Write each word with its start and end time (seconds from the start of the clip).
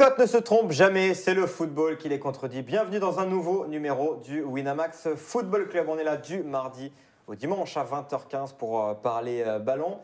cotes 0.00 0.18
ne 0.18 0.24
se 0.24 0.38
trompent 0.38 0.72
jamais, 0.72 1.12
c'est 1.12 1.34
le 1.34 1.46
football 1.46 1.98
qui 1.98 2.08
les 2.08 2.18
contredit. 2.18 2.62
Bienvenue 2.62 3.00
dans 3.00 3.18
un 3.18 3.26
nouveau 3.26 3.66
numéro 3.66 4.16
du 4.16 4.42
Winamax 4.42 5.08
Football 5.14 5.68
Club. 5.68 5.90
On 5.90 5.98
est 5.98 6.04
là 6.04 6.16
du 6.16 6.42
mardi 6.42 6.90
au 7.26 7.34
dimanche 7.34 7.76
à 7.76 7.84
20h15 7.84 8.54
pour 8.56 8.82
euh, 8.82 8.94
parler 8.94 9.44
euh, 9.46 9.58
ballon. 9.58 9.98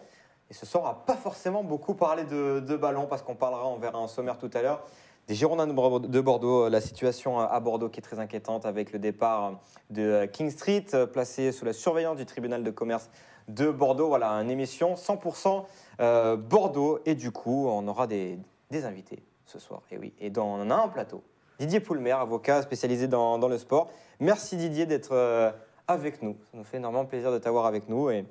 Et 0.51 0.53
ce 0.53 0.67
soir, 0.67 0.83
on 0.85 0.87
va 0.89 1.03
pas 1.07 1.17
forcément 1.17 1.65
beaucoup 1.65 1.95
parler 1.95 2.25
de, 2.25 2.77
ballon 2.77 3.07
parce 3.07 3.23
qu'on 3.23 3.37
parlera, 3.37 3.67
on 3.69 3.79
verra 3.79 3.99
un 3.99 4.07
sommaire 4.07 4.37
tout 4.37 4.51
à 4.53 4.61
l'heure, 4.61 4.85
des 5.29 5.35
Girondins 5.35 5.67
de 5.67 5.73
Bor- 5.73 6.01
de 6.01 6.21
Bordeaux. 6.21 6.69
La 6.69 6.83
situation 6.83 7.41
à 7.41 7.59
Bordeaux 7.61 7.89
qui 7.89 8.01
est 8.01 8.03
très 8.03 8.19
inquiétante 8.19 8.67
avec 8.67 8.93
le 8.93 8.99
départ 8.99 9.61
de 9.89 10.03
euh, 10.03 10.27
King 10.27 10.51
Street, 10.51 10.85
euh, 10.93 11.07
placé 11.07 11.53
sous 11.53 11.65
la 11.65 11.73
surveillance 11.73 12.19
du 12.19 12.27
tribunal 12.27 12.63
de 12.63 12.71
commerce 12.71 13.09
de 13.49 13.71
Bordeaux. 13.71 14.09
Voilà, 14.09 14.29
une 14.33 14.51
émission 14.51 14.93
100% 14.93 15.65
euh, 16.01 16.37
Bordeaux. 16.37 16.99
Et 17.07 17.15
du 17.15 17.31
coup, 17.31 17.67
on 17.67 17.89
aura 17.89 18.07
des 18.07 18.37
invités 18.85 19.23
ce 19.47 19.59
soir. 19.59 19.83
Et 19.91 19.99
oui, 19.99 20.13
et 20.21 20.31
dans, 20.31 20.47
on 20.47 20.61
en 20.61 20.71
a 20.71 20.75
un 20.75 20.89
plateau. 20.89 21.23
Didier 21.59 21.81
Poulmer, 21.81 22.13
avocat 22.13 22.61
spécialisé 22.63 23.09
dans, 23.09 23.39
dans 23.39 23.49
le 23.49 23.59
sport. 23.59 23.89
Merci 24.21 24.57
Didier 24.57 24.85
d'être 24.85 25.13
euh, 25.13 25.51
avec 25.89 26.23
nous. 26.23 26.37
Ça 26.51 26.59
nous 26.59 26.65
fait 26.65 26.77
énormément 26.77 27.07
plaisir 27.07 27.33
de 27.33 27.39
t'avoir 27.39 27.67
avec 27.67 27.89
nous 27.89 28.11
et, 28.11 28.19
et 28.19 28.25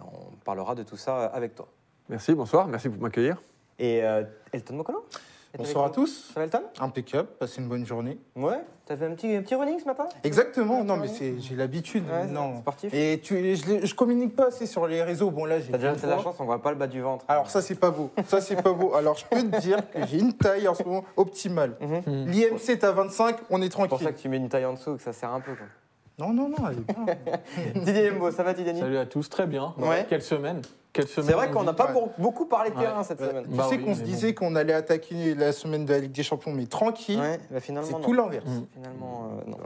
on 0.00 0.34
parlera 0.44 0.74
de 0.74 0.82
tout 0.82 0.96
ça 0.96 1.26
avec 1.26 1.54
toi. 1.54 1.68
Merci, 2.08 2.34
bonsoir, 2.34 2.66
merci 2.66 2.88
pour 2.88 3.00
m'accueillir. 3.00 3.40
Et 3.78 4.02
euh, 4.02 4.24
Elton 4.52 4.74
Mokolo 4.74 5.06
Bonsoir 5.58 5.84
à 5.84 5.90
tous. 5.90 6.30
Ça 6.32 6.40
va 6.40 6.44
Elton 6.44 6.62
Impeccable, 6.80 7.28
passez 7.38 7.60
une 7.60 7.68
bonne 7.68 7.84
journée. 7.84 8.18
Ouais 8.34 8.60
T'as 8.86 8.96
fait 8.96 9.04
un 9.06 9.10
petit, 9.14 9.34
un 9.36 9.42
petit 9.42 9.54
running 9.54 9.78
ce 9.78 9.84
matin? 9.84 10.08
Exactement, 10.24 10.82
non 10.82 10.96
mais 10.96 11.08
c'est- 11.08 11.38
j'ai 11.38 11.54
l'habitude. 11.54 12.04
Ouais, 12.10 12.26
non. 12.26 12.60
sportif. 12.60 12.92
Et 12.92 13.20
tu, 13.22 13.54
je, 13.54 13.86
je 13.86 13.94
communique 13.94 14.34
pas 14.34 14.46
assez 14.46 14.66
sur 14.66 14.86
les 14.86 15.02
réseaux. 15.02 15.30
Bon 15.30 15.44
là 15.44 15.60
j'ai 15.60 15.70
T'as 15.70 15.78
déjà 15.78 15.92
une 15.94 16.10
la 16.10 16.18
chance, 16.18 16.36
on 16.40 16.44
voit 16.46 16.60
pas 16.62 16.70
le 16.70 16.76
bas 16.76 16.86
du 16.86 17.00
ventre. 17.00 17.24
Alors 17.28 17.50
ça 17.50 17.60
c'est 17.62 17.74
pas 17.76 17.90
beau. 17.90 18.10
Ça 18.26 18.40
c'est 18.40 18.60
pas 18.60 18.72
beau. 18.72 18.94
Alors 18.94 19.16
je 19.16 19.24
peux 19.26 19.42
te 19.42 19.60
dire 19.60 19.78
que 19.90 20.04
j'ai 20.06 20.18
une 20.18 20.32
taille 20.32 20.66
en 20.68 20.74
ce 20.74 20.82
moment 20.82 21.04
optimale. 21.16 21.76
Mhm. 21.80 22.26
L'IMC 22.30 22.70
est 22.70 22.84
à 22.84 22.92
25, 22.92 23.36
on 23.50 23.60
est 23.60 23.64
C'est 23.66 23.70
pour 23.70 23.80
ça 23.82 23.88
tranquille. 23.88 24.08
que 24.14 24.20
tu 24.20 24.28
mets 24.28 24.38
une 24.38 24.48
taille 24.48 24.64
en 24.64 24.72
dessous, 24.72 24.96
que 24.96 25.02
ça 25.02 25.12
sert 25.12 25.30
un 25.32 25.40
peu. 25.40 25.52
Quoi. 25.54 25.66
Non 26.18 26.32
non 26.32 26.48
non, 26.48 26.56
elle 26.68 26.78
est 26.78 26.92
bien. 27.74 27.82
Didier 27.84 28.10
Embo, 28.12 28.30
ça 28.30 28.42
va 28.42 28.52
Didier 28.52 28.74
Salut 28.74 28.98
à 28.98 29.06
tous, 29.06 29.28
très 29.28 29.46
bien. 29.46 29.74
Ouais. 29.78 30.06
Quelle 30.08 30.22
semaine 30.22 30.60
Quelle 30.92 31.08
semaine 31.08 31.28
C'est 31.30 31.34
vrai 31.34 31.50
qu'on 31.50 31.62
n'a 31.64 31.72
pas 31.72 31.92
Ouais. 31.92 32.02
beaucoup 32.18 32.44
parlé 32.46 32.70
de 32.70 32.78
terrain 32.78 32.98
Ouais. 32.98 33.04
cette 33.04 33.20
Ouais. 33.20 33.28
semaine. 33.28 33.44
Tu 33.50 33.56
Bah 33.56 33.66
sais 33.68 33.76
oui, 33.76 33.84
qu'on 33.84 33.94
se 33.94 34.02
disait 34.02 34.34
qu'on 34.34 34.54
allait 34.54 34.74
attaquer 34.74 35.34
la 35.34 35.52
semaine 35.52 35.84
de 35.86 35.92
la 35.92 36.00
Ligue 36.00 36.12
des 36.12 36.22
Champions, 36.22 36.52
mais 36.52 36.66
tranquille. 36.66 37.18
Ouais, 37.18 37.40
bah 37.50 37.60
finalement 37.60 37.88
c'est 37.90 38.04
tout 38.04 38.12
l'inverse. 38.12 38.44
Mm. 38.46 38.66
Finalement, 38.74 39.30
euh, 39.46 39.50
non. 39.50 39.56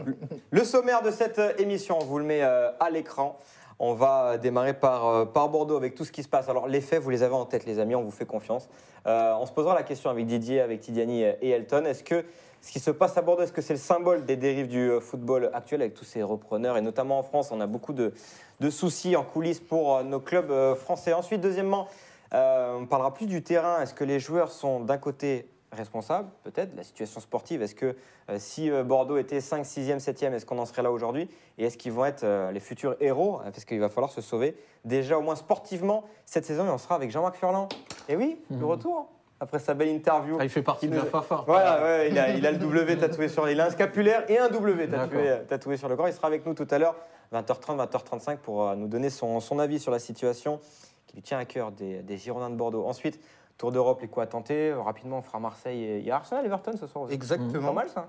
Le 0.51 0.65
sommaire 0.65 1.03
de 1.03 1.11
cette 1.11 1.39
euh, 1.41 1.53
émission, 1.59 1.99
on 2.01 2.05
vous 2.05 2.19
le 2.19 2.25
met 2.25 2.43
euh, 2.43 2.71
à 2.79 2.91
l'écran. 2.91 3.39
On 3.79 3.93
va 3.93 4.25
euh, 4.33 4.39
démarrer 4.39 4.73
par, 4.73 5.07
euh, 5.09 5.25
par 5.27 5.49
Bordeaux 5.51 5.77
avec 5.77 5.95
tout 5.97 6.05
ce 6.05 6.13
qui 6.13 6.23
se 6.23 6.29
passe. 6.29 6.49
Alors, 6.49 6.67
les 6.69 6.81
faits, 6.81 7.03
vous 7.03 7.11
les 7.11 7.23
avez 7.23 7.35
en 7.35 7.45
tête, 7.45 7.67
les 7.67 7.79
amis, 7.79 7.95
on 7.95 8.03
vous 8.03 8.11
fait 8.11 8.25
confiance. 8.25 8.69
Euh, 9.07 9.35
on 9.39 9.45
se 9.47 9.53
posera 9.53 9.75
la 9.75 9.83
question 9.83 10.09
avec 10.11 10.27
Didier, 10.27 10.61
avec 10.61 10.81
Tidiane 10.81 11.11
et 11.11 11.51
Elton. 11.51 11.85
Est-ce 11.85 12.03
que 12.03 12.25
ce 12.63 12.73
qui 12.73 12.81
se 12.81 12.91
passe 12.91 13.17
à 13.17 13.23
Bordeaux, 13.23 13.43
est-ce 13.43 13.53
que 13.53 13.63
c'est 13.63 13.75
le 13.75 13.79
symbole 13.79 14.25
des 14.25 14.37
dérives 14.37 14.69
du 14.69 14.91
euh, 14.91 15.01
football 15.01 15.51
actuel 15.55 15.83
avec 15.83 15.95
tous 15.95 16.05
ces 16.05 16.23
repreneurs 16.23 16.77
Et 16.77 16.81
notamment 16.81 17.19
en 17.19 17.23
France, 17.23 17.51
on 17.53 17.61
a 17.61 17.67
beaucoup 17.67 17.93
de, 17.93 18.13
de 18.61 18.71
soucis 18.71 19.15
en 19.17 19.23
coulisses 19.23 19.61
pour 19.61 19.97
euh, 19.97 20.03
nos 20.03 20.21
clubs 20.21 20.51
euh, 20.51 20.75
français. 20.75 21.13
Ensuite, 21.13 21.41
deuxièmement, 21.41 21.87
euh, 22.35 22.77
on 22.81 22.87
parlera 22.87 23.15
plus 23.15 23.27
du 23.27 23.43
terrain. 23.43 23.81
Est-ce 23.83 23.95
que 23.95 24.05
les 24.05 24.19
joueurs 24.19 24.51
sont 24.51 24.81
d'un 24.81 24.99
côté 24.99 25.49
responsables, 25.73 26.29
peut-être, 26.43 26.73
de 26.73 26.77
la 26.79 26.83
situation 26.85 27.21
sportive? 27.21 27.63
Est-ce 27.63 27.75
que 27.77 27.95
euh, 28.31 28.37
si 28.39 28.69
Bordeaux 28.85 29.19
était 29.19 29.41
5, 29.41 29.63
6e, 29.65 29.99
7e, 30.01 30.33
est-ce 30.33 30.45
qu'on 30.47 30.59
en 30.59 30.67
serait 30.67 30.83
là 30.83 30.91
aujourd'hui? 30.91 31.29
Et 31.59 31.67
est-ce 31.67 31.77
qu'ils 31.79 31.93
vont 31.93 32.05
être 32.05 32.25
euh, 32.25 32.51
les 32.51 32.61
futurs 32.61 32.97
héros? 33.01 33.39
Parce 33.45 33.65
qu'il 33.65 33.79
va 33.79 33.89
falloir 33.89 34.11
se 34.11 34.21
sauver 34.21 34.57
déjà 34.85 35.19
au 35.19 35.23
moins 35.23 35.37
sportivement 35.37 36.05
cette 36.25 36.45
saison 36.47 36.67
et 36.67 36.71
on 36.71 36.79
sera 36.79 36.95
avec 36.97 37.11
Jean-Marc 37.13 37.37
Furlan. 37.37 37.69
Et 38.09 38.17
oui, 38.17 38.41
le 38.51 38.57
Mhm. 38.57 38.65
retour 38.65 39.09
après 39.41 39.59
sa 39.59 39.75
belle 39.75 39.89
interview. 39.89 40.37
Ah, 40.41 40.45
il 40.45 40.51
fait 40.51 40.63
partie 40.63 40.89
de 40.89 40.97
la 40.97 41.03
nous- 41.03 41.09
Fafa. 41.11 41.45
Voilà, 41.47 41.83
ouais, 41.83 42.09
il, 42.11 42.19
a, 42.19 42.31
il 42.31 42.47
a 42.47 42.53
le 42.53 42.59
W 42.59 42.97
tatoué 42.99 43.29
sur 43.29 43.49
il 43.49 43.61
a 43.61 43.67
un 43.67 43.71
scapulaire 43.71 44.25
et 44.31 44.39
un 44.39 44.49
W 44.49 44.89
tatoué, 44.89 45.25
D'accord. 45.25 45.47
tatoué 45.47 45.77
sur 45.77 45.89
le 45.89 45.97
corps. 45.97 46.09
Il 46.09 46.15
sera 46.15 46.29
avec 46.29 46.47
nous 46.47 46.55
tout 46.55 46.67
à 46.71 46.79
l'heure, 46.79 46.97
20h30, 47.33 47.77
20h35, 47.87 48.39
pour 48.39 48.63
euh, 48.69 48.75
nous 48.77 48.89
donner 48.89 49.11
son, 49.11 49.41
son 49.41 49.59
avis 49.59 49.79
sur 49.79 49.93
la 49.93 49.99
situation 49.99 50.61
qui 51.07 51.17
lui 51.17 51.23
tient 51.23 51.39
à 51.39 51.45
cœur 51.45 51.71
des, 51.73 52.03
des 52.03 52.17
Girondins 52.17 52.51
de 52.51 52.57
Bordeaux. 52.57 52.85
Ensuite, 52.87 53.21
Tour 53.59 53.73
d'Europe, 53.73 54.01
les 54.03 54.09
coups 54.09 54.25
à 54.25 54.27
tenter. 54.27 54.73
Rapidement, 54.75 55.19
on 55.19 55.23
fera 55.23 55.39
Marseille 55.39 55.83
et 55.83 55.99
il 55.99 56.05
y 56.05 56.11
a 56.11 56.17
Arsenal 56.17 56.45
Everton 56.45 56.73
ce 56.79 56.87
soir 56.87 57.05
aussi. 57.05 57.11
Pas 57.11 57.15
Exactement. 57.15 57.73
mal 57.73 57.89
ça. 57.89 58.09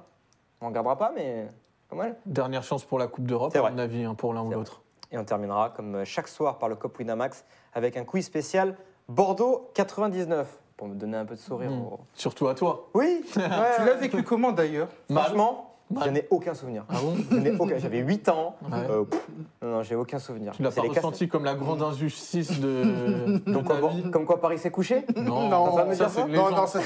On 0.59 0.65
ne 0.65 0.69
regardera 0.71 0.97
pas, 0.97 1.11
mais 1.15 1.47
pas 1.89 1.95
mal. 1.95 2.15
Dernière 2.25 2.63
chance 2.63 2.83
pour 2.83 2.99
la 2.99 3.07
Coupe 3.07 3.25
d'Europe, 3.25 3.51
C'est 3.53 3.59
à 3.59 3.61
vrai. 3.61 3.71
mon 3.71 3.77
avis, 3.77 4.03
hein, 4.03 4.13
pour 4.13 4.33
l'un 4.33 4.41
ou 4.43 4.51
l'autre. 4.51 4.81
Et 5.11 5.17
on 5.17 5.23
terminera 5.23 5.69
comme 5.69 6.03
chaque 6.03 6.27
soir 6.27 6.57
par 6.57 6.67
le 6.67 6.75
Cop 6.75 6.97
Winamax 6.99 7.45
avec 7.73 7.95
un 7.95 8.03
quiz 8.03 8.25
spécial 8.25 8.75
Bordeaux 9.07 9.69
99 9.73 10.59
pour 10.77 10.87
me 10.87 10.95
donner 10.95 11.17
un 11.17 11.25
peu 11.25 11.35
de 11.35 11.39
sourire. 11.39 11.71
Mm. 11.71 11.81
au- 11.81 11.99
Surtout 12.13 12.47
à 12.47 12.55
toi. 12.55 12.87
Oui, 12.93 13.23
Tu 13.33 13.39
l'as 13.39 13.95
vécu 13.95 14.23
comment 14.23 14.51
d'ailleurs 14.51 14.87
Franchement, 15.11 15.73
Mal. 15.89 16.03
je 16.05 16.09
n'ai 16.11 16.27
aucun 16.29 16.53
souvenir. 16.53 16.85
Ah 16.89 16.95
bon 17.01 17.67
J'avais 17.77 17.99
8 17.99 18.29
ans. 18.29 18.55
Ouais. 18.61 18.77
Euh, 18.89 19.03
pff, 19.05 19.27
non, 19.61 19.71
non, 19.71 19.83
j'ai 19.83 19.95
aucun 19.95 20.19
souvenir. 20.19 20.51
Tu 20.53 20.61
l'as 20.61 20.69
C'est 20.71 20.81
pas 20.81 20.87
ressenti 20.87 21.27
comme 21.27 21.45
la 21.45 21.55
grande 21.55 21.81
injustice 21.81 22.59
de, 22.59 23.39
de 23.45 23.51
Comme 23.53 23.63
quoi, 23.63 23.89
vie 23.89 24.11
comme 24.11 24.25
quoi 24.25 24.39
Paris 24.39 24.59
s'est 24.59 24.69
couché 24.69 25.05
Non, 25.15 25.49
Non, 25.49 25.75
ça 25.93 26.09
ça 26.09 26.25
Non, 26.27 26.27
c'est 26.27 26.29
une 26.29 26.31
légende. 26.31 26.67
ça. 26.67 26.79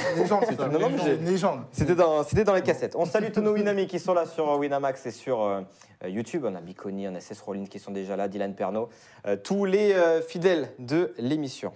une 0.66 0.72
légende. 0.72 1.00
C'est 1.04 1.16
une 1.16 1.26
légende. 1.26 1.60
C'était 1.72 2.44
dans, 2.44 2.54
les 2.54 2.62
cassettes. 2.62 2.96
On 2.96 3.06
salue 3.06 3.32
tous 3.34 3.42
nos 3.42 3.54
Winami 3.54 3.88
qui 3.88 4.00
sont 4.00 4.14
là 4.14 4.26
sur 4.26 4.50
euh, 4.50 4.58
Winamax 4.58 5.06
et 5.06 5.12
sur 5.12 5.42
euh, 5.44 5.62
YouTube. 6.08 6.46
On 6.48 6.56
a 6.56 6.62
Biconi, 6.62 7.08
on 7.10 7.16
a 7.16 7.20
Cess 7.20 7.42
Rollins 7.42 7.66
qui 7.66 7.80
sont 7.80 7.92
déjà 7.92 8.16
là, 8.16 8.28
Dylan 8.28 8.54
Pernaud, 8.54 8.88
euh, 9.28 9.36
tous 9.36 9.66
les 9.66 9.94
euh, 9.94 10.22
fidèles 10.22 10.70
de 10.80 11.14
l'émission. 11.18 11.74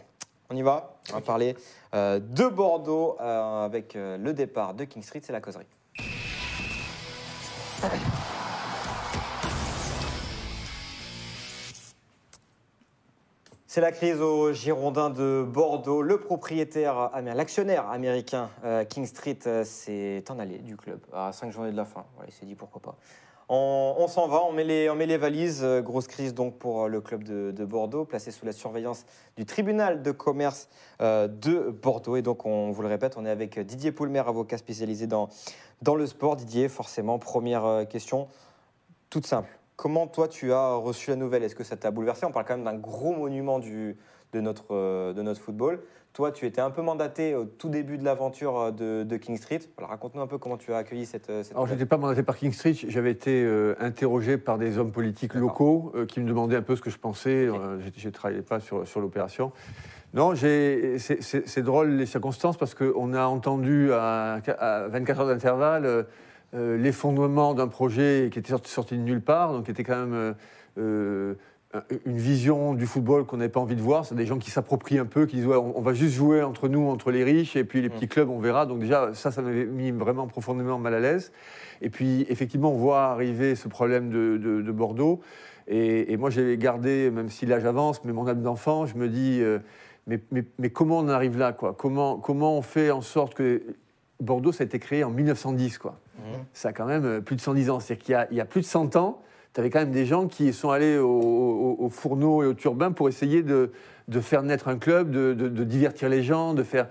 On 0.55 0.57
y 0.57 0.61
va 0.61 0.95
On 1.09 1.16
va 1.16 1.21
parler 1.21 1.57
euh, 1.93 2.17
de 2.17 2.45
Bordeaux 2.45 3.17
euh, 3.19 3.66
avec 3.66 3.97
euh, 3.97 4.17
le 4.17 4.31
départ 4.31 4.73
de 4.73 4.85
King 4.85 5.03
Street, 5.03 5.19
c'est 5.21 5.33
la 5.33 5.41
causerie. 5.41 5.66
C'est 13.67 13.81
la 13.81 13.91
crise 13.91 14.21
aux 14.21 14.53
Girondins 14.53 15.09
de 15.09 15.45
Bordeaux. 15.45 16.01
Le 16.01 16.21
propriétaire, 16.21 17.11
l'actionnaire 17.22 17.89
américain 17.89 18.49
King 18.87 19.05
Street 19.05 19.39
s'est 19.66 20.23
en 20.29 20.39
allé 20.39 20.59
du 20.59 20.77
club 20.77 21.01
à 21.11 21.33
5 21.33 21.51
journées 21.51 21.72
de 21.72 21.75
la 21.75 21.83
fin. 21.83 22.05
Il 22.25 22.31
s'est 22.31 22.45
dit 22.45 22.55
pourquoi 22.55 22.81
pas. 22.81 22.95
On, 23.47 24.07
s'en 24.07 24.28
va, 24.28 24.44
on 24.44 24.51
met 24.51 24.63
les, 24.63 25.17
valises. 25.17 25.63
Euh, 25.63 25.81
grosse 25.81 26.07
crise 26.07 26.33
donc 26.33 26.57
pour 26.57 26.83
euh, 26.83 26.88
le 26.88 27.00
club 27.00 27.23
de, 27.23 27.51
de 27.51 27.66
Bordeaux, 27.66 28.03
placé 28.03 28.31
sous 28.31 28.45
la 28.45 28.51
surveillance 28.51 29.06
du 29.38 29.45
tribunal 29.45 30.01
de 30.01 30.11
commerce 30.11 30.67
euh, 31.01 31.28
de 31.28 31.69
Bordeaux. 31.69 32.16
Et 32.16 32.23
donc, 32.23 32.45
on 32.45 32.72
vous 32.72 32.81
le 32.81 32.88
répète, 32.88 33.17
on 33.17 33.25
est 33.25 33.29
avec 33.29 33.59
Didier 33.59 33.91
Poulmer, 33.91 34.23
avocat 34.28 34.57
spécialisé 34.57 35.05
dans, 35.05 35.29
le 35.85 36.07
sport. 36.07 36.35
Didier, 36.35 36.69
forcément, 36.69 37.19
première 37.19 37.88
question, 37.88 38.28
toute 39.09 39.28
simple. 39.28 39.50
Comment 39.75 40.07
toi 40.07 40.28
tu 40.28 40.51
as 40.51 40.73
reçu 40.73 41.11
la 41.11 41.16
nouvelle? 41.16 41.44
Est-ce 41.44 41.55
que 41.55 41.63
ça 41.63 41.78
t'a 41.78 41.91
bouleversé? 41.91 42.25
On 42.25 42.31
parle 42.31 42.45
quand 42.45 42.55
même 42.55 42.66
d'un 42.66 42.78
gros 42.78 43.13
monument 43.13 43.59
du, 43.59 43.97
de 44.34 44.39
notre 44.41 45.39
football. 45.39 45.81
Toi, 46.16 46.31
tu 46.31 46.46
étais 46.46 46.62
un 46.62 46.70
peu 46.72 46.81
mandaté 46.81 47.36
au 47.36 47.44
tout 47.44 47.68
début 47.68 47.98
de 47.98 48.06
l'aventure 48.06 48.58
euh, 48.58 48.72
de, 48.72 49.03
de 49.03 49.18
King 49.18 49.36
Street. 49.36 49.59
Raconte-nous 49.78 50.22
un 50.22 50.28
peu 50.28 50.38
comment 50.38 50.56
tu 50.56 50.72
as 50.72 50.78
accueilli 50.78 51.06
cette, 51.06 51.30
euh, 51.30 51.44
cette 51.44 51.52
Alors, 51.52 51.68
je 51.68 51.74
n'étais 51.74 51.86
pas 51.86 51.98
mandaté 51.98 52.24
par 52.24 52.38
King 52.38 52.53
Street, 52.53 52.74
j'avais 52.88 53.12
été 53.12 53.44
euh, 53.44 53.76
interrogé 53.81 54.38
par 54.38 54.58
des 54.58 54.78
hommes 54.78 54.94
politiques 54.94 55.34
locaux 55.34 55.92
euh, 55.94 56.06
qui 56.06 56.22
me 56.22 56.28
demandaient 56.30 56.56
un 56.56 56.62
peu 56.62 56.78
ce 56.78 56.81
que 56.81 56.90
je 56.90 56.98
pensais. 56.98 57.48
Euh, 57.50 57.80
Je 57.98 58.08
ne 58.08 58.14
travaillais 58.14 58.42
pas 58.44 58.62
sur, 58.62 58.88
sur 58.88 59.02
l'opération. 59.02 59.52
Non, 60.14 60.34
c'est- 60.36 61.62
drôle 61.62 61.90
les 61.90 62.06
circonstances 62.06 62.56
parce 62.56 62.74
qu'on 62.76 63.14
a 63.14 63.26
entendu 63.26 63.92
à, 63.92 64.40
à 64.58 64.88
24 64.88 65.20
heures 65.20 65.28
d'intervalle 65.28 66.06
l'effondrement 66.53 67.53
d'un 67.53 67.68
projet 67.68 68.30
qui 68.32 68.40
était 68.40 68.52
sorti, 68.52 68.72
sorti 68.72 68.97
de 68.97 69.02
nulle 69.03 69.20
part, 69.20 69.52
donc 69.52 69.66
qui 69.66 69.72
était 69.72 69.84
quand 69.84 70.06
même 70.06 70.35
euh, 70.78 71.34
une 72.05 72.17
vision 72.17 72.73
du 72.73 72.85
football 72.85 73.25
qu'on 73.25 73.37
n'avait 73.37 73.49
pas 73.49 73.59
envie 73.59 73.75
de 73.75 73.81
voir. 73.81 74.05
C'est 74.05 74.16
des 74.16 74.25
gens 74.25 74.37
qui 74.37 74.51
s'approprient 74.51 74.99
un 74.99 75.05
peu, 75.05 75.25
qui 75.25 75.37
disent 75.37 75.47
ouais, 75.47 75.55
on, 75.57 75.81
va 75.81 75.93
juste 75.93 76.13
jouer 76.16 76.41
entre 76.43 76.67
nous, 76.67 76.87
entre 76.89 77.11
les 77.11 77.23
riches, 77.23 77.55
et 77.55 77.63
puis 77.63 77.81
les 77.81 77.89
petits 77.89 78.07
clubs, 78.07 78.29
on 78.29 78.39
verra. 78.39 78.66
Donc 78.66 78.79
déjà, 78.79 79.13
ça, 79.13 79.31
ça 79.31 79.41
m'avait 79.41 79.66
mis 79.66 79.91
vraiment 79.91 80.27
profondément 80.27 80.77
mal 80.79 80.93
à 80.93 80.99
l'aise. 80.99 81.31
Et 81.81 81.89
puis, 81.89 82.25
effectivement, 82.29 82.72
on 82.72 82.77
voit 82.77 83.03
arriver 83.05 83.55
ce 83.55 83.67
problème 83.67 84.09
de, 84.09 84.37
de- 84.37 84.61
de 84.61 84.72
Bordeaux. 84.72 85.22
Et, 85.67 86.13
et 86.13 86.17
moi, 86.17 86.29
j'ai 86.29 86.57
gardé, 86.57 87.09
même 87.11 87.29
si 87.29 87.45
l'âge 87.45 87.66
avance, 87.66 88.03
mais 88.05 88.13
mon 88.13 88.27
âme 88.27 88.41
d'enfant, 88.41 88.85
je 88.85 88.95
me 88.95 89.09
dis, 89.09 89.39
euh, 89.41 89.59
mais, 90.07 90.19
mais- 90.31 90.43
mais 90.59 90.69
comment 90.69 90.99
on 90.99 91.07
arrive 91.09 91.37
là 91.37 91.53
quoi? 91.53 91.73
Comment, 91.77 92.17
comment 92.17 92.57
on 92.57 92.61
fait 92.61 92.91
en 92.91 93.01
sorte 93.01 93.33
que 93.33 93.61
Bordeaux, 94.22 94.51
ça 94.51 94.63
a 94.63 94.66
été 94.66 94.79
créé 94.79 95.03
en 95.03 95.09
1910 95.09 95.77
quoi? 95.79 95.97
Mhm. 96.19 96.43
Ça 96.53 96.69
a 96.69 96.73
quand 96.73 96.85
même 96.85 97.03
euh, 97.05 97.19
plus 97.22 97.35
de 97.35 97.41
110 97.41 97.69
ans. 97.69 97.79
C'est-à-dire 97.79 98.27
qu'il 98.29 98.37
y 98.37 98.39
a 98.41 98.45
plus 98.45 98.61
de 98.61 98.66
100 98.66 98.95
ans, 98.95 99.19
tu 99.55 99.61
avais 99.61 99.69
quand 99.72 99.79
même 99.79 99.91
des 99.91 100.05
gens 100.05 100.28
qui 100.28 100.52
sont 100.53 100.69
allés 100.69 100.97
au, 100.97 101.09
au- 101.09 101.75
au 101.79 101.90
fourneau 101.90 102.43
et 102.43 102.46
au 102.46 102.53
turbin 102.53 102.91
pour 102.91 103.07
essayer 103.07 103.41
de, 103.41 103.72
de 104.09 104.19
faire 104.19 104.43
naître 104.43 104.67
un 104.67 104.78
club, 104.78 105.09
de, 105.09 105.34
de- 105.34 105.47
de 105.47 105.63
divertir 105.63 106.09
les 106.09 106.22
gens, 106.23 106.53
de 106.53 106.61
faire... 106.61 106.87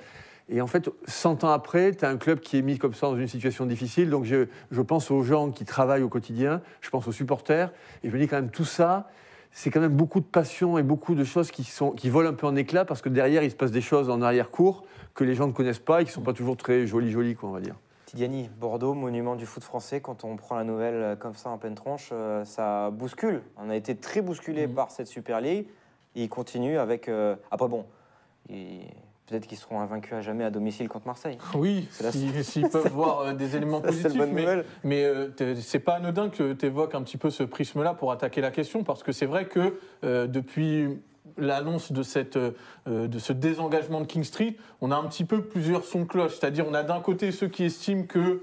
Et 0.49 0.61
en 0.61 0.66
fait, 0.66 0.90
100 1.06 1.44
ans 1.44 1.50
après, 1.50 1.93
tu 1.94 2.05
as 2.05 2.08
un 2.08 2.16
club 2.16 2.40
qui 2.40 2.56
est 2.58 2.62
mis 2.62 2.78
comme 2.78 2.94
ça 2.94 3.06
dans 3.06 3.16
une 3.16 3.28
situation 3.28 3.66
difficile. 3.66 4.08
Donc 4.11 4.25
je, 4.25 4.46
je 4.70 4.81
pense 4.81 5.11
aux 5.11 5.22
gens 5.22 5.50
qui 5.50 5.64
travaillent 5.66 6.02
au 6.02 6.08
quotidien, 6.08 6.62
je 6.81 6.88
pense 6.90 7.06
aux 7.06 7.12
supporters, 7.12 7.70
et 8.02 8.08
je 8.08 8.14
me 8.14 8.19
dis 8.19 8.28
quand 8.28 8.37
même 8.37 8.50
tout 8.50 8.64
ça, 8.64 9.08
c'est 9.52 9.70
quand 9.70 9.81
même 9.81 9.94
beaucoup 9.94 10.20
de 10.20 10.25
passion 10.26 10.78
et 10.78 10.82
beaucoup 10.82 11.14
de 11.14 11.25
choses 11.25 11.50
qui, 11.50 11.64
sont, 11.64 11.93
qui 11.93 12.08
volent 12.10 12.31
un 12.31 12.34
peu 12.34 12.46
en 12.46 12.56
éclat 12.56 12.84
parce 12.87 13.02
que 13.02 13.08
derrière, 13.10 13.43
il 13.43 13.50
se 13.50 13.56
passe 13.56 13.70
des 13.72 13.81
choses 13.82 14.08
en 14.10 14.20
arrière-cours 14.22 14.84
que 15.14 15.22
les 15.22 15.34
gens 15.34 15.46
ne 15.46 15.52
connaissent 15.52 15.78
pas 15.78 16.00
et 16.00 16.05
qui 16.05 16.10
ne 16.10 16.14
sont 16.14 16.22
pas 16.22 16.32
toujours 16.32 16.56
très 16.56 16.87
jolies, 16.87 17.10
jolies, 17.10 17.37
quoi, 17.37 17.50
on 17.50 17.52
va 17.52 17.60
dire. 17.60 17.76
Tidiani, 18.14 18.49
Bordeaux, 18.61 18.94
monument 18.94 19.34
du 19.34 19.44
foot 19.44 19.64
français, 19.64 20.00
quand 20.00 20.22
on 20.22 20.37
prend 20.37 20.55
la 20.55 20.62
nouvelle 20.62 20.94
euh, 20.94 21.16
comme 21.16 21.34
ça 21.34 21.50
en 21.50 21.58
pleine 21.58 21.75
tronche, 21.75 22.11
euh, 22.12 22.44
ça 22.44 22.90
bouscule. 22.93 23.43
On 23.56 23.69
a 23.70 23.75
été 23.75 23.96
très 23.96 24.22
bousculé 24.22 24.69
Mhm. 24.69 24.75
par 24.75 24.93
cette 24.93 25.08
Super 25.08 25.40
League. 25.40 25.66
Ils 26.14 26.28
continuent 26.28 26.78
avec. 26.78 27.08
euh, 27.08 27.34
Après, 27.50 27.66
bon, 27.66 27.84
peut-être 28.46 29.49
qu'ils 29.49 29.58
seront 29.58 29.81
invaincus 29.81 30.12
à 30.12 30.20
jamais 30.20 30.44
à 30.44 30.50
domicile 30.50 30.88
contre 30.88 31.08
Marseille. 31.08 31.38
Oui, 31.56 31.88
la- 32.00 32.12
si- 32.12 32.44
s'ils 32.44 32.69
peuvent 32.69 32.87
voir 32.93 33.19
euh, 33.20 33.32
des 33.32 33.56
éléments 33.56 33.81
positifs. 33.81 34.12
la 34.14 34.19
bonne 34.26 34.32
mais 34.32 34.40
nouvelle. 34.43 34.64
mais 34.84 35.02
euh, 35.05 35.31
c'est 35.56 35.81
pas 35.81 35.94
anodin 35.94 36.28
que 36.28 36.52
tu 36.52 36.67
évoques 36.67 36.94
un 36.94 37.02
petit 37.02 37.17
peu 37.17 37.31
ce 37.31 37.43
prisme-là 37.43 37.94
pour 37.94 38.12
attaquer 38.12 38.40
la 38.40 38.52
question, 38.52 38.84
parce 38.84 39.02
que 39.02 39.10
c'est 39.10 39.26
vrai 39.26 39.46
que 39.46 39.76
depuis 40.28 41.00
l'annonce 41.37 41.93
de, 41.93 42.03
cette, 42.03 42.37
euh, 42.37 42.53
de 42.87 43.19
ce 43.19 43.32
désengagement 43.32 44.00
de 44.00 44.06
King 44.06 44.25
Street, 44.25 44.56
on 44.81 44.91
a 44.91 44.97
un 44.97 45.05
petit 45.05 45.25
peu 45.25 45.43
plusieurs 45.43 45.85
sons 45.85 46.00
de 46.00 46.05
cloche. 46.05 46.38
C'est-à-dire, 46.38 46.67
on 46.69 46.75
a 46.75 46.82
d'un 46.82 47.00
côté 47.00 47.32
ceux 47.32 47.49
qui 47.49 47.65
estiment 47.65 48.05
que 48.05 48.43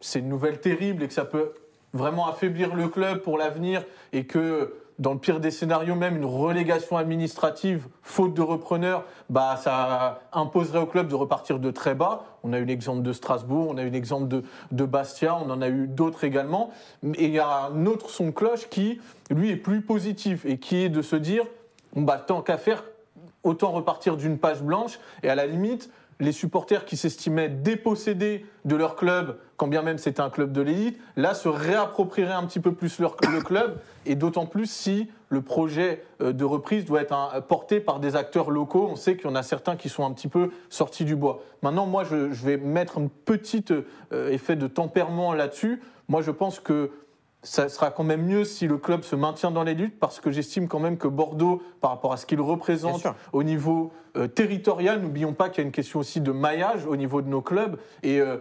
c'est 0.00 0.20
une 0.20 0.28
nouvelle 0.28 0.60
terrible 0.60 1.02
et 1.02 1.08
que 1.08 1.14
ça 1.14 1.24
peut 1.24 1.52
vraiment 1.92 2.26
affaiblir 2.26 2.74
le 2.74 2.88
club 2.88 3.18
pour 3.18 3.38
l'avenir 3.38 3.84
et 4.12 4.24
que 4.24 4.74
dans 4.98 5.14
le 5.14 5.18
pire 5.18 5.40
des 5.40 5.50
scénarios, 5.50 5.94
même 5.94 6.16
une 6.16 6.24
relégation 6.24 6.96
administrative, 6.96 7.88
faute 8.02 8.34
de 8.34 8.42
repreneur, 8.42 9.04
bah, 9.30 9.56
ça 9.56 10.20
imposerait 10.32 10.78
au 10.78 10.86
club 10.86 11.08
de 11.08 11.14
repartir 11.14 11.58
de 11.58 11.70
très 11.70 11.94
bas. 11.94 12.24
On 12.44 12.52
a 12.52 12.58
eu 12.58 12.64
l'exemple 12.64 13.02
de 13.02 13.12
Strasbourg, 13.12 13.68
on 13.70 13.78
a 13.78 13.82
eu 13.82 13.90
l'exemple 13.90 14.28
de, 14.28 14.44
de 14.70 14.84
Bastia, 14.84 15.36
on 15.36 15.50
en 15.50 15.60
a 15.60 15.68
eu 15.68 15.88
d'autres 15.88 16.24
également. 16.24 16.70
Et 17.14 17.24
il 17.24 17.32
y 17.32 17.40
a 17.40 17.64
un 17.66 17.86
autre 17.86 18.10
son 18.10 18.26
de 18.26 18.30
cloche 18.30 18.68
qui, 18.68 19.00
lui, 19.30 19.50
est 19.50 19.56
plus 19.56 19.80
positif 19.80 20.44
et 20.44 20.58
qui 20.58 20.76
est 20.76 20.88
de 20.88 21.02
se 21.02 21.16
dire, 21.16 21.44
bah, 21.96 22.22
tant 22.24 22.42
qu'à 22.42 22.58
faire, 22.58 22.84
autant 23.42 23.70
repartir 23.70 24.16
d'une 24.16 24.38
page 24.38 24.62
blanche 24.62 24.98
et 25.22 25.28
à 25.28 25.34
la 25.34 25.46
limite, 25.46 25.90
les 26.20 26.32
supporters 26.32 26.84
qui 26.84 26.96
s'estimaient 26.96 27.48
dépossédés 27.48 28.46
de 28.64 28.76
leur 28.76 28.94
club, 28.94 29.38
quand 29.56 29.66
bien 29.66 29.82
même 29.82 29.98
c'était 29.98 30.20
un 30.20 30.30
club 30.30 30.52
de 30.52 30.60
l'élite, 30.60 31.00
là 31.16 31.34
se 31.34 31.48
réapproprieraient 31.48 32.32
un 32.32 32.46
petit 32.46 32.60
peu 32.60 32.72
plus 32.72 33.00
leur, 33.00 33.16
le 33.30 33.40
club, 33.40 33.80
et 34.06 34.14
d'autant 34.14 34.46
plus 34.46 34.70
si 34.70 35.10
le 35.30 35.42
projet 35.42 36.04
euh, 36.20 36.32
de 36.32 36.44
reprise 36.44 36.84
doit 36.84 37.02
être 37.02 37.42
porté 37.48 37.80
par 37.80 37.98
des 37.98 38.14
acteurs 38.14 38.50
locaux. 38.50 38.88
On 38.90 38.96
sait 38.96 39.16
qu'il 39.16 39.26
y 39.26 39.32
en 39.32 39.34
a 39.34 39.42
certains 39.42 39.76
qui 39.76 39.88
sont 39.88 40.04
un 40.04 40.12
petit 40.12 40.28
peu 40.28 40.50
sortis 40.68 41.04
du 41.04 41.16
bois. 41.16 41.42
Maintenant, 41.62 41.86
moi, 41.86 42.04
je, 42.04 42.30
je 42.30 42.46
vais 42.46 42.56
mettre 42.56 42.98
un 42.98 43.08
petit 43.24 43.64
euh, 43.70 44.30
effet 44.30 44.54
de 44.54 44.68
tempérament 44.68 45.32
là-dessus. 45.32 45.82
Moi, 46.08 46.22
je 46.22 46.30
pense 46.30 46.60
que 46.60 46.90
ça 47.42 47.68
sera 47.68 47.90
quand 47.90 48.04
même 48.04 48.24
mieux 48.24 48.44
si 48.44 48.66
le 48.66 48.78
club 48.78 49.02
se 49.02 49.16
maintient 49.16 49.50
dans 49.50 49.64
les 49.64 49.74
luttes 49.74 49.98
parce 49.98 50.20
que 50.20 50.30
j'estime 50.30 50.68
quand 50.68 50.78
même 50.78 50.96
que 50.96 51.08
Bordeaux, 51.08 51.62
par 51.80 51.90
rapport 51.90 52.12
à 52.12 52.16
ce 52.16 52.24
qu'il 52.24 52.40
représente 52.40 53.04
au 53.32 53.42
niveau 53.42 53.92
euh, 54.16 54.28
territorial, 54.28 55.00
n'oublions 55.00 55.32
pas 55.32 55.48
qu'il 55.48 55.62
y 55.62 55.64
a 55.64 55.66
une 55.66 55.72
question 55.72 55.98
aussi 55.98 56.20
de 56.20 56.30
maillage 56.30 56.86
au 56.86 56.96
niveau 56.96 57.20
de 57.20 57.28
nos 57.28 57.42
clubs. 57.42 57.78
Et 58.04 58.20
euh, 58.20 58.36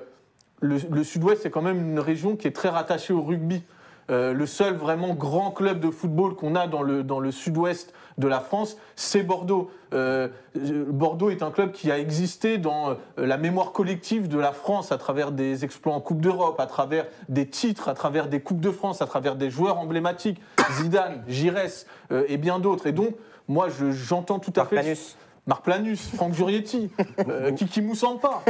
le, 0.60 0.78
le 0.90 1.04
Sud-Ouest, 1.04 1.42
c'est 1.42 1.50
quand 1.50 1.64
même 1.64 1.80
une 1.80 2.00
région 2.00 2.36
qui 2.36 2.48
est 2.48 2.56
très 2.56 2.70
rattachée 2.70 3.14
au 3.14 3.24
rugby. 3.24 3.64
Euh, 4.10 4.34
le 4.34 4.46
seul 4.46 4.74
vraiment 4.76 5.14
grand 5.14 5.52
club 5.52 5.80
de 5.80 5.90
football 5.92 6.36
qu'on 6.36 6.56
a 6.56 6.68
dans 6.68 6.82
le, 6.82 7.04
dans 7.04 7.20
le 7.20 7.32
sud-ouest 7.32 7.94
de 8.18 8.28
la 8.28 8.40
France, 8.40 8.78
c'est 8.96 9.24
Bordeaux. 9.24 9.72
Euh, 9.94 10.28
Bordeaux 10.56 11.30
est 11.30 11.44
un 11.44 11.52
club 11.52 11.72
qui 11.72 11.92
a 11.92 11.98
existé 11.98 12.58
dans 12.58 12.90
euh, 12.92 12.96
la 13.18 13.38
mémoire 13.38 13.72
collective 13.72 14.28
de 14.28 14.38
la 14.38 14.52
France 14.52 14.92
à 14.92 14.98
travers 14.98 15.32
des 15.32 15.64
exploits 15.64 15.94
en 15.94 16.02
Coupe 16.02 16.20
d'Europe, 16.22 16.60
à 16.60 16.66
travers 16.66 17.06
des 17.30 17.48
titres, 17.48 17.88
à 17.88 17.94
travers 17.94 18.28
des 18.28 18.42
Coupes 18.42 18.60
de 18.60 18.72
France, 18.72 19.02
à 19.02 19.06
travers 19.06 19.36
des 19.36 19.50
joueurs 19.50 19.78
emblématiques, 19.80 20.42
Zidane, 20.74 21.24
Giresse 21.28 21.86
euh, 22.12 22.26
et 22.28 22.38
bien 22.38 22.60
d'autres. 22.60 22.88
Et 22.88 22.92
donc, 22.92 23.16
moi, 23.48 23.68
je- 23.70 23.92
j'entends 23.92 24.40
tout 24.40 24.54
à 24.56 24.62
Marc 24.62 24.70
fait... 24.72 24.76
Planus. 24.82 25.16
Marc 25.48 25.64
Planus, 25.64 26.10
Franck 26.16 26.34
Jurietti, 26.34 26.92
euh, 27.28 27.52
Kiki 27.52 27.82
Moussampa. 27.82 28.44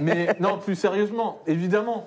Mais 0.00 0.28
non, 0.40 0.58
plus 0.58 0.74
sérieusement, 0.74 1.40
évidemment, 1.46 2.06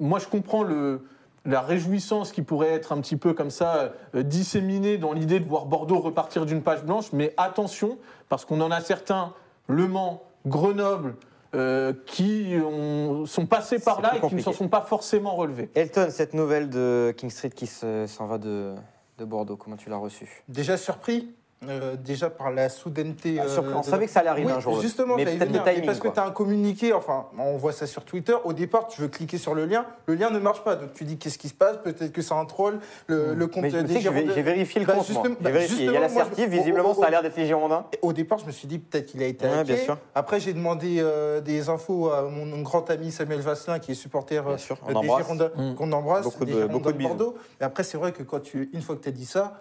moi 0.00 0.18
je 0.18 0.26
comprends 0.26 0.64
le, 0.64 1.02
la 1.44 1.60
réjouissance 1.60 2.32
qui 2.32 2.42
pourrait 2.42 2.70
être 2.72 2.92
un 2.92 3.00
petit 3.00 3.16
peu 3.16 3.34
comme 3.34 3.50
ça 3.50 3.92
euh, 4.14 4.22
disséminée 4.22 4.96
dans 4.98 5.12
l'idée 5.12 5.40
de 5.40 5.48
voir 5.48 5.66
Bordeaux 5.66 5.98
repartir 5.98 6.46
d'une 6.46 6.62
page 6.62 6.82
blanche, 6.84 7.12
mais 7.12 7.34
attention, 7.36 7.98
parce 8.28 8.44
qu'on 8.44 8.60
en 8.60 8.70
a 8.70 8.80
certains, 8.80 9.32
Le 9.66 9.86
Mans, 9.88 10.22
Grenoble, 10.46 11.16
euh, 11.54 11.92
qui 12.06 12.54
ont- 12.64 13.26
sont 13.26 13.46
passés 13.46 13.78
par 13.78 14.00
là 14.00 14.16
et 14.16 14.20
qui 14.28 14.34
ne 14.34 14.40
s'en 14.40 14.52
sont 14.52 14.68
pas 14.68 14.80
forcément 14.80 15.34
relevés. 15.36 15.70
Elton, 15.74 16.08
cette 16.10 16.34
nouvelle 16.34 16.68
de 16.68 17.14
King 17.16 17.30
Street 17.30 17.50
qui 17.50 17.66
se- 17.66 18.06
s'en 18.06 18.26
va 18.26 18.38
de, 18.38 18.74
de 19.18 19.24
Bordeaux, 19.24 19.56
comment 19.56 19.76
tu 19.76 19.88
l'as 19.88 19.96
reçue? 19.96 20.42
Déjà 20.48 20.76
surpris, 20.76 21.34
euh, 21.68 21.96
déjà 21.96 22.28
par 22.28 22.50
la 22.50 22.68
soudaineté. 22.68 23.38
Ah, 23.40 23.44
euh. 23.46 23.72
On 23.74 23.80
de- 23.80 23.84
savait 23.86 24.04
que 24.06 24.12
ça 24.12 24.20
allait 24.20 24.28
arriver 24.28 24.48
Oui, 24.48 24.52
un 24.56 24.60
jour. 24.60 24.80
Justement, 24.82 25.16
mais 25.16 25.24
peut-être 25.24 25.50
le 25.52 25.62
timing. 25.62 25.86
parce 25.86 25.98
que 25.98 26.08
tu 26.08 26.20
as 26.20 26.24
un 26.26 26.30
communiqué, 26.30 26.92
enfin, 26.92 27.26
on 27.38 27.56
voit 27.56 27.72
ça 27.72 27.86
sur 27.86 28.04
Twitter. 28.04 28.34
Au 28.44 28.52
départ, 28.52 28.86
tu 28.88 29.00
veux 29.00 29.08
cliquer 29.08 29.38
sur 29.38 29.54
le 29.54 29.64
lien, 29.64 29.86
le 30.06 30.14
lien 30.14 30.28
ne 30.30 30.38
marche 30.38 30.62
pas. 30.62 30.76
Donc 30.76 30.92
tu 30.92 31.04
dis 31.04 31.16
qu'est-ce 31.16 31.38
qui 31.38 31.48
se 31.48 31.54
passe? 31.54 31.78
Peut-être 31.82 32.12
que 32.12 32.20
c'est 32.20 32.34
un 32.34 32.44
troll. 32.44 32.80
Le, 33.06 33.32
le 33.34 33.46
compte 33.46 33.64
Hmm. 33.64 33.82
Des 33.82 34.00
Girondins- 34.00 34.34
j'ai 34.34 34.42
vérifié 34.42 34.80
le 34.80 34.86
Bah, 34.86 34.92
compte. 34.94 35.06
justement- 35.06 35.36
bah, 35.40 35.50
vérifié. 35.50 35.86
Il 35.86 35.92
y 35.92 35.96
a 35.96 36.00
l'assertif, 36.00 36.48
visiblement, 36.48 36.94
ça 36.94 37.06
a 37.06 37.10
l'air 37.10 37.22
d'être 37.22 37.36
les 37.36 37.46
Girondins. 37.46 37.86
Au 38.02 38.12
départ, 38.12 38.38
je 38.38 38.46
me 38.46 38.50
suis 38.52 38.68
dit 38.68 38.78
peut-être 38.78 39.06
qu'il 39.06 39.22
a 39.22 39.26
été 39.26 39.46
Ouais, 39.46 39.64
bien 39.64 39.76
sûr. 39.78 39.96
Après, 40.14 40.40
j'ai 40.40 40.52
demandé 40.52 40.96
euh, 40.98 41.40
des 41.40 41.68
infos 41.70 42.10
à 42.10 42.22
mon 42.22 42.60
grand 42.62 42.90
ami 42.90 43.10
Samuel 43.10 43.40
Vasselin, 43.40 43.78
qui 43.78 43.92
est 43.92 43.94
supporter 43.94 44.40
Bien 44.42 44.58
sûr, 44.58 44.76
des. 44.86 44.92
Girondins, 44.94 45.50
Mm. 45.56 45.74
qu'on 45.76 45.92
embrasse, 45.92 46.24
Beaucoup 46.24 46.44
de-. 46.44 46.66
Bordeaux. 47.02 47.36
Et 47.60 47.64
après, 47.64 47.82
c'est 47.84 47.96
vrai 47.96 48.12
que 48.12 48.22
quand 48.22 48.52
une 48.54 48.82
fois 48.82 48.96
que 48.96 49.02
tu 49.02 49.08
as 49.08 49.12
dit 49.12 49.24
ça, 49.26 49.58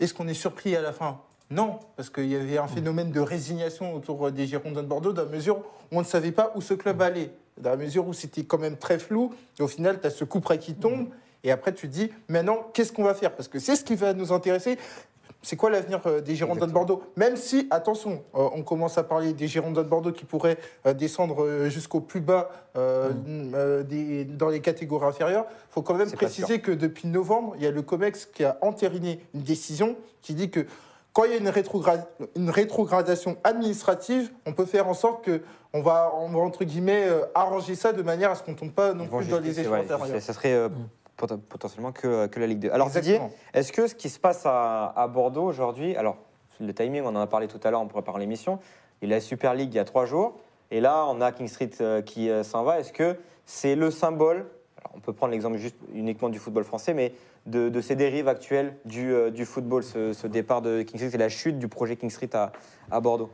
est-ce 0.00 0.14
qu'on 0.14 0.28
est 0.28 0.34
surpris 0.34 0.74
à 0.76 0.80
la 0.80 0.92
fin? 0.92 1.18
Non, 1.52 1.78
parce 1.96 2.08
qu'il 2.08 2.26
y 2.28 2.34
avait 2.36 2.56
un 2.56 2.66
phénomène 2.66 3.10
de 3.12 3.20
résignation 3.20 3.94
autour 3.94 4.26
euh, 4.26 4.30
des 4.30 4.46
Girondins 4.46 4.82
de 4.82 4.88
Bordeaux, 4.88 5.12
dans 5.12 5.24
la 5.24 5.28
mesure 5.28 5.58
où 5.58 5.96
on 5.96 6.00
ne 6.00 6.04
savait 6.06 6.32
pas 6.32 6.50
où 6.54 6.62
ce 6.62 6.72
club 6.72 7.02
allait, 7.02 7.30
dans 7.58 7.70
la 7.70 7.76
mesure 7.76 8.06
où 8.08 8.14
c'était 8.14 8.44
quand 8.44 8.58
même 8.58 8.78
très 8.78 8.98
flou. 8.98 9.34
Et 9.58 9.62
au 9.62 9.68
final, 9.68 10.00
tu 10.00 10.06
as 10.06 10.10
ce 10.10 10.24
coup 10.24 10.40
près 10.40 10.58
qui 10.58 10.74
tombe. 10.74 11.08
Et 11.44 11.50
après, 11.50 11.74
tu 11.74 11.88
te 11.88 11.92
dis, 11.92 12.10
maintenant, 12.28 12.58
qu'est-ce 12.72 12.92
qu'on 12.92 13.04
va 13.04 13.14
faire? 13.14 13.34
Parce 13.36 13.48
que 13.48 13.58
c'est 13.58 13.76
ce 13.76 13.84
qui 13.84 13.96
va 13.96 14.14
nous 14.14 14.32
intéresser. 14.32 14.78
C'est 15.44 15.56
quoi 15.56 15.70
l'avenir 15.70 16.00
euh, 16.06 16.20
des 16.20 16.36
Girondins 16.36 16.68
de 16.68 16.72
Bordeaux? 16.72 17.02
Même 17.16 17.36
si, 17.36 17.66
attention, 17.70 18.22
euh, 18.36 18.48
on 18.54 18.62
commence 18.62 18.96
à 18.96 19.02
parler 19.02 19.32
des 19.32 19.48
Girondins 19.48 19.82
de 19.82 19.88
Bordeaux 19.88 20.12
qui 20.12 20.24
pourraient 20.24 20.56
euh, 20.86 20.94
descendre 20.94 21.66
jusqu'au 21.68 22.00
plus 22.00 22.20
bas 22.20 22.48
euh, 22.76 23.82
des- 23.82 24.24
dans 24.24 24.48
les 24.48 24.60
catégories 24.60 25.06
inférieures, 25.08 25.46
il 25.50 25.72
faut 25.72 25.82
quand 25.82 25.94
même 25.94 26.10
préciser 26.12 26.60
que 26.60 26.70
depuis 26.70 27.08
novembre, 27.08 27.54
il 27.58 27.64
y 27.64 27.66
a 27.66 27.72
le 27.72 27.82
COMEX 27.82 28.26
qui 28.26 28.44
a 28.44 28.56
entériné 28.62 29.20
une 29.34 29.42
décision 29.42 29.96
qui 30.22 30.34
dit 30.34 30.48
que 30.48 30.64
quand 31.12 31.24
il 31.24 31.30
y 31.30 31.34
a 31.34 31.36
une, 31.38 31.48
rétrogra- 31.48 32.06
une 32.36 32.50
rétrogradation 32.50 33.36
administrative, 33.44 34.30
on 34.46 34.52
peut 34.52 34.64
faire 34.66 34.88
en 34.88 34.94
sorte 34.94 35.24
que 35.24 35.42
on 35.74 35.80
va, 35.82 36.12
on 36.16 36.28
va, 36.28 36.38
entre 36.40 36.64
guillemets 36.64 37.06
euh, 37.06 37.24
arranger 37.34 37.74
ça 37.74 37.92
de 37.92 38.02
manière 38.02 38.30
à 38.30 38.34
ce 38.34 38.42
qu'on 38.42 38.52
ne 38.52 38.56
tombe 38.56 38.72
pas 38.72 38.92
non 38.94 39.04
Ils 39.04 39.10
plus 39.16 39.28
dans 39.28 39.38
les 39.40 39.58
échelons 39.60 39.72
ouais. 39.72 40.20
Ça 40.20 40.32
serait 40.32 40.52
euh, 40.54 40.68
pot- 41.16 41.36
potentiellement 41.48 41.92
que, 41.92 42.26
que 42.26 42.40
la 42.40 42.46
Ligue 42.46 42.60
2. 42.60 42.70
Alors 42.70 42.88
Didier, 42.88 43.14
Exactement. 43.14 43.30
est-ce 43.54 43.72
que 43.72 43.86
ce 43.86 43.94
qui 43.94 44.08
se 44.10 44.18
passe 44.18 44.42
à, 44.44 44.86
à 44.96 45.06
Bordeaux 45.08 45.44
aujourd'hui, 45.44 45.96
alors 45.96 46.16
le 46.60 46.72
timing, 46.74 47.02
on 47.04 47.08
en 47.08 47.16
a 47.16 47.26
parlé 47.26 47.48
tout 47.48 47.60
à 47.64 47.70
l'heure 47.70 47.80
en 47.80 47.86
préparant 47.86 48.18
l'émission, 48.18 48.58
il 49.00 49.08
y 49.08 49.12
a 49.12 49.16
la 49.16 49.20
Super 49.20 49.54
League 49.54 49.72
il 49.72 49.76
y 49.76 49.80
a 49.80 49.84
trois 49.84 50.04
jours, 50.06 50.34
et 50.70 50.80
là 50.80 51.06
on 51.08 51.20
a 51.20 51.32
King 51.32 51.48
Street 51.48 51.70
euh, 51.80 52.02
qui 52.02 52.30
s'en 52.44 52.62
va. 52.64 52.78
Est-ce 52.80 52.92
que 52.92 53.16
c'est 53.46 53.74
le 53.74 53.90
symbole, 53.90 54.46
alors, 54.78 54.92
on 54.96 55.00
peut 55.00 55.12
prendre 55.12 55.32
l'exemple 55.32 55.56
juste 55.56 55.76
uniquement 55.94 56.28
du 56.28 56.38
football 56.38 56.64
français, 56.64 56.92
mais 56.94 57.12
de, 57.46 57.80
ces 57.80 57.96
dérives 57.96 58.28
actuelles 58.28 58.76
du, 58.84 59.12
euh, 59.12 59.44
football, 59.44 59.82
ce, 59.82 60.26
départ 60.26 60.62
de 60.62 60.82
King 60.82 60.98
Street 60.98 61.10
et 61.14 61.18
la 61.18 61.28
chute 61.28 61.58
du 61.58 61.68
projet 61.68 61.96
King 61.96 62.10
Street 62.10 62.30
à, 62.34 62.52
à 62.90 63.00
Bordeaux 63.00 63.30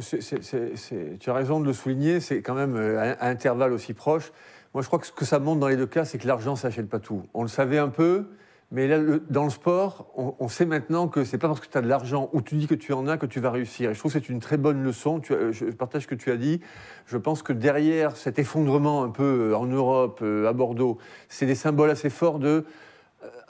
tu 0.00 1.30
as 1.30 1.34
raison 1.34 1.60
de 1.60 1.66
le 1.66 1.72
souligner, 1.72 2.20
c'est 2.20 2.42
quand 2.42 2.54
même 2.54 2.76
euh, 2.76 2.98
à, 2.98 3.24
à 3.24 3.28
intervalles 3.28 3.72
aussi 3.72 3.94
proches. 3.94 4.32
Moi, 4.74 4.82
je 4.82 4.86
crois 4.86 4.98
que 4.98 5.06
ce 5.06 5.12
que 5.12 5.24
ça 5.24 5.38
montre 5.38 5.60
dans 5.60 5.68
les 5.68 5.76
deux 5.76 5.86
cas, 5.86 6.04
c'est 6.04 6.18
que 6.18 6.26
l'argent, 6.26 6.56
ça 6.56 6.68
n'achète 6.68 6.88
pas 6.88 6.98
tout. 6.98 7.22
On 7.32 7.42
le 7.42 7.48
savait 7.48 7.78
un 7.78 7.88
peu, 7.88 8.26
mais 8.70 8.86
là, 8.86 8.98
dans 9.30 9.44
le 9.44 9.50
sport, 9.50 10.12
on, 10.14 10.48
sait 10.48 10.66
maintenant 10.66 11.08
que 11.08 11.24
c'est 11.24 11.38
pas 11.38 11.48
parce 11.48 11.60
que 11.60 11.68
tu 11.68 11.78
as 11.78 11.80
de 11.80 11.88
l'argent 11.88 12.28
ou 12.34 12.42
tu 12.42 12.56
dis 12.56 12.66
que 12.66 12.74
tu 12.74 12.92
en 12.92 13.06
as 13.06 13.16
que 13.16 13.24
tu 13.24 13.40
vas 13.40 13.50
réussir. 13.50 13.90
Et 13.90 13.94
je 13.94 13.98
trouve 13.98 14.12
que 14.12 14.18
c'est 14.18 14.28
une 14.28 14.40
très 14.40 14.58
bonne 14.58 14.82
leçon. 14.82 15.22
Je 15.22 15.64
partage 15.70 16.02
ce 16.02 16.06
que 16.06 16.14
tu 16.14 16.30
as 16.30 16.36
dit. 16.36 16.60
Je 17.06 17.16
pense 17.16 17.42
que 17.42 17.54
derrière 17.54 18.14
cet 18.16 18.38
effondrement 18.38 19.04
un 19.04 19.08
peu 19.08 19.52
euh, 19.52 19.56
en 19.56 19.64
Europe, 19.64 20.22
à 20.22 20.52
Bordeaux, 20.52 20.98
c'est 21.30 21.46
des 21.46 21.54
symboles 21.54 21.88
assez 21.88 22.10
forts 22.10 22.38
de 22.38 22.66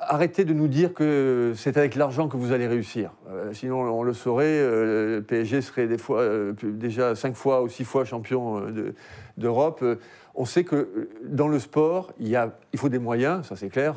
arrêtez 0.01 0.45
de 0.45 0.53
nous 0.53 0.69
dire 0.69 0.95
que 0.95 1.53
c'est 1.57 1.77
avec 1.77 1.95
l'argent 1.95 2.29
que 2.29 2.37
vous 2.37 2.53
allez 2.53 2.67
réussir. 2.67 3.13
Euh, 3.29 3.53
sinon, 3.53 3.81
on 3.83 4.03
le 4.03 4.13
saurait, 4.13 4.47
euh, 4.47 5.17
le 5.17 5.23
PSG 5.23 5.61
serait 5.61 5.89
euh, 6.11 6.53
déjà 6.63 7.15
cinq 7.15 7.35
fois 7.35 7.63
ou 7.63 7.69
six 7.69 7.85
fois 7.85 8.05
champion 8.05 8.59
euh, 8.59 8.71
de- 8.71 8.95
d'Europe. 9.37 9.81
Euh, 9.83 9.97
on 10.35 10.45
sait 10.45 10.65
que 10.65 10.77
euh, 10.77 11.11
dans 11.25 11.49
le 11.49 11.59
sport, 11.59 12.13
il, 12.21 12.39
faut 12.77 12.89
des 12.89 12.99
moyens, 12.99 13.47
ça 13.47 13.57
c'est 13.57 13.69
clair, 13.69 13.97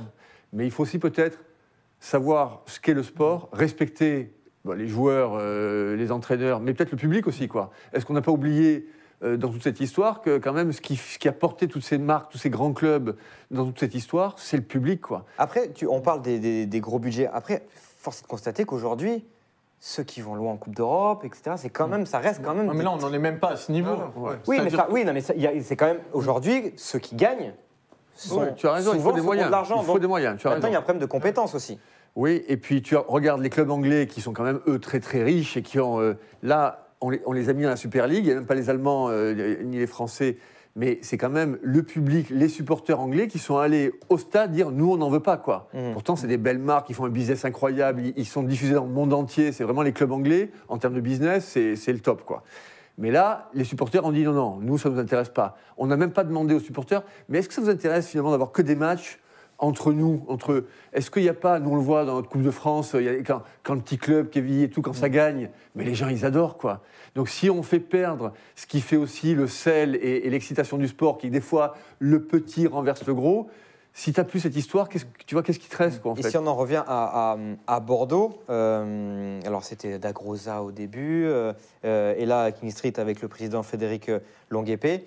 mais 0.53 0.65
il 0.65 0.71
faut 0.71 0.83
aussi 0.83 0.99
peut-être 0.99 1.39
savoir 1.99 2.63
ce 2.65 2.79
qu'est 2.79 2.93
le 2.95 3.03
sport, 3.03 3.49
respecter 3.53 4.33
les 4.75 4.87
joueurs, 4.87 5.33
euh, 5.39 5.95
les 5.95 6.11
entraîneurs, 6.11 6.59
mais 6.59 6.73
peut-être 6.73 6.91
le 6.91 6.97
public 6.97 7.27
aussi. 7.27 7.47
Est-ce 7.93 8.05
qu'on 8.05 8.13
n'a 8.13 8.21
pas 8.21 8.31
oublié 8.31 8.87
euh, 8.87 9.00
dans 9.21 9.49
toute 9.49 9.63
cette 9.63 9.79
histoire 9.79 10.21
que 10.21 10.37
quand 10.39 10.53
même 10.53 10.71
ce 10.73 10.81
qui, 10.81 10.95
ce 10.95 11.19
qui 11.19 11.27
a 11.27 11.31
porté 11.31 11.67
toutes 11.67 11.83
ces 11.83 11.97
marques, 11.97 12.31
tous 12.31 12.37
ces 12.39 12.49
grands 12.49 12.73
clubs 12.73 13.15
dans 13.51 13.65
toute 13.65 13.79
cette 13.79 13.93
histoire, 13.95 14.35
c'est 14.37 14.57
le 14.57 14.63
public. 14.63 15.01
quoi. 15.01 15.25
Après, 15.37 15.69
tu, 15.71 15.85
on 15.87 16.01
parle 16.01 16.21
des, 16.21 16.39
des- 16.39 16.65
des 16.65 16.79
gros 16.79 16.97
budgets. 16.99 17.29
Après, 17.31 17.63
force 17.99 18.19
est 18.19 18.23
de 18.23 18.27
constater 18.27 18.65
qu'aujourd'hui, 18.65 19.23
ceux 19.79 20.03
qui 20.03 20.21
vont 20.21 20.35
loin 20.35 20.51
en 20.53 20.57
Coupe 20.57 20.75
d'Europe, 20.75 21.23
etc. 21.25 21.51
C'est 21.57 21.69
quand 21.69 21.87
même, 21.87 22.05
ça 22.05 22.19
reste 22.19 22.41
quand 22.43 22.53
même. 22.55 22.67
Ah, 22.69 22.73
mais 22.75 22.83
là, 22.83 22.91
on 22.91 22.97
n'en 22.97 23.11
est 23.13 23.19
même 23.19 23.39
pas 23.39 23.51
à 23.51 23.55
ce 23.57 23.71
niveau. 23.71 23.91
Non, 23.91 24.11
non, 24.15 24.21
ouais. 24.29 24.35
oui, 24.47 24.59
mais 24.63 24.69
ça- 24.69 24.87
oui, 24.91 25.05
non, 25.05 25.13
mais 25.13 25.21
c'est 25.21 25.75
quand 25.75 25.87
même 25.87 25.99
aujourd'hui 26.13 26.73
ceux 26.77 26.99
qui 26.99 27.15
gagnent. 27.15 27.53
Sont 28.15 28.41
Ouais, 28.41 28.53
tu 28.55 28.67
as 28.67 28.73
raison, 28.73 28.91
il 28.93 28.97
souvent 28.97 29.09
faut 29.11 29.15
des 29.15 29.21
moyens. 29.21 29.47
de 29.47 29.51
l'argent. 29.51 29.77
Il 29.81 29.85
faut 29.85 29.93
Donc, 29.93 30.01
des 30.01 30.07
moyens, 30.07 30.37
tu 30.39 30.45
as 30.47 30.51
Maintenant, 30.51 30.67
il 30.67 30.73
y 30.73 30.75
a 30.75 30.77
raison. 30.77 30.79
un 30.79 30.83
problème 30.83 31.01
de 31.01 31.05
compétences 31.07 31.55
aussi. 31.55 31.79
Oui, 32.15 32.43
et 32.47 32.57
puis 32.57 32.81
tu 32.81 32.95
regardes 32.95 33.41
les 33.41 33.49
clubs 33.49 33.71
anglais 33.71 34.05
qui 34.05 34.19
sont 34.21 34.33
quand 34.33 34.43
même, 34.43 34.59
eux, 34.67 34.79
très 34.79 34.99
très 34.99 35.23
riches 35.23 35.57
et 35.57 35.61
qui 35.63 35.79
ont. 35.79 35.99
euh, 36.01 36.15
là, 36.43 36.87
on 37.01 37.09
les, 37.09 37.21
on 37.25 37.33
les 37.33 37.49
a 37.49 37.53
mis 37.53 37.63
dans 37.63 37.69
la 37.69 37.75
Super 37.75 38.07
League, 38.07 38.23
il 38.23 38.27
n'y 38.27 38.31
a 38.31 38.35
même 38.35 38.45
pas 38.45 38.55
les 38.55 38.69
Allemands 38.69 39.09
euh, 39.09 39.61
ni 39.63 39.77
les 39.77 39.87
Français, 39.87 40.37
mais 40.75 40.99
c'est 41.01 41.17
quand 41.17 41.29
même 41.29 41.57
le 41.61 41.83
public, 41.83 42.29
les 42.29 42.47
supporters 42.47 42.99
anglais 42.99 43.27
qui 43.27 43.39
sont 43.39 43.57
allés 43.57 43.91
au 44.09 44.17
stade 44.17 44.51
dire 44.51 44.71
nous, 44.71 44.91
on 44.91 44.97
n'en 44.97 45.09
veut 45.09 45.19
pas, 45.19 45.37
quoi. 45.37 45.67
Mhm. 45.73 45.93
Pourtant, 45.93 46.15
c'est 46.15 46.27
des 46.27 46.37
belles 46.37 46.59
marques, 46.59 46.89
ils 46.89 46.95
font 46.95 47.05
un 47.05 47.09
business 47.09 47.43
incroyable, 47.43 48.01
ils, 48.01 48.13
ils 48.15 48.25
sont 48.25 48.43
diffusés 48.43 48.75
dans 48.75 48.85
le 48.85 48.91
monde 48.91 49.13
entier, 49.13 49.51
c'est 49.51 49.63
vraiment 49.63 49.81
les 49.81 49.93
clubs 49.93 50.11
anglais, 50.11 50.51
en 50.69 50.77
termes 50.77 50.93
de 50.93 51.01
business, 51.01 51.45
c'est 51.45 51.75
c'est 51.75 51.91
le 51.91 51.99
top, 51.99 52.23
quoi. 52.23 52.43
Mais 52.97 53.09
là, 53.09 53.49
les 53.53 53.63
supporters 53.63 54.05
ont 54.05 54.11
dit 54.11 54.23
non, 54.23 54.33
non, 54.33 54.57
nous, 54.61 54.77
ça 54.77 54.89
ne 54.89 54.95
nous 54.95 54.99
intéresse 55.01 55.29
pas. 55.29 55.57
On 55.77 55.87
n'a 55.87 55.97
même 55.97 56.11
pas 56.11 56.23
demandé 56.23 56.53
aux 56.53 56.59
supporters, 56.59 57.03
mais 57.29 57.39
est-ce 57.39 57.47
que 57.47 57.55
ça 57.55 57.61
vous 57.61 57.69
intéresse 57.69 58.07
finalement 58.07 58.31
d'avoir 58.31 58.51
que 58.51 58.61
des 58.61 58.75
matchs 58.75 59.19
entre 59.61 59.93
nous, 59.93 60.25
entre 60.27 60.51
eux 60.51 60.67
Est-ce 60.91 61.09
qu'il 61.09 61.23
n'y 61.23 61.29
a 61.29 61.33
pas, 61.33 61.59
nous 61.59 61.69
on 61.71 61.75
le 61.75 61.81
voit 61.81 62.03
dans 62.03 62.15
notre 62.15 62.27
Coupe 62.29 62.41
de 62.43 62.51
France, 62.51 62.91
il 62.95 63.03
y 63.03 63.09
a- 63.09 63.13
quand, 63.23 63.41
quand 63.63 63.75
le 63.75 63.81
petit 63.81 63.97
club, 63.97 64.29
Kevin 64.29 64.61
et 64.61 64.69
tout, 64.69 64.81
quand 64.81 64.93
ça 64.93 65.07
gagne, 65.07 65.49
mais 65.75 65.85
les 65.85 65.95
gens 65.95 66.09
ils 66.09 66.25
adorent 66.25 66.57
quoi. 66.57 66.81
Donc 67.15 67.29
si 67.29 67.49
on 67.49 67.63
fait 67.63 67.79
perdre 67.79 68.33
ce 68.55 68.65
qui 68.67 68.81
fait 68.81 68.97
aussi 68.97 69.33
le 69.35 69.47
sel 69.47 69.95
et, 69.95 70.25
et 70.27 70.29
l'excitation 70.29 70.77
du 70.77 70.87
sport, 70.87 71.17
qui 71.17 71.29
des 71.29 71.41
fois 71.41 71.75
le 71.99 72.21
petit 72.23 72.67
renverse 72.67 73.05
le 73.05 73.13
gros, 73.13 73.49
si 73.93 74.13
tu 74.13 74.19
n'as 74.19 74.23
plus 74.23 74.39
cette 74.39 74.55
histoire, 74.55 74.87
qu'est-ce 74.89 75.03
que- 75.05 75.23
tu 75.25 75.35
vois, 75.35 75.43
qu'est-ce 75.43 75.59
qui 75.59 75.67
te 75.69 75.75
reste 75.77 76.01
quoi 76.01 76.11
en 76.13 76.15
Et 76.15 76.21
fait 76.23 76.29
si 76.31 76.37
on 76.37 76.47
en 76.47 76.55
revient 76.55 76.83
à, 76.87 77.33
à- 77.33 77.37
à 77.67 77.79
Bordeaux, 77.81 78.39
euh, 78.49 79.39
alors 79.45 79.63
c'était 79.63 79.99
Dagrosa 79.99 80.63
au 80.63 80.71
début, 80.71 81.25
euh, 81.25 81.51
euh, 81.85 82.15
et 82.17 82.25
là 82.25 82.43
à 82.43 82.51
King 82.51 82.71
Street 82.71 82.93
avec 82.97 83.21
le 83.21 83.27
président 83.27 83.61
Frédéric 83.63 84.09
Longuepé. 84.49 85.05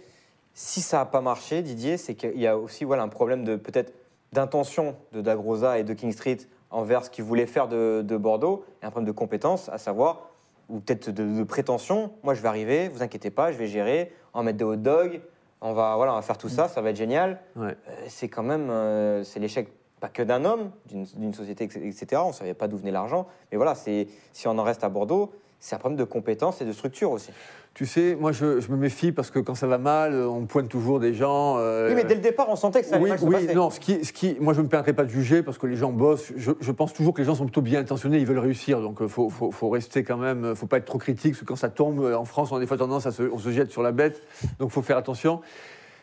Si 0.56 0.80
ça 0.82 0.98
n'a 0.98 1.04
pas 1.06 1.20
marché, 1.20 1.62
Didier, 1.62 1.96
c'est 1.96 2.14
qu'il 2.14 2.38
y 2.38 2.46
a 2.46 2.56
aussi 2.56 2.84
voilà, 2.84 3.02
un 3.02 3.08
problème 3.08 3.42
de 3.44 3.56
peut-être 3.56 3.92
d'intention 4.34 4.96
de 5.12 5.20
Dagrosa 5.20 5.78
et 5.78 5.84
de 5.84 5.94
King 5.94 6.12
Street 6.12 6.38
envers 6.70 7.04
ce 7.04 7.10
qu'ils 7.10 7.24
voulaient 7.24 7.46
faire 7.46 7.68
de, 7.68 8.02
de 8.04 8.16
Bordeaux, 8.16 8.64
et 8.82 8.86
un 8.86 8.90
problème 8.90 9.06
de 9.06 9.16
compétence, 9.16 9.68
à 9.68 9.78
savoir, 9.78 10.28
ou 10.68 10.80
peut-être 10.80 11.10
de, 11.10 11.38
de 11.38 11.42
prétention. 11.44 12.10
Moi, 12.24 12.34
je 12.34 12.42
vais 12.42 12.48
arriver, 12.48 12.88
vous 12.88 13.02
inquiétez 13.02 13.30
pas, 13.30 13.52
je 13.52 13.56
vais 13.56 13.68
gérer, 13.68 14.12
on 14.34 14.40
va 14.40 14.44
mettre 14.44 14.58
des 14.58 14.64
hot 14.64 14.76
dogs, 14.76 15.20
on 15.60 15.72
va, 15.72 15.94
voilà, 15.96 16.12
on 16.12 16.16
va 16.16 16.22
faire 16.22 16.36
tout 16.36 16.48
ça, 16.48 16.68
ça 16.68 16.82
va 16.82 16.90
être 16.90 16.96
génial. 16.96 17.40
Ouais. 17.54 17.76
Euh, 17.88 18.04
c'est 18.08 18.28
quand 18.28 18.42
même 18.42 18.70
euh, 18.70 19.22
c'est 19.22 19.38
l'échec 19.38 19.68
pas 20.00 20.08
que 20.08 20.22
d'un 20.22 20.44
homme, 20.44 20.72
d'une 20.90 21.32
société, 21.32 21.64
etc. 21.64 22.20
On 22.22 22.28
ne 22.28 22.32
savait 22.32 22.52
pas 22.52 22.68
d'où 22.68 22.76
venait 22.76 22.90
l'argent. 22.90 23.26
Mais 23.50 23.56
voilà, 23.56 23.74
si 23.74 24.06
on 24.44 24.58
en 24.58 24.62
reste 24.62 24.84
à 24.84 24.90
Bordeaux, 24.90 25.32
c'est 25.64 25.74
un 25.74 25.78
problème 25.78 25.98
de 25.98 26.04
compétences 26.04 26.60
et 26.60 26.66
de 26.66 26.72
structure 26.72 27.10
aussi. 27.10 27.30
Tu 27.72 27.86
sais, 27.86 28.16
moi 28.20 28.32
je, 28.32 28.60
je 28.60 28.70
me 28.70 28.76
méfie 28.76 29.12
parce 29.12 29.30
que 29.30 29.38
quand 29.38 29.54
ça 29.54 29.66
va 29.66 29.78
mal, 29.78 30.14
on 30.14 30.44
pointe 30.44 30.68
toujours 30.68 31.00
des 31.00 31.14
gens. 31.14 31.56
euh, 31.58 31.88
Oui, 31.88 31.94
mais 31.96 32.04
dès 32.04 32.14
le 32.16 32.20
départ, 32.20 32.48
on 32.50 32.54
sentait 32.54 32.82
que 32.82 32.86
ça 32.86 32.96
allait 32.96 33.04
oui, 33.04 33.08
mal 33.10 33.18
se 33.18 33.24
oui, 33.24 33.32
passer. 33.32 33.54
non, 33.54 33.70
ce 33.70 33.80
qui, 33.80 34.04
ce 34.04 34.12
qui, 34.12 34.36
moi 34.40 34.52
je 34.52 34.58
ne 34.60 34.64
me 34.64 34.68
permettrai 34.68 34.92
pas 34.92 35.04
de 35.04 35.08
juger 35.08 35.42
parce 35.42 35.56
que 35.56 35.66
les 35.66 35.76
gens 35.76 35.90
bossent. 35.90 36.32
Je, 36.36 36.52
je 36.60 36.70
pense 36.70 36.92
toujours 36.92 37.14
que 37.14 37.22
les 37.22 37.24
gens 37.26 37.34
sont 37.34 37.44
plutôt 37.44 37.62
bien 37.62 37.80
intentionnés, 37.80 38.18
ils 38.18 38.26
veulent 38.26 38.38
réussir. 38.38 38.82
Donc 38.82 38.98
il 39.00 39.08
faut, 39.08 39.30
faut, 39.30 39.50
faut 39.50 39.70
rester 39.70 40.04
quand 40.04 40.18
même, 40.18 40.44
euh, 40.44 40.54
faut 40.54 40.66
pas 40.66 40.76
être 40.76 40.84
trop 40.84 40.98
critique 40.98 41.32
parce 41.32 41.40
que 41.40 41.46
quand 41.46 41.56
ça 41.56 41.70
tombe, 41.70 42.00
euh, 42.00 42.14
en 42.14 42.26
France, 42.26 42.52
on 42.52 42.56
a 42.56 42.60
des 42.60 42.66
fois 42.66 42.76
tendance 42.76 43.06
à 43.06 43.10
se, 43.10 43.22
on 43.22 43.38
se 43.38 43.50
jette 43.50 43.70
sur 43.72 43.82
la 43.82 43.92
bête. 43.92 44.20
Donc 44.58 44.68
il 44.68 44.72
faut 44.72 44.82
faire 44.82 44.98
attention. 44.98 45.40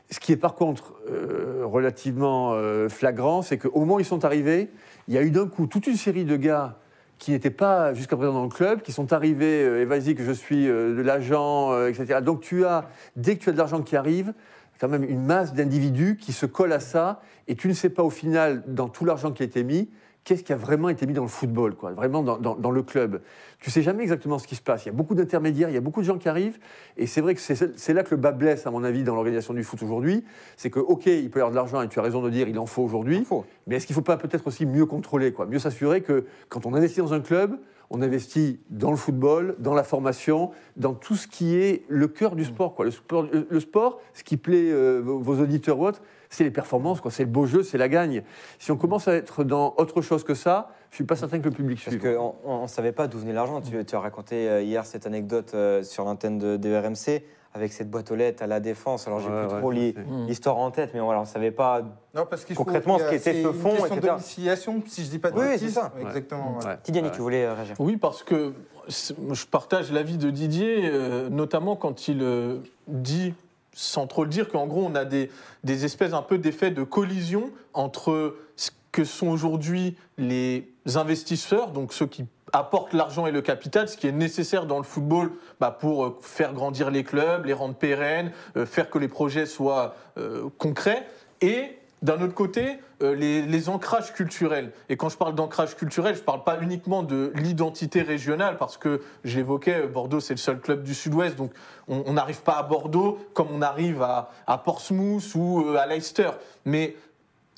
Ce 0.10 0.20
qui 0.20 0.32
est 0.32 0.38
par 0.38 0.56
contre 0.56 0.96
euh, 1.08 1.62
relativement 1.65 2.53
euh, 2.53 2.89
flagrant, 2.89 3.44
c'est 3.44 3.60
qu'au 3.60 3.80
moment 3.80 3.96
où 3.96 4.00
ils 4.00 4.06
sont 4.06 4.25
arrivés, 4.25 4.72
il 5.08 5.13
y 5.13 5.18
a 5.20 5.22
eu 5.22 5.30
d'un 5.30 5.48
coup 5.48 5.68
toute 5.68 5.86
une 5.86 5.96
série 5.98 6.25
de 6.25 6.36
gars 6.36 6.80
qui 7.22 7.30
n'étaient 7.30 7.51
pas 7.51 7.94
jusqu'à 7.94 8.18
présent 8.18 8.34
dans 8.34 8.44
le 8.44 8.50
club, 8.50 8.82
qui 8.82 8.92
sont 8.92 9.13
arrivés, 9.13 9.63
euh, 9.63 9.82
et 9.84 9.86
vas-y 9.86 10.16
que 10.16 10.24
je 10.24 10.32
suis 10.32 10.68
euh, 10.68 10.96
de 10.96 11.01
l'agent, 11.04 11.72
euh, 11.72 11.88
etc. 11.88 12.20
Donc 12.20 12.42
tu 12.42 12.66
as, 12.66 12.90
dès 13.16 13.38
que 13.38 13.44
tu 13.44 13.50
as 13.50 13.51
de 13.51 13.60
l'argent 13.60 13.84
qui 13.84 13.96
arrive, 13.96 14.34
quand 14.80 14.90
même 14.90 15.04
une 15.04 15.24
masse 15.24 15.54
d'individus 15.54 16.18
qui 16.20 16.34
se 16.34 16.48
collent 16.48 16.74
à 16.74 16.80
ça, 16.80 17.22
et 17.48 17.56
tu 17.56 17.68
ne 17.68 17.74
sais 17.74 17.92
pas 17.92 18.01
au 18.01 18.10
final, 18.10 18.63
dans 18.66 18.90
tout 18.90 19.06
l'argent 19.06 19.32
qui 19.32 19.44
a 19.44 19.46
été 19.46 19.63
mis, 19.63 19.88
qu'est-ce 20.24 20.44
qui 20.44 20.51
a 20.51 20.56
vraiment 20.56 20.90
été 20.90 21.06
mis 21.06 21.13
dans 21.13 21.22
le 21.22 21.28
football, 21.28 21.75
quoi, 21.75 21.92
vraiment 21.92 22.24
dans, 22.24 22.72
le 22.72 22.82
club. 22.82 23.22
Tu 23.62 23.70
sais 23.70 23.84
jamais 23.84 24.01
exactement 24.01 24.39
ce 24.39 24.48
qui 24.48 24.56
se 24.56 24.62
passe. 24.62 24.86
Il 24.86 24.88
y 24.88 24.89
a 24.89 24.94
beaucoup 24.94 25.13
d'intermédiaires, 25.13 25.70
il 25.70 25.74
y 25.75 25.77
a 25.77 25.82
beaucoup 25.82 26.01
de 26.01 26.06
gens 26.06 26.18
qui 26.18 26.27
arrivent, 26.27 26.58
et 26.98 27.06
c'est 27.06 27.22
vrai 27.22 27.36
que 27.36 27.41
c'est 27.41 27.94
là 27.94 28.01
que 28.03 28.10
le 28.10 28.18
bas 28.18 28.32
blesse, 28.32 28.65
à 28.65 28.72
mon 28.72 28.84
avis, 28.84 29.03
dans 29.03 29.13
l'organisation 29.13 29.53
du 29.53 29.63
foot 29.63 29.84
aujourd'hui. 29.84 30.25
C'est 30.58 30.72
que, 30.72 30.80
OK, 30.80 31.06
il 31.06 31.30
peut 31.30 31.38
y 31.38 31.41
avoir 31.41 31.51
de 31.51 31.56
l'argent, 31.56 31.80
et 31.84 31.88
tu 31.88 32.00
as 32.00 32.01
raison 32.01 32.24
de 32.24 32.32
dire, 32.32 32.48
il 32.50 32.58
en 32.58 32.65
faut 32.65 32.82
aujourd'hui, 32.82 33.24
mais 33.68 33.75
est-ce 33.75 33.86
qu'il 33.86 33.94
ne 33.94 34.00
faut 34.00 34.03
pas 34.03 34.18
peut-être 34.18 34.48
aussi 34.48 34.65
mieux 34.65 34.88
contrôler, 34.88 35.32
quoi, 35.32 35.46
mieux 35.46 35.60
s'assurer 35.60 36.01
que 36.01 36.25
quand 36.50 36.65
on 36.65 36.74
investit 36.74 37.01
dans 37.01 37.13
un 37.13 37.20
club, 37.20 37.60
on 37.91 38.01
investit 38.01 38.60
dans 38.72 38.89
le 38.89 38.98
football, 38.98 39.56
dans 39.60 39.75
la 39.75 39.84
formation, 39.84 40.50
dans 40.77 40.94
tout 40.96 41.15
ce 41.15 41.27
qui 41.27 41.56
est 41.56 41.84
le 41.88 42.08
cœur 42.08 42.36
du 42.36 42.46
sport. 42.46 42.74
Quoi. 42.74 42.86
Le, 42.86 42.91
sport 42.91 43.27
le- 43.32 43.46
le 43.48 43.60
sport, 43.60 44.00
ce 44.13 44.24
qui 44.24 44.38
plaît 44.38 44.72
euh, 44.72 45.01
vos, 45.03 45.39
auditeurs 45.39 45.77
ou 45.77 45.86
autres, 45.86 46.01
c'est 46.30 46.46
les 46.46 46.51
performances, 46.51 47.01
c'est 47.10 47.25
le 47.25 47.30
beau 47.30 47.46
jeu, 47.46 47.62
c'est 47.62 47.77
la 47.77 47.89
gagne. 47.89 48.24
Si 48.60 48.72
on 48.72 48.77
commence 48.77 49.10
à 49.10 49.13
être 49.13 49.44
dans 49.44 49.75
autre 49.77 50.01
chose 50.01 50.24
que 50.24 50.34
ça, 50.34 50.72
je 50.91 50.95
ne 50.95 50.98
suis 50.98 51.03
pas 51.05 51.15
certain 51.15 51.39
que 51.39 51.45
le 51.45 51.51
public 51.55 51.79
Parce 51.83 51.95
suive. 51.98 52.15
qu'on 52.43 52.62
ne 52.63 52.67
savait 52.67 52.91
pas 52.91 53.07
d'où 53.07 53.17
venait 53.17 53.31
l'argent. 53.33 53.62
Tu, 53.62 53.83
tu 53.86 53.95
as 53.95 54.00
raconté 54.00 54.50
euh, 54.50 54.62
hier 54.62 54.86
cette 54.86 55.07
anecdote 55.07 55.51
euh, 55.53 55.83
sur 55.83 56.03
l'antenne 56.03 56.38
de, 56.38 56.57
de 56.57 56.75
RMC 56.75 57.24
avec 57.53 57.71
cette 57.71 57.89
boîte 57.89 58.12
aux 58.12 58.15
lettres 58.15 58.43
à 58.43 58.48
la 58.48 58.60
défense. 58.60 59.07
Alors, 59.07 59.19
j'ai 59.21 59.29
Ouais, 59.29 59.45
plus 59.48 59.53
ouais, 59.53 59.60
trop 59.62 59.71
c'est- 59.74 59.95
l'histoire 60.27 60.57
en 60.57 60.69
tête, 60.71 60.91
mais 60.93 61.00
voilà, 61.00 61.19
on 61.19 61.24
ne 61.24 61.27
savait 61.27 61.51
pas. 61.51 61.81
Non, 62.13 62.25
parce 62.29 62.43
qu'il 62.45 62.55
faut- 62.57 62.63
Concrètement, 62.65 62.98
y 62.98 63.01
a- 63.01 63.05
ce 63.05 63.10
qui 63.10 63.15
était 63.15 63.33
c'est 63.33 63.43
ce 63.43 63.48
une 63.48 63.53
fonds, 63.53 63.69
question 63.71 63.86
etc. 63.88 64.01
de 64.01 64.07
domiciliation, 64.07 64.83
si 64.88 65.03
je 65.05 65.10
dis 65.10 65.19
pas 65.19 65.31
de 65.31 65.36
Oui, 65.38 65.43
oui, 65.45 65.51
bêtises. 65.53 65.67
c'est 65.69 65.74
ça. 65.79 65.93
Exactement. 66.01 66.60
Tidiane, 66.83 67.05
Ouais. 67.05 67.12
tu 67.12 67.21
voulais 67.21 67.50
réagir 67.51 67.75
Oui, 67.79 67.95
parce 67.98 68.24
que 68.24 68.53
je 68.89 69.45
partage 69.45 69.91
l'avis 69.93 70.17
de 70.17 70.29
Didier, 70.29 70.81
euh, 70.91 71.29
notamment 71.29 71.75
quand 71.77 72.07
il 72.10 72.21
euh, 72.21 72.57
dit, 72.88 73.33
sans 73.74 74.07
trop 74.07 74.24
le 74.24 74.29
dire, 74.29 74.50
qu'en 74.50 74.65
gros, 74.67 74.83
on 74.86 74.95
a 74.95 75.05
des, 75.05 75.29
des 75.63 75.86
espèces 75.86 76.13
un 76.13 76.21
peu 76.21 76.38
d'effets 76.38 76.71
de 76.71 76.83
collision 76.83 77.50
entre 77.74 78.36
ce 78.57 78.71
que 78.93 79.03
sont 79.05 79.27
aujourd'hui 79.27 79.95
les 80.17 80.71
investisseurs, 80.96 81.72
donc 81.72 81.94
ceux 81.94 82.08
qui 82.08 82.26
apportent 82.54 82.94
l'argent 82.94 83.28
et 83.28 83.32
le 83.32 83.42
capital, 83.42 83.88
ce 83.88 83.98
qui 83.98 84.08
est 84.08 84.12
nécessaire 84.12 84.66
dans 84.66 84.78
le 84.78 84.84
football 84.84 85.32
bah, 85.60 85.72
pour 85.72 86.06
euh, 86.06 86.20
faire 86.22 86.54
grandir 86.54 86.92
les 86.92 87.04
clubs, 87.04 87.46
les 87.46 87.54
rendre 87.54 87.76
pérennes, 87.76 88.32
euh, 88.58 88.66
faire 88.66 88.90
que 88.90 88.98
les 88.98 89.08
projets 89.08 89.46
soient 89.46 89.96
euh, 90.18 90.50
concrets, 90.58 91.08
et 91.42 91.78
d'un 92.02 92.20
autre 92.22 92.34
côté, 92.34 92.80
les, 93.00 93.70
ancrages 93.70 94.12
culturels. 94.14 94.72
Et 94.90 94.98
quand 94.98 95.10
je 95.10 95.18
parle 95.18 95.36
d'ancrage 95.36 95.76
culturel, 95.76 96.16
je 96.16 96.22
ne 96.22 96.26
parle 96.26 96.44
pas 96.44 96.60
uniquement 96.60 97.04
de 97.04 97.32
l'identité 97.36 98.02
régionale, 98.02 98.58
parce 98.58 98.78
que 98.78 99.02
euh, 99.26 99.88
Bordeaux, 99.88 100.20
c'est 100.20 100.34
le 100.34 100.40
seul 100.40 100.60
club 100.60 100.82
du 100.82 100.96
Sud-Ouest, 100.96 101.36
donc 101.36 101.52
on 101.88 102.14
n'arrive 102.14 102.42
pas 102.42 102.54
à 102.54 102.64
Bordeaux 102.64 103.20
comme 103.34 103.50
on 103.52 103.62
arrive 103.62 104.02
à, 104.02 104.32
à 104.48 104.58
Portsmouth 104.58 105.36
ou 105.36 105.76
à 105.78 105.86
Leicester. 105.86 106.32
Mais 106.66 106.96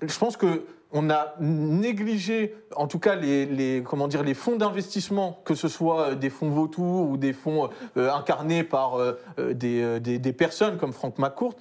je 0.01 0.17
pense 0.17 0.35
que 0.35 0.65
on 0.93 1.09
a 1.09 1.33
négligé, 1.39 2.55
en 2.75 2.87
tout 2.87 2.99
cas, 2.99 3.15
les, 3.15 3.45
les- 3.45 3.83
comment 3.83 4.07
dire, 4.07 4.23
les 4.23 4.33
fonds 4.35 4.55
d'investissement, 4.55 5.41
que 5.43 5.55
ce 5.55 5.67
soit 5.67 6.09
euh, 6.09 6.15
des 6.15 6.29
fonds 6.29 6.49
vautours 6.49 7.09
ou 7.09 7.17
des 7.17 7.33
fonds 7.33 7.69
euh, 7.97 8.11
incarnés 8.11 8.63
par 8.63 8.95
euh, 8.95 9.13
euh, 9.39 9.53
des, 9.53 9.81
euh, 9.81 9.99
des- 9.99 10.19
des 10.19 10.33
personnes 10.33 10.77
comme 10.77 10.93
Franck 10.93 11.17
McCourt. 11.17 11.55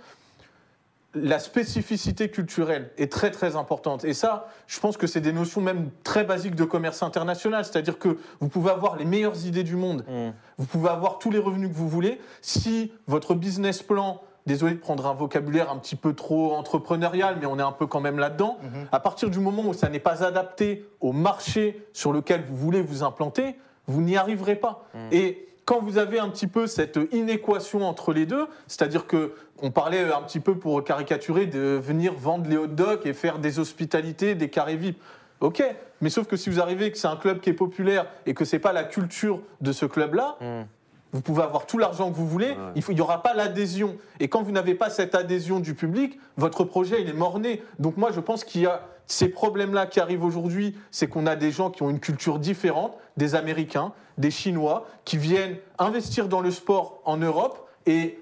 La 1.15 1.39
spécificité 1.39 2.31
culturelle 2.31 2.91
est 2.97 3.13
très 3.13 3.31
très 3.31 3.55
importante. 3.55 4.03
Et 4.05 4.15
ça, 4.15 4.49
je 4.67 4.81
pense 4.81 4.97
que 4.97 5.07
c'est 5.07 5.21
des 5.21 5.33
notions 5.35 5.61
même 5.61 5.91
très 6.05 6.25
basiques 6.25 6.55
de 6.55 6.65
commerce 6.65 7.03
international. 7.03 7.67
C'est-à-dire 7.67 7.99
que 7.99 8.17
vous 8.41 8.49
pouvez 8.49 8.71
avoir 8.71 8.97
les 8.97 9.05
meilleures 9.05 9.45
idées 9.47 9.63
du 9.63 9.77
monde, 9.77 10.05
Hmm. 10.09 10.31
vous 10.57 10.65
pouvez 10.67 10.89
avoir 10.89 11.19
tous 11.19 11.31
les 11.31 11.39
revenus 11.39 11.69
que 11.69 11.75
vous 11.75 11.89
voulez. 11.89 12.19
Si 12.41 12.93
votre 13.07 13.35
business 13.35 13.83
plan, 13.83 14.23
désolé 14.47 14.75
de 14.75 14.79
prendre 14.81 15.07
un 15.07 15.15
vocabulaire 15.15 15.71
un 15.71 15.77
petit 15.79 15.97
peu 15.97 16.15
trop 16.15 16.55
entrepreneurial, 16.55 17.37
mais 17.41 17.47
on 17.47 17.59
est 17.59 17.63
un 17.63 17.73
peu 17.73 17.87
quand 17.87 18.01
même 18.01 18.19
là-dedans, 18.19 18.59
Mhm. 18.63 18.87
à 18.93 19.01
partir 19.01 19.31
du 19.31 19.39
moment 19.39 19.63
où 19.67 19.73
ça 19.75 19.89
n'est 19.89 20.01
pas 20.01 20.25
adapté 20.25 20.85
au 21.01 21.13
marché 21.13 21.85
sur 21.93 22.13
lequel 22.13 22.43
vous 22.47 22.57
voulez 22.57 22.83
vous 22.83 23.03
implanter, 23.03 23.57
vous 23.87 24.01
n'y 24.03 24.17
arriverez 24.17 24.57
pas. 24.57 24.85
Et 25.11 25.49
quand 25.65 25.81
vous 25.81 25.99
avez 25.99 26.19
un 26.19 26.29
petit 26.29 26.47
peu 26.49 26.67
cette 26.67 26.99
inéquation 27.13 27.87
entre 27.87 28.13
les 28.13 28.27
deux, 28.27 28.47
c'est-à-dire 28.67 29.07
que 29.07 29.35
on 29.63 29.71
parlait 29.71 30.13
un 30.13 30.23
petit 30.23 30.41
peu 30.41 30.57
pour 30.57 30.83
caricaturer 30.83 31.47
de 31.47 31.79
venir 31.81 32.15
vendre 32.15 32.51
les 32.51 32.57
hot 32.57 32.67
dogs 32.67 33.01
et 33.07 33.13
faire 33.13 33.39
des 33.39 33.61
hospitalités, 33.61 34.35
des 34.35 34.49
carrés 34.51 34.75
VIP. 34.77 35.01
Ok, 35.41 35.63
mais 36.01 36.11
sauf 36.11 36.27
que 36.27 36.37
si 36.37 36.51
vous 36.51 36.61
arrivez 36.61 36.91
que 36.91 36.99
c'est 36.99 37.07
un 37.09 37.17
club 37.17 37.39
qui 37.41 37.51
est 37.51 37.55
populaire 37.55 38.07
et 38.27 38.35
que 38.35 38.45
c'est 38.45 38.59
pas 38.59 38.73
la 38.73 38.83
culture 38.85 39.41
de 39.61 39.71
ce 39.73 39.87
club-là, 39.87 40.37
Hmm. 40.41 40.63
Vous 41.13 41.21
pouvez 41.21 41.43
avoir 41.43 41.67
tout 41.67 41.79
l'argent 41.79 42.11
que 42.11 42.17
vous 42.17 42.27
voulez, 42.27 42.57
il 42.75 42.95
n'y 42.95 43.01
aura 43.01 43.23
pas 43.23 43.35
l'adhésion. 43.35 43.97
Et 44.19 44.29
quand 44.29 44.43
vous 44.43 44.53
n'avez 44.53 44.75
pas 44.75 44.89
cette 44.89 45.15
adhésion 45.15 45.61
du 45.61 45.75
public, 45.75 46.19
votre 46.37 46.65
projet, 46.65 47.03
il 47.03 47.09
est 47.09 47.15
mort-né. 47.15 47.63
Donc 47.79 47.99
moi, 47.99 48.11
je 48.13 48.21
pense 48.21 48.45
qu'il 48.45 48.63
y 48.63 48.67
a 48.67 48.83
ces 49.07 49.29
problèmes-là 49.29 49.87
qui 49.87 50.01
arrivent 50.01 50.25
aujourd'hui, 50.25 50.75
c'est 50.91 51.09
qu'on 51.09 51.27
a 51.27 51.37
des 51.37 51.51
gens 51.51 51.71
qui 51.71 51.83
ont 51.83 51.91
une 51.91 52.01
culture 52.01 52.39
différente, 52.39 52.97
des 53.19 53.35
Américains, 53.35 53.93
des 54.17 54.31
Chinois, 54.31 54.87
qui 55.05 55.19
viennent 55.19 55.57
investir 55.79 56.29
dans 56.29 56.41
le 56.41 56.51
sport 56.51 57.03
en 57.05 57.19
Europe 57.19 57.69
et 57.85 58.19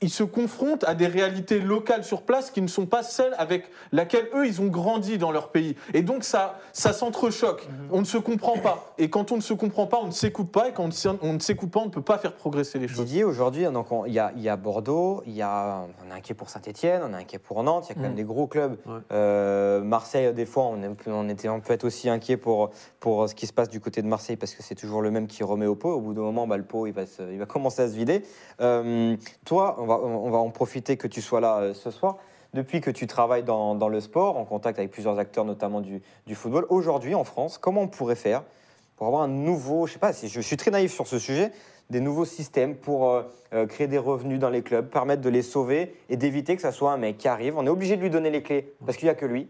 ils 0.00 0.10
se 0.10 0.22
confrontent 0.22 0.84
à 0.84 0.94
des 0.94 1.06
réalités 1.08 1.58
locales 1.60 2.04
sur 2.04 2.22
place 2.22 2.50
qui 2.50 2.62
ne 2.62 2.68
sont 2.68 2.86
pas 2.86 3.02
celles 3.02 3.34
avec 3.38 3.64
laquelle 3.92 4.28
eux, 4.34 4.46
ils 4.46 4.60
ont 4.60 4.66
grandi 4.68 5.18
dans 5.18 5.32
leur 5.32 5.48
pays. 5.48 5.74
Et 5.92 6.02
donc, 6.02 6.22
ça, 6.24 6.58
ça 6.72 6.92
s'entrechoque. 6.92 7.66
On 7.90 7.98
ne 8.00 8.04
se 8.04 8.18
comprend 8.18 8.58
pas. 8.58 8.94
Et 8.98 9.10
quand 9.10 9.32
on 9.32 9.36
ne 9.36 9.40
se 9.42 9.54
comprend 9.54 9.86
pas, 9.86 9.98
on 10.02 10.06
ne 10.06 10.12
s'écoute 10.12 10.50
pas. 10.52 10.68
Et 10.68 10.72
quand 10.72 10.84
on 11.22 11.32
ne 11.32 11.38
s'écoute 11.40 11.70
pas, 11.70 11.80
on 11.80 11.86
ne 11.86 11.90
peut 11.90 12.02
pas 12.02 12.18
faire 12.18 12.34
progresser 12.34 12.78
les 12.78 12.86
choses. 12.86 12.98
Didier, 13.04 13.24
aujourd'hui, 13.24 13.64
il 14.06 14.12
y, 14.12 14.42
y 14.42 14.48
a 14.48 14.56
Bordeaux, 14.56 15.22
il 15.26 15.32
y 15.34 15.42
a, 15.42 15.86
on 16.06 16.10
est 16.14 16.16
inquiet 16.16 16.34
pour 16.34 16.48
Saint-Etienne, 16.50 17.02
on 17.04 17.12
est 17.12 17.20
inquiet 17.22 17.38
pour 17.38 17.62
Nantes, 17.64 17.86
il 17.86 17.88
y 17.88 17.92
a 17.92 17.94
quand 17.94 18.00
même 18.02 18.12
Mm. 18.12 18.16
des 18.16 18.24
gros 18.24 18.46
clubs. 18.46 18.76
Ouais. 18.86 19.00
Euh, 19.12 19.82
Marseille, 19.82 20.32
des 20.32 20.46
fois, 20.46 20.64
on, 20.64 20.82
est 20.82 21.32
était, 21.32 21.48
on 21.48 21.60
peut 21.60 21.72
être 21.72 21.84
aussi 21.84 22.08
inquiet 22.08 22.36
pour, 22.36 22.70
pour 23.00 23.28
ce 23.28 23.34
qui 23.34 23.46
se 23.46 23.52
passe 23.52 23.68
du 23.68 23.80
côté 23.80 24.00
de 24.02 24.06
Marseille 24.06 24.36
parce 24.36 24.54
que 24.54 24.62
c'est 24.62 24.74
toujours 24.74 25.02
le 25.02 25.10
même 25.10 25.26
qui 25.26 25.42
remet 25.42 25.66
au 25.66 25.74
pot. 25.74 25.92
Au 25.92 26.00
bout 26.00 26.14
d'un 26.14 26.22
moment, 26.22 26.46
bah, 26.46 26.56
le 26.56 26.62
pot, 26.64 26.86
il 26.86 26.92
va, 26.92 27.04
se- 27.06 27.22
il 27.32 27.38
va 27.38 27.46
commencer 27.46 27.82
à 27.82 27.88
se 27.88 27.94
vider. 27.94 28.22
Euh, 28.60 29.16
toi, 29.44 29.76
on 29.78 29.86
va, 29.88 29.98
on 29.98 30.30
va 30.30 30.38
en 30.38 30.50
profiter 30.50 30.96
que 30.96 31.08
tu 31.08 31.20
sois 31.20 31.40
là 31.40 31.58
euh, 31.58 31.74
ce 31.74 31.90
soir. 31.90 32.16
Depuis 32.54 32.80
que 32.80 32.90
tu 32.90 33.06
travailles 33.06 33.42
dans, 33.42 33.74
dans 33.74 33.88
le 33.88 34.00
sport, 34.00 34.38
en 34.38 34.44
contact 34.44 34.78
avec 34.78 34.90
plusieurs 34.90 35.18
acteurs, 35.18 35.44
notamment 35.44 35.80
du, 35.80 36.00
du 36.26 36.34
football, 36.34 36.64
aujourd'hui 36.70 37.14
en 37.14 37.24
France, 37.24 37.58
comment 37.58 37.82
on 37.82 37.88
pourrait 37.88 38.14
faire 38.14 38.42
pour 38.96 39.06
avoir 39.06 39.22
un 39.22 39.28
nouveau, 39.28 39.86
je 39.86 39.92
sais 39.92 39.98
pas, 39.98 40.12
si 40.12 40.28
je, 40.28 40.40
suis 40.40 40.56
très 40.56 40.70
naïf 40.70 40.92
sur 40.92 41.06
ce 41.06 41.18
sujet, 41.18 41.52
des 41.90 42.00
nouveaux 42.00 42.24
systèmes 42.24 42.74
pour 42.74 43.10
euh, 43.10 43.22
euh, 43.52 43.66
créer 43.66 43.86
des 43.86 43.98
revenus 43.98 44.38
dans 44.40 44.50
les 44.50 44.62
clubs, 44.62 44.88
permettre 44.88 45.22
de 45.22 45.28
les 45.28 45.42
sauver 45.42 45.94
et 46.08 46.16
d'éviter 46.16 46.56
que 46.56 46.62
ça 46.62 46.72
soit 46.72 46.92
un 46.92 46.96
mec 46.96 47.18
qui 47.18 47.28
arrive. 47.28 47.56
On 47.56 47.64
est 47.64 47.70
obligé 47.70 47.96
de 47.96 48.02
lui 48.02 48.10
donner 48.10 48.30
les 48.30 48.42
clés 48.42 48.72
parce 48.84 48.96
qu'il 48.98 49.06
n'y 49.06 49.10
a 49.10 49.14
que 49.14 49.26
lui. 49.26 49.48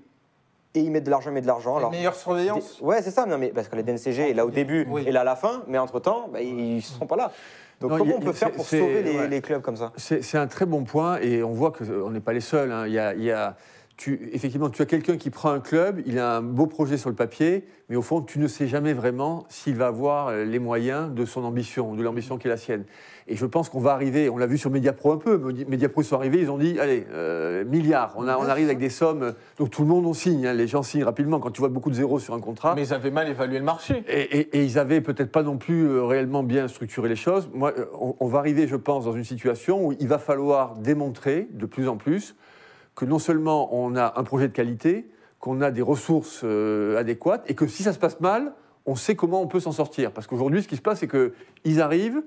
Et 0.75 0.81
il 0.81 0.91
met 0.91 1.01
de 1.01 1.09
l'argent, 1.11 1.31
il 1.31 1.33
met 1.35 1.41
de 1.41 1.47
l'argent. 1.47 1.77
Alors, 1.77 1.91
meilleure 1.91 2.15
surveillance. 2.15 2.79
des- 2.79 2.85
ouais, 2.85 3.01
c'est 3.01 3.11
ça, 3.11 3.25
non, 3.25 3.39
mais 3.39 3.49
parce 3.49 3.69
que 3.69 3.77
la 3.77 3.83
DNCG 3.83 4.31
est 4.31 4.35
là 4.35 4.45
au 4.45 4.51
début 4.51 4.87
Oui. 4.91 5.03
et 5.07 5.13
là 5.13 5.23
à 5.23 5.25
la 5.25 5.35
fin, 5.35 5.63
mais 5.67 5.79
entre-temps, 5.79 6.29
bah, 6.31 6.43
ils 6.43 6.77
ne 6.77 6.81
seront 6.81 7.07
pas 7.07 7.17
là. 7.17 7.33
Donc 7.81 7.93
Non, 7.93 7.99
comment 7.99 8.15
a- 8.15 8.17
on 8.17 8.21
peut 8.21 8.33
faire 8.33 8.51
pour 8.51 8.65
sauver 8.67 9.03
les, 9.03 9.17
ouais. 9.17 9.29
les 9.29 9.41
clubs 9.41 9.63
comme 9.63 9.77
ça? 9.77 9.93
C'est 9.97 10.37
un 10.39 10.47
très 10.49 10.67
bon 10.67 10.85
point 10.85 11.19
et 11.21 11.43
on 11.45 11.53
voit 11.53 11.71
qu'on 11.73 12.11
n'est 12.11 12.21
pas 12.21 12.33
les 12.33 12.41
seuls. 12.41 12.73
hein. 12.73 12.87
Il 12.87 12.93
y 12.93 12.99
a, 12.99 13.15
il 13.15 13.23
y 13.23 13.31
a- 13.31 13.57
tu, 13.99 14.31
effectivement, 14.33 14.71
tu 14.71 14.81
as 14.81 14.87
quelqu'un 14.87 15.17
qui 15.17 15.29
prend 15.29 15.51
un 15.51 15.59
club, 15.61 16.01
il 16.07 16.19
a 16.21 16.37
un 16.37 16.41
beau 16.43 16.67
projet 16.67 16.97
sur 16.97 17.11
le 17.11 17.17
papier, 17.17 17.65
mais 17.89 17.97
au 17.97 18.03
fond, 18.03 18.23
tu 18.23 18.39
ne 18.39 18.47
sais 18.47 18.69
jamais 18.69 18.93
vraiment 18.93 19.45
s'il 19.49 19.75
va 19.75 19.89
avoir 19.89 20.33
les 20.33 20.59
moyens 20.61 21.13
de 21.13 21.25
son 21.25 21.43
ambition, 21.45 21.95
de 21.95 22.03
l'ambition 22.03 22.39
qui 22.39 22.47
est 22.47 22.51
la 22.51 22.57
sienne. 22.57 22.85
Et 23.27 23.35
je 23.37 23.45
pense 23.45 23.69
qu'on 23.69 23.81
va 23.81 23.93
arriver, 23.93 24.31
on 24.31 24.39
l'a 24.39 24.47
vu 24.47 24.57
sur 24.57 24.71
Mediapro 24.71 25.13
un 25.13 25.17
peu, 25.19 25.37
Medi- 25.37 25.67
Mediapro 25.67 26.01
ils 26.01 26.05
sont 26.05 26.15
arrivés, 26.17 26.39
ils 26.41 26.51
ont 26.51 26.59
dit, 26.59 26.79
allez, 26.79 27.07
euh, 27.13 27.65
milliards, 27.65 28.15
on, 28.17 28.27
a- 28.29 28.39
on 28.39 28.45
arrive 28.47 28.67
avec 28.67 28.79
des 28.79 28.89
sommes, 28.89 29.35
donc 29.59 29.71
tout 29.71 29.83
le 29.83 29.89
monde 29.89 30.07
on 30.07 30.15
signe, 30.15 30.47
hein. 30.47 30.55
les 30.55 30.69
gens 30.69 30.83
signent 30.85 31.05
rapidement 31.05 31.41
quand 31.41 31.51
tu 31.51 31.61
vois 31.61 31.69
beaucoup 31.69 31.91
de 31.91 31.97
zéros 31.97 32.21
sur 32.21 32.35
un 32.35 32.41
contrat. 32.41 32.75
Mais 32.77 32.85
ils 32.85 32.95
avaient 32.95 33.11
mal 33.11 33.29
évalué 33.29 33.59
le 33.59 33.65
marché. 33.65 34.05
Et, 34.09 34.39
et- 34.39 34.59
et 34.59 34.65
ils 34.65 34.79
avaient 34.79 35.01
peut-être 35.01 35.33
pas 35.33 35.43
non 35.43 35.57
plus 35.59 35.89
euh, 35.89 36.05
réellement 36.05 36.43
bien 36.45 36.69
structuré 36.69 37.09
les 37.09 37.17
choses. 37.17 37.51
Moi, 37.53 37.73
euh, 37.77 37.87
on, 38.01 38.15
on 38.21 38.27
va 38.29 38.39
arriver, 38.39 38.69
je 38.69 38.77
pense, 38.77 39.05
dans 39.07 39.13
une 39.13 39.25
situation 39.25 39.85
où 39.87 39.93
il 39.99 40.07
va 40.09 40.19
falloir 40.19 40.77
démontrer 40.77 41.49
de 41.53 41.67
plus 41.67 41.89
en 41.89 41.97
plus 41.97 42.37
que 42.99 43.05
non 43.05 43.21
seulement 43.21 43.73
on 43.73 43.95
a 43.95 44.15
un 44.17 44.25
projet 44.25 44.49
de 44.49 44.53
qualité, 44.53 45.09
qu'on 45.39 45.61
a 45.61 45.71
des 45.71 45.83
ressources 45.83 46.41
euh, 46.43 46.99
adéquates, 46.99 47.49
et 47.49 47.55
que 47.55 47.69
si 47.69 47.85
ça 47.85 47.93
se 47.93 47.99
passe 48.01 48.19
mal, 48.19 48.55
on 48.87 48.97
sait 48.97 49.15
comment 49.15 49.41
on 49.41 49.47
peut 49.47 49.61
s'en 49.61 49.71
sortir. 49.71 50.11
Parce 50.11 50.27
qu'aujourd'hui, 50.27 50.65
ce 50.65 50.69
qui 50.69 50.75
se 50.75 50.83
passe, 50.83 50.99
c'est 50.99 51.09
qu'ils 51.09 51.81
arrivent, 51.81 52.25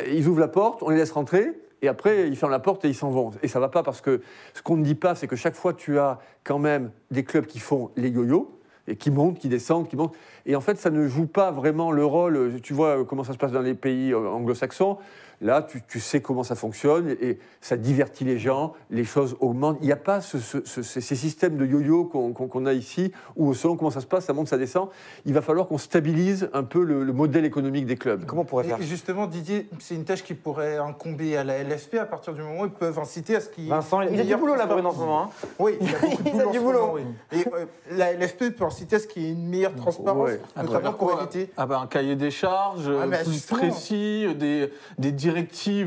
euh, 0.00 0.04
ils 0.12 0.26
ouvrent 0.26 0.40
la 0.40 0.48
porte, 0.48 0.82
on 0.82 0.88
les 0.88 0.96
laisse 0.96 1.12
rentrer, 1.12 1.60
et 1.80 1.86
après, 1.86 2.26
ils 2.26 2.34
ferment 2.34 2.50
la 2.50 2.58
porte 2.58 2.84
et 2.84 2.88
ils 2.88 2.94
s'en 2.94 3.10
vont. 3.10 3.30
Et 3.44 3.46
ça 3.46 3.60
va 3.60 3.68
pas 3.68 3.84
parce 3.84 4.00
que 4.00 4.20
ce 4.52 4.62
qu'on 4.62 4.76
ne 4.76 4.82
dit 4.82 4.96
pas, 4.96 5.14
c'est 5.14 5.28
que 5.28 5.36
chaque 5.36 5.54
fois, 5.54 5.74
tu 5.74 6.00
as 6.00 6.18
quand 6.42 6.58
même 6.58 6.90
des 7.12 7.22
clubs 7.22 7.46
qui 7.46 7.60
font 7.60 7.92
les 7.94 8.08
yo-yo, 8.08 8.58
et 8.88 8.96
qui 8.96 9.12
montent, 9.12 9.38
qui 9.38 9.48
descendent, 9.48 9.86
qui 9.86 9.94
montent. 9.94 10.16
Et 10.44 10.56
en 10.56 10.60
fait, 10.60 10.76
ça 10.76 10.90
ne 10.90 11.06
joue 11.06 11.26
pas 11.26 11.52
vraiment 11.52 11.92
le 11.92 12.04
rôle. 12.04 12.60
Tu 12.62 12.72
vois 12.72 12.98
euh, 12.98 13.04
comment 13.04 13.22
ça 13.22 13.32
se 13.32 13.38
passe 13.38 13.52
dans 13.52 13.60
les 13.60 13.74
pays 13.74 14.12
anglo-saxons. 14.12 14.98
Là, 15.42 15.62
tu, 15.62 15.80
tu 15.88 16.00
sais 16.00 16.20
comment 16.20 16.42
ça 16.44 16.54
fonctionne 16.54 17.08
et, 17.08 17.30
et 17.30 17.38
ça 17.62 17.76
divertit 17.78 18.24
les 18.24 18.38
gens, 18.38 18.74
les 18.90 19.04
choses 19.04 19.36
augmentent. 19.40 19.78
Il 19.80 19.86
n'y 19.86 19.92
a 19.92 19.96
pas 19.96 20.20
ce- 20.20 20.38
ce- 20.38 20.62
ce- 20.64 20.82
ces 20.82 21.00
systèmes 21.16 21.56
de 21.56 21.64
yo-yo 21.64 22.04
qu'on 22.04 22.66
a 22.66 22.72
ici, 22.74 23.10
où 23.36 23.54
selon 23.54 23.76
comment 23.76 23.90
ça 23.90 24.00
se 24.02 24.06
passe, 24.06 24.26
ça 24.26 24.34
monte, 24.34 24.48
ça 24.48 24.58
descend. 24.58 24.88
Il 25.24 25.32
va 25.32 25.40
falloir 25.40 25.66
qu'on 25.66 25.78
stabilise 25.78 26.50
un 26.52 26.62
peu 26.62 26.84
le, 26.84 27.04
le 27.04 27.12
modèle 27.14 27.46
économique 27.46 27.86
des 27.86 27.96
clubs. 27.96 28.26
Comment 28.26 28.42
on 28.42 28.44
pourrait 28.44 28.64
faire? 28.64 28.78
Et 28.80 28.84
justement, 28.84 29.26
Didier, 29.26 29.68
c'est 29.78 29.94
une 29.94 30.04
tâche 30.04 30.22
qui 30.22 30.34
pourrait 30.34 30.76
incomber 30.76 31.36
à 31.38 31.44
la 31.44 31.62
LFP 31.64 31.94
à 31.94 32.04
partir 32.04 32.34
du 32.34 32.42
moment 32.42 32.60
où 32.62 32.66
ils 32.66 32.70
peuvent 32.70 32.98
inciter 32.98 33.36
à 33.36 33.40
ce 33.40 33.48
qu'il. 33.48 33.68
Vincent, 33.68 34.02
il 34.02 34.20
a 34.20 34.24
du 34.24 34.36
boulot 34.36 34.56
là, 34.56 34.66
transparence. 34.66 34.74
Bruno, 34.74 34.88
en 34.88 34.92
ce 34.92 34.98
moment. 34.98 35.22
hein. 35.22 35.30
Oui, 35.58 35.78
il 35.80 35.88
a 35.94 35.98
beaucoup 36.00 36.22
de 36.22 36.28
Il 36.34 36.40
a 36.40 36.46
du 36.46 36.60
boulot. 36.60 36.80
moment, 36.80 36.92
oui. 36.94 37.02
Et 37.32 37.46
euh, 37.54 37.64
la 37.92 38.12
LFP 38.12 38.50
peut 38.56 38.64
inciter 38.64 38.96
à 38.96 38.98
ce 38.98 39.06
qu'il 39.06 39.22
y 39.22 39.26
ait 39.28 39.32
une 39.32 39.48
meilleure 39.48 39.74
transparence, 39.74 40.28
Ouais. 40.28 40.40
Ah, 40.54 40.62
notamment 40.64 40.90
bah, 40.90 40.96
pour 40.98 41.18
éviter. 41.18 41.50
Ah 41.56 41.64
bah, 41.64 41.80
un 41.82 41.86
cahier 41.86 42.14
des 42.16 42.30
charges 42.30 42.84
Ah, 42.88 43.04
euh, 43.04 43.06
mais 43.08 43.22
plus 43.22 43.32
justement. 43.32 43.60
précis, 43.60 44.26
euh, 44.26 44.34
des, 44.34 44.70
des 44.98 45.12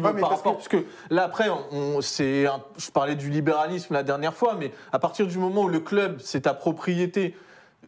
Ouais, 0.07 0.13
mais 0.13 0.21
par 0.21 0.29
parce 0.29 0.41
rapport. 0.41 0.53
que- 0.53 0.57
Parce 0.57 0.67
que 0.69 0.85
là, 1.09 1.23
après, 1.23 1.47
on, 1.71 2.01
c'est 2.01 2.45
un- 2.47 2.61
je 2.77 2.89
parlais 2.91 3.15
du 3.15 3.29
libéralisme 3.29 3.93
la 3.93 4.03
dernière 4.03 4.33
fois, 4.33 4.55
mais 4.59 4.71
à 4.91 4.99
partir 4.99 5.27
du 5.27 5.37
moment 5.37 5.63
où 5.63 5.69
le 5.69 5.79
club, 5.79 6.17
c'est 6.19 6.41
ta 6.41 6.53
propriété, 6.53 7.35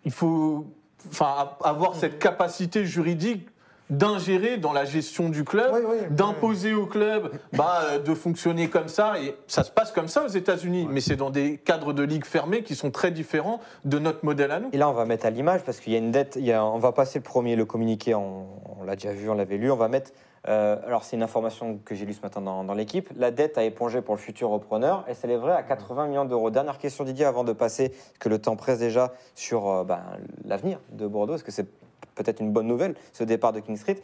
il 0.05 0.11
faut 0.11 0.65
enfin, 1.09 1.51
avoir 1.63 1.95
cette 1.95 2.19
capacité 2.19 2.85
juridique 2.85 3.47
d'ingérer 3.91 4.57
dans 4.57 4.73
la 4.73 4.83
gestion 4.83 5.29
du 5.29 5.43
club, 5.43 5.69
Oui, 5.71 5.81
oui, 5.87 5.97
d'imposer 6.09 6.73
au 6.73 6.87
club 6.87 7.29
bah, 7.53 7.81
euh, 7.83 7.99
de 7.99 8.15
fonctionner 8.15 8.67
comme 8.67 8.87
ça. 8.87 9.19
Et 9.19 9.35
ça 9.45 9.63
se 9.63 9.69
passe 9.69 9.91
comme 9.91 10.07
ça 10.07 10.23
aux 10.25 10.29
États-Unis, 10.29 10.87
mais 10.89 11.01
c'est 11.01 11.15
dans 11.15 11.29
des 11.29 11.57
cadres 11.59 11.93
de 11.93 12.01
ligue 12.01 12.25
fermés 12.25 12.63
qui 12.63 12.73
sont 12.73 12.89
très 12.89 13.11
différents 13.11 13.59
de 13.83 13.99
notre 13.99 14.25
modèle 14.25 14.49
à 14.49 14.59
nous. 14.59 14.69
Et 14.73 14.77
là, 14.77 14.89
on 14.89 14.93
va 14.93 15.05
mettre 15.05 15.27
à 15.27 15.29
l'image 15.29 15.61
parce 15.63 15.79
qu'il 15.79 15.93
y 15.93 15.95
a 15.95 15.99
une 15.99 16.09
dette. 16.09 16.35
il 16.35 16.45
y 16.45 16.51
a- 16.51 16.65
on 16.65 16.79
va 16.79 16.93
passer 16.93 17.19
le 17.19 17.23
premier, 17.23 17.55
le 17.55 17.65
communiqué. 17.65 18.15
On, 18.15 18.47
on 18.79 18.83
l'a 18.85 18.95
déjà 18.95 19.11
vu, 19.13 19.29
on 19.29 19.35
l'avait 19.35 19.57
lu. 19.57 19.69
On 19.69 19.75
va 19.75 19.87
mettre. 19.87 20.09
Euh, 20.47 20.75
alors, 20.85 21.03
c'est 21.03 21.15
une 21.15 21.23
information 21.23 21.79
que 21.83 21.95
j'ai 21.95 22.05
lue 22.05 22.13
ce 22.13 22.21
matin 22.21 22.39
dans, 22.41 22.63
dans 22.63 22.73
l'équipe. 22.73 23.09
La 23.17 23.31
dette 23.31 23.57
à 23.57 23.63
éponger 23.63 24.01
pour 24.01 24.15
le 24.15 24.19
futur 24.19 24.49
repreneur, 24.49 25.03
elle 25.07 25.15
s'élèverait 25.15 25.53
à 25.53 25.63
80 25.63 26.07
millions 26.07 26.25
d'euros. 26.25 26.51
Dernière 26.51 26.77
question, 26.77 27.03
Didier, 27.03 27.25
avant 27.25 27.43
de 27.43 27.53
passer, 27.53 27.91
que 28.19 28.29
le 28.29 28.37
temps 28.39 28.55
presse 28.55 28.77
déjà 28.79 29.13
sur 29.33 29.67
euh, 29.69 29.83
ben, 29.83 30.01
l'avenir 30.45 30.79
de 30.91 31.07
Bordeaux. 31.07 31.35
Est-ce 31.35 31.43
que 31.43 31.51
c'est 31.51 31.67
peut-être 32.15 32.41
une 32.41 32.51
bonne 32.51 32.67
nouvelle, 32.67 32.95
ce 33.11 33.23
départ 33.23 33.53
de 33.53 33.59
King 33.59 33.75
Street? 33.75 33.97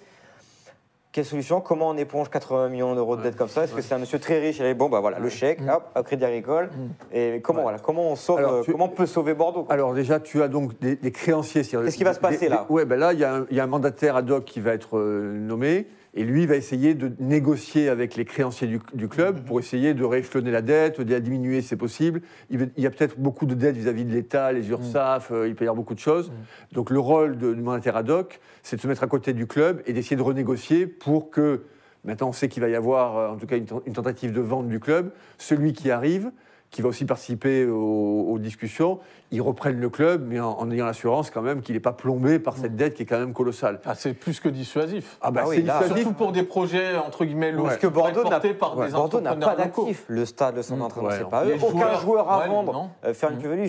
Quelle 1.12 1.26
solution? 1.26 1.60
Comment 1.60 1.90
on 1.90 1.98
éponge 1.98 2.30
80 2.30 2.70
millions 2.70 2.96
d'euros 2.96 3.18
de 3.18 3.22
dette 3.22 3.36
comme 3.36 3.50
ça? 3.50 3.66
Est-ce 3.66 3.74
que 3.76 3.82
c'est 3.82 3.94
un 3.94 3.98
monsieur 3.98 4.18
très 4.18 4.40
riche 4.40 4.60
Il 4.60 4.66
dit, 4.66 4.74
bon, 4.74 4.88
bah 4.88 5.02
voilà, 5.02 5.20
le 5.20 5.28
chèque, 5.28 5.60
hop, 5.70 5.84
au 6.00 6.04
crédit 6.04 6.24
agricole. 6.24 6.70
Et 7.12 7.42
comment, 7.44 7.58
Ouais. 7.60 7.64
voilà, 7.64 7.80
comment 7.80 8.10
on 8.10 8.16
sauve, 8.16 8.38
Alors, 8.38 8.54
euh, 8.54 8.62
tu- 8.64 8.72
comment 8.72 8.86
on 8.86 8.90
peut 8.90 9.06
sauver 9.06 9.34
Bordeaux 9.34 9.64
quoi? 9.64 9.74
Alors 9.74 9.94
déjà, 9.94 10.22
tu 10.22 10.42
as 10.42 10.48
donc 10.48 10.80
des, 10.80 10.96
des 10.96 11.12
créanciers. 11.12 11.64
Qu'est-ce 11.64 11.98
qui 11.98 12.06
va 12.06 12.14
se 12.14 12.20
passer, 12.22 12.38
des- 12.46 12.48
là? 12.50 12.66
Ouais, 12.70 12.86
ben 12.86 12.98
là, 12.98 13.12
il 13.12 13.20
y, 13.20 13.26
a 13.26 13.36
un- 13.36 13.46
il 13.52 13.58
y 13.58 13.60
a 13.60 13.64
un 13.64 13.68
mandataire 13.68 14.16
ad 14.16 14.32
hoc 14.32 14.46
qui 14.46 14.62
va 14.62 14.72
être 14.72 14.98
euh, 14.98 15.34
nommé, 15.38 15.86
et 16.14 16.24
lui 16.26 16.46
va 16.46 16.56
essayer 16.58 16.94
de 16.94 17.12
négocier 17.20 17.88
avec 17.88 18.16
les 18.16 18.26
créanciers 18.26 18.68
du, 18.68 18.80
du 18.94 19.08
club 19.08 19.46
pour 19.46 19.60
essayer 19.60 19.94
de 19.94 20.04
rééchelonner 20.04 20.52
la 20.52 20.62
dette, 20.62 21.00
de 21.00 21.10
la 21.14 21.20
diminuer 21.22 21.62
si 21.62 21.70
c'est 21.70 21.76
possible. 21.78 22.22
Il, 22.50 22.70
y 22.78 22.86
a 22.86 22.90
peut-être 22.90 23.18
beaucoup 23.18 23.46
de 23.46 23.54
dettes 23.54 23.78
vis-à-vis 23.78 24.04
de 24.04 24.12
l'État, 24.12 24.52
les 24.52 24.70
URSAF, 24.70 25.32
euh, 25.32 25.48
il 25.48 25.56
peut 25.56 25.64
y 25.64 25.68
avoir 25.68 25.78
beaucoup 25.78 25.94
de 25.94 26.00
choses. 26.00 26.32
Donc 26.74 26.90
le 26.90 27.00
rôle 27.00 27.38
de- 27.38 27.54
du 27.54 27.62
mandataire 27.62 27.96
ad 27.96 28.10
hoc, 28.10 28.40
c'est 28.62 28.76
de 28.76 28.82
se 28.82 28.88
mettre 28.88 29.04
à 29.04 29.08
côté 29.08 29.32
du 29.34 29.48
club 29.48 29.82
et 29.86 29.94
d'essayer 29.94 30.18
de 30.18 30.22
renégocier 30.22 30.86
pour 30.86 31.30
que, 31.32 31.62
maintenant 32.04 32.28
on 32.30 32.34
sait 32.34 32.50
qu'il 32.50 32.62
va 32.62 32.68
y 32.68 32.76
avoir 32.76 33.18
euh, 33.18 33.30
en 33.30 33.38
tout 33.38 33.48
cas 33.48 33.56
une, 33.56 33.66
ten- 33.66 33.80
une 33.86 33.94
tentative 33.94 34.34
de 34.34 34.42
vente 34.42 34.68
du 34.68 34.82
club, 34.82 35.12
celui 35.38 35.72
qui 35.72 35.92
arrive, 35.92 36.32
qui 36.72 36.82
va 36.82 36.90
aussi 36.90 37.06
participer 37.06 37.66
aux, 37.66 38.28
aux 38.30 38.40
discussions, 38.40 39.00
ils 39.32 39.42
reprennent 39.42 39.80
le 39.80 39.90
club, 39.90 40.26
mais 40.28 40.42
en, 40.42 40.52
en 40.52 40.70
ayant 40.72 40.86
l'assurance 40.86 41.32
quand 41.32 41.42
même 41.42 41.62
qu'il 41.62 41.76
n'est 41.76 41.80
pas 41.82 41.94
plombé 41.94 42.38
par 42.38 42.58
cette 42.58 42.76
dette 42.76 42.96
qui 42.96 43.04
est 43.04 43.06
quand 43.06 43.20
même 43.20 43.34
colossale. 43.34 43.80
Ah, 43.86 43.96
c'est 43.96 44.14
plus 44.14 44.42
que 44.42 44.50
dissuasif. 44.50 45.18
Ah 45.22 45.32
bah 45.32 45.44
Ah 45.46 45.48
oui, 45.48 45.58
c'est 45.58 45.62
là- 45.62 45.80
dissuasif. 45.80 46.04
Surtout 46.04 46.18
pour 46.18 46.32
des 46.34 46.44
projets 46.44 46.98
entre 46.98 47.24
guillemets 47.24 47.52
lourds. 47.54 47.68
Parce 47.68 47.78
que 47.78 47.88
Bordeaux 47.88 48.24
n'a 48.26 48.40
ouais, 48.40 49.40
pas 49.40 49.56
d'actifs. 49.56 50.04
Le 50.08 50.26
stade, 50.26 50.58
le 50.58 50.62
centre 50.62 50.80
d'entraînement, 50.80 51.10
ouais, 51.10 51.16
c'est 51.18 51.30
pas 51.30 51.46
eux. 51.46 51.54
Les 51.54 51.64
Aucun 51.64 51.78
joueurs, 51.78 52.02
joueur 52.02 52.32
à 52.32 52.40
ouais, 52.40 52.48
vendre. 52.50 52.90
Euh, 53.06 53.14
faire 53.14 53.32
une 53.32 53.38
plus-value, 53.38 53.68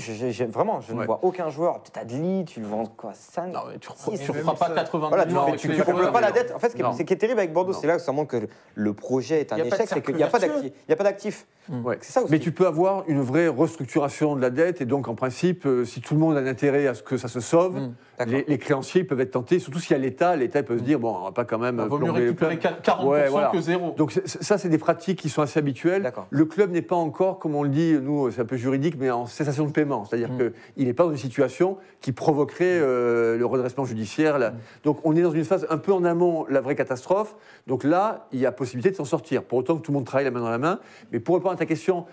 vraiment, 0.51 0.81
je 0.81 0.94
ne 0.94 1.05
vois 1.05 1.20
aucun 1.22 1.48
joueur. 1.48 1.81
Tu 1.83 1.98
as 1.98 2.05
de 2.05 2.12
Lee, 2.12 2.44
tu 2.44 2.61
le 2.61 2.66
vends 2.66 2.87
quoi 2.87 3.12
5 3.14 3.53
Non, 3.53 3.61
mais 3.70 3.79
tu 3.79 3.88
ne 4.11 4.16
feras 4.16 4.55
pas 4.55 4.70
80 4.70 5.09
Voilà, 5.09 5.27
tu 5.27 5.68
millions 5.68 5.79
ne 5.79 5.85
combles 5.85 6.11
pas 6.11 6.20
la 6.20 6.33
dette. 6.33 6.53
En 6.57 6.59
fait, 6.59 6.70
ce 6.70 7.03
qui 7.03 7.12
est, 7.12 7.16
terrible 7.16 7.38
avec 7.38 7.53
Bordeaux, 7.53 7.72
c'est 7.72 7.87
là 7.87 7.96
que 7.96 8.03
ça 8.03 8.11
montre 8.11 8.33
que 8.33 8.48
le 8.75 8.94
projet 8.94 9.40
est 9.40 9.53
un 9.53 9.59
échec, 9.59 9.87
c'est 9.87 10.05
qu'il 10.05 10.16
n'y 10.16 10.22
a 10.25 10.27
pas 10.27 10.40
d'actifs. 10.40 10.72
Il 10.72 10.88
n'y 10.88 10.94
a 10.94 10.96
pas 10.96 11.05
d'actifs. 11.05 11.46
Ouais. 11.68 11.98
C'est 12.01 12.12
ça 12.12 12.22
aussi. 12.22 12.33
Mais 12.33 12.40
tu 12.40 12.51
peux 12.51 12.66
avoir 12.66 13.05
une 13.07 13.20
vraie 13.20 13.46
restructuration 13.46 14.35
de 14.35 14.40
la 14.40 14.51
dette, 14.51 14.81
et 14.81 14.85
donc 14.85 15.07
en 15.07 15.14
principe, 15.14 15.52
euh, 15.67 15.85
si 15.85 16.01
tout 16.01 16.15
le 16.15 16.21
monde 16.21 16.37
a 16.37 16.41
intérêt 16.41 16.87
à 16.87 16.95
ce 16.95 17.03
que 17.03 17.17
ça 17.17 17.29
se 17.29 17.41
sauve, 17.41 17.79
Mm. 17.79 17.93
Les, 18.27 18.45
les 18.47 18.59
créanciers 18.59 19.03
peuvent 19.03 19.19
être 19.21 19.33
tentés, 19.33 19.59
surtout 19.59 19.81
s'il 19.81 19.97
y 19.97 19.99
a 19.99 20.03
l'État, 20.03 20.37
l'État 20.37 20.62
peut 20.62 20.79
se 20.79 20.83
dire, 20.85 21.01
bon, 21.01 21.12
on 21.17 21.25
va 21.25 21.33
pas 21.33 21.45
quand 21.45 21.59
même 21.59 21.81
Il 21.83 21.88
vaut 21.88 21.99
mieux 21.99 22.11
récupérer 22.12 22.57
club. 22.57 22.75
40% 22.85 23.05
Ouais, 23.09 23.29
voilà. 23.29 23.49
que 23.49 23.61
zéro. 23.61 23.95
Donc 23.97 24.12
ça, 24.27 24.59
c'est 24.59 24.69
des 24.69 24.79
pratiques 24.79 25.19
qui 25.19 25.29
sont 25.29 25.43
assez 25.43 25.59
habituelles. 25.59 26.12
Le 26.31 26.45
club 26.45 26.71
n'est 26.71 26.83
pas 26.83 26.95
encore, 26.95 27.41
comme 27.41 27.57
on 27.57 27.65
le 27.65 27.69
dit, 27.71 27.99
nous, 28.01 28.31
c'est 28.31 28.43
un 28.43 28.45
peu 28.45 28.57
juridique, 28.57 28.95
mais 28.97 29.11
en 29.11 29.27
cessation 29.27 29.65
de 29.67 29.73
paiement. 29.73 30.05
C'est-à-dire 30.05 30.31
Mm. 30.31 30.53
qu'il 30.75 30.87
n'est 30.87 30.93
pas 30.93 31.03
dans 31.05 31.11
une 31.11 31.17
situation 31.17 31.79
qui 32.01 32.12
provoquerait 32.12 32.79
euh, 32.81 33.37
le 33.37 33.45
redressement 33.47 33.85
judiciaire. 33.87 34.38
là. 34.38 34.53
Donc 34.85 35.01
on 35.05 35.17
est 35.17 35.23
dans 35.23 35.33
une 35.33 35.45
phase 35.45 35.67
un 35.69 35.79
peu 35.79 35.93
en 35.93 36.05
amont, 36.05 36.47
la 36.49 36.61
vraie 36.61 36.77
catastrophe. 36.77 37.35
Donc 37.67 37.83
là, 37.83 38.29
il 38.31 38.38
y 38.38 38.47
a 38.47 38.53
possibilité 38.53 38.91
de 38.91 38.97
s'en 38.97 39.05
sortir. 39.07 39.43
Pour 39.43 39.59
autant 39.59 39.77
que 39.79 39.83
tout 39.83 39.91
le 39.91 39.97
monde 39.97 40.07
travaille 40.07 40.27
la 40.27 40.31
main 40.31 40.41
dans 40.43 40.51
la 40.51 40.59
main. 40.59 40.79
Mais 41.11 41.19
pour 41.19 41.35
répondre 41.35 41.55
à 41.55 41.59
ta 41.59 41.67
question, 41.67 42.05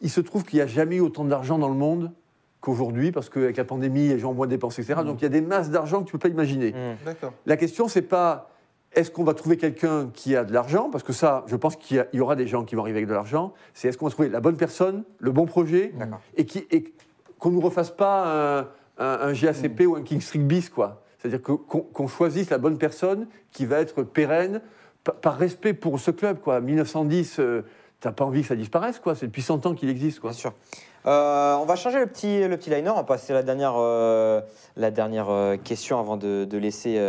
il 0.00 0.08
se 0.08 0.22
trouve 0.22 0.44
qu'il 0.44 0.56
n'y 0.58 0.62
a 0.62 0.66
jamais 0.66 0.96
eu 0.96 1.00
autant 1.00 1.24
d'argent 1.24 1.58
dans 1.58 1.68
le 1.68 1.74
monde 1.74 2.12
qu'aujourd'hui, 2.60 3.12
parce 3.12 3.28
qu'avec 3.30 3.56
la 3.56 3.64
pandémie, 3.64 4.08
les 4.08 4.18
gens 4.18 4.30
ont 4.30 4.34
moins 4.34 4.46
dépensé, 4.46 4.82
etc. 4.82 5.00
Donc 5.04 5.20
il 5.20 5.24
y 5.24 5.26
a 5.26 5.30
des 5.30 5.40
masses 5.40 5.70
d'argent 5.70 6.00
que 6.02 6.10
tu 6.10 6.16
ne 6.16 6.18
peux 6.20 6.28
pas 6.28 6.32
imaginer. 6.32 6.72
Mm. 6.72 7.04
D'accord. 7.06 7.32
La 7.46 7.56
question, 7.56 7.88
c'est 7.88 8.02
pas 8.02 8.50
est-ce 8.92 9.10
qu'on 9.10 9.22
va 9.24 9.34
trouver 9.34 9.56
quelqu'un 9.56 10.10
qui 10.12 10.34
a 10.34 10.42
de 10.44 10.52
l'argent? 10.52 10.88
Parce 10.90 11.04
que 11.04 11.12
ça, 11.12 11.44
je 11.46 11.54
pense 11.56 11.76
qu'il 11.76 12.04
y 12.12 12.20
aura 12.20 12.34
des 12.36 12.46
gens 12.48 12.64
qui 12.64 12.74
vont 12.74 12.82
arriver 12.82 12.98
avec 12.98 13.08
de 13.08 13.14
l'argent. 13.14 13.54
C'est 13.72 13.88
est-ce 13.88 13.96
qu'on 13.96 14.06
va 14.06 14.10
trouver 14.10 14.28
la 14.28 14.40
bonne 14.40 14.56
personne, 14.56 15.04
le 15.20 15.30
bon 15.30 15.46
projet, 15.46 15.92
et 16.36 16.44
qui- 16.44 16.66
et 16.72 16.92
qu'on 17.38 17.50
ne 17.50 17.54
nous 17.54 17.60
refasse 17.60 17.90
pas 17.92 18.58
un, 18.58 18.60
un- 18.98 19.18
un 19.28 19.32
GACP 19.32 19.86
ou 19.86 19.94
un 19.96 20.02
King 20.02 20.20
Street 20.20 20.40
bis, 20.40 20.68
quoi. 20.70 21.02
C'est-à-dire 21.18 21.40
qu'on 21.42 21.56
qu'on 21.56 22.08
choisisse 22.08 22.50
la 22.50 22.58
bonne 22.58 22.78
personne 22.78 23.28
qui 23.52 23.64
va 23.64 23.78
être 23.80 24.02
pérenne, 24.02 24.60
pa- 25.04 25.12
par 25.12 25.36
respect 25.38 25.72
pour 25.72 25.98
ce 26.00 26.10
club, 26.10 26.40
quoi. 26.40 26.60
1910, 26.60 27.38
euh, 27.38 27.62
t'as 28.00 28.12
pas 28.12 28.24
envie 28.24 28.42
que 28.42 28.48
ça 28.48 28.56
disparaisse, 28.56 28.98
quoi. 28.98 29.14
C'est 29.14 29.26
depuis 29.26 29.42
100 29.42 29.66
ans 29.66 29.74
qu'il 29.74 29.88
existe, 29.88 30.20
quoi. 30.20 30.30
Bien 30.30 30.38
sûr. 30.38 30.52
Euh, 31.06 31.54
on 31.56 31.64
va 31.64 31.76
changer 31.76 31.98
le 31.98 32.06
petit, 32.06 32.46
le 32.46 32.56
petit 32.56 32.70
liner. 32.70 32.90
On 32.90 32.96
va 32.96 33.04
passer 33.04 33.32
la 33.32 33.42
dernière, 33.42 33.74
euh, 33.76 34.40
la 34.76 34.90
dernière 34.90 35.30
euh, 35.30 35.56
question 35.56 35.98
avant 35.98 36.16
de, 36.16 36.56
laisser 36.56 37.00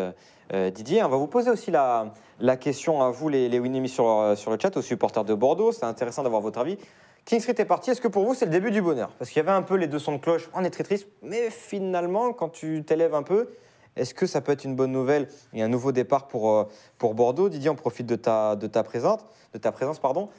Didier. 0.73 1.03
On 1.03 1.09
va 1.09 1.17
vous 1.17 1.27
poser 1.27 1.49
aussi 1.49 1.71
la, 1.71 2.11
question 2.59 3.01
à 3.01 3.09
vous, 3.09 3.29
les, 3.29 3.47
les 3.47 3.87
sur, 3.87 4.05
le 4.05 4.57
chat, 4.61 4.75
aux 4.75 4.81
supporters 4.81 5.23
de 5.23 5.33
Bordeaux. 5.33 5.71
C'est 5.71 5.85
intéressant 5.85 6.23
d'avoir 6.23 6.41
votre 6.41 6.59
avis. 6.59 6.77
King 7.23 7.39
Street 7.39 7.55
est 7.57 7.65
parti. 7.65 7.91
Est-ce 7.91 8.01
que 8.01 8.07
pour 8.07 8.25
vous, 8.25 8.33
c'est 8.33 8.45
le 8.45 8.51
début 8.51 8.71
du 8.71 8.81
bonheur? 8.81 9.11
Parce 9.17 9.29
qu'il 9.29 9.37
y 9.37 9.45
avait 9.47 9.55
un 9.55 9.61
peu 9.61 9.75
les 9.75 9.87
deux 9.87 9.99
sons 9.99 10.13
de 10.13 10.17
cloche. 10.17 10.49
On 10.53 10.63
est 10.63 10.69
très 10.71 10.83
triste. 10.83 11.07
Mais 11.21 11.49
finalement, 11.49 12.33
quand 12.33 12.49
tu 12.49 12.83
t'élèves 12.83 13.13
un 13.13 13.23
peu, 13.23 13.49
est-ce 13.95 14.13
que 14.13 14.25
ça 14.25 14.41
peut 14.41 14.51
être 14.51 14.63
une 14.63 14.75
bonne 14.75 14.91
nouvelle 14.91 15.27
et 15.53 15.61
un 15.61 15.67
nouveau 15.67 15.91
départ 15.91 16.27
pour, 16.27 16.67
pour 16.97 17.13
Bordeaux? 17.13 17.47
Didier, 17.47 17.69
on 17.69 17.75
profite 17.75 18.07
de 18.07 18.15
ta, 18.15 18.55
de 18.55 18.67
ta, 18.67 18.83
présente, 18.83 19.25
de 19.53 19.59
ta 19.59 19.71
présence. 19.71 19.99
Pardon. 19.99 20.29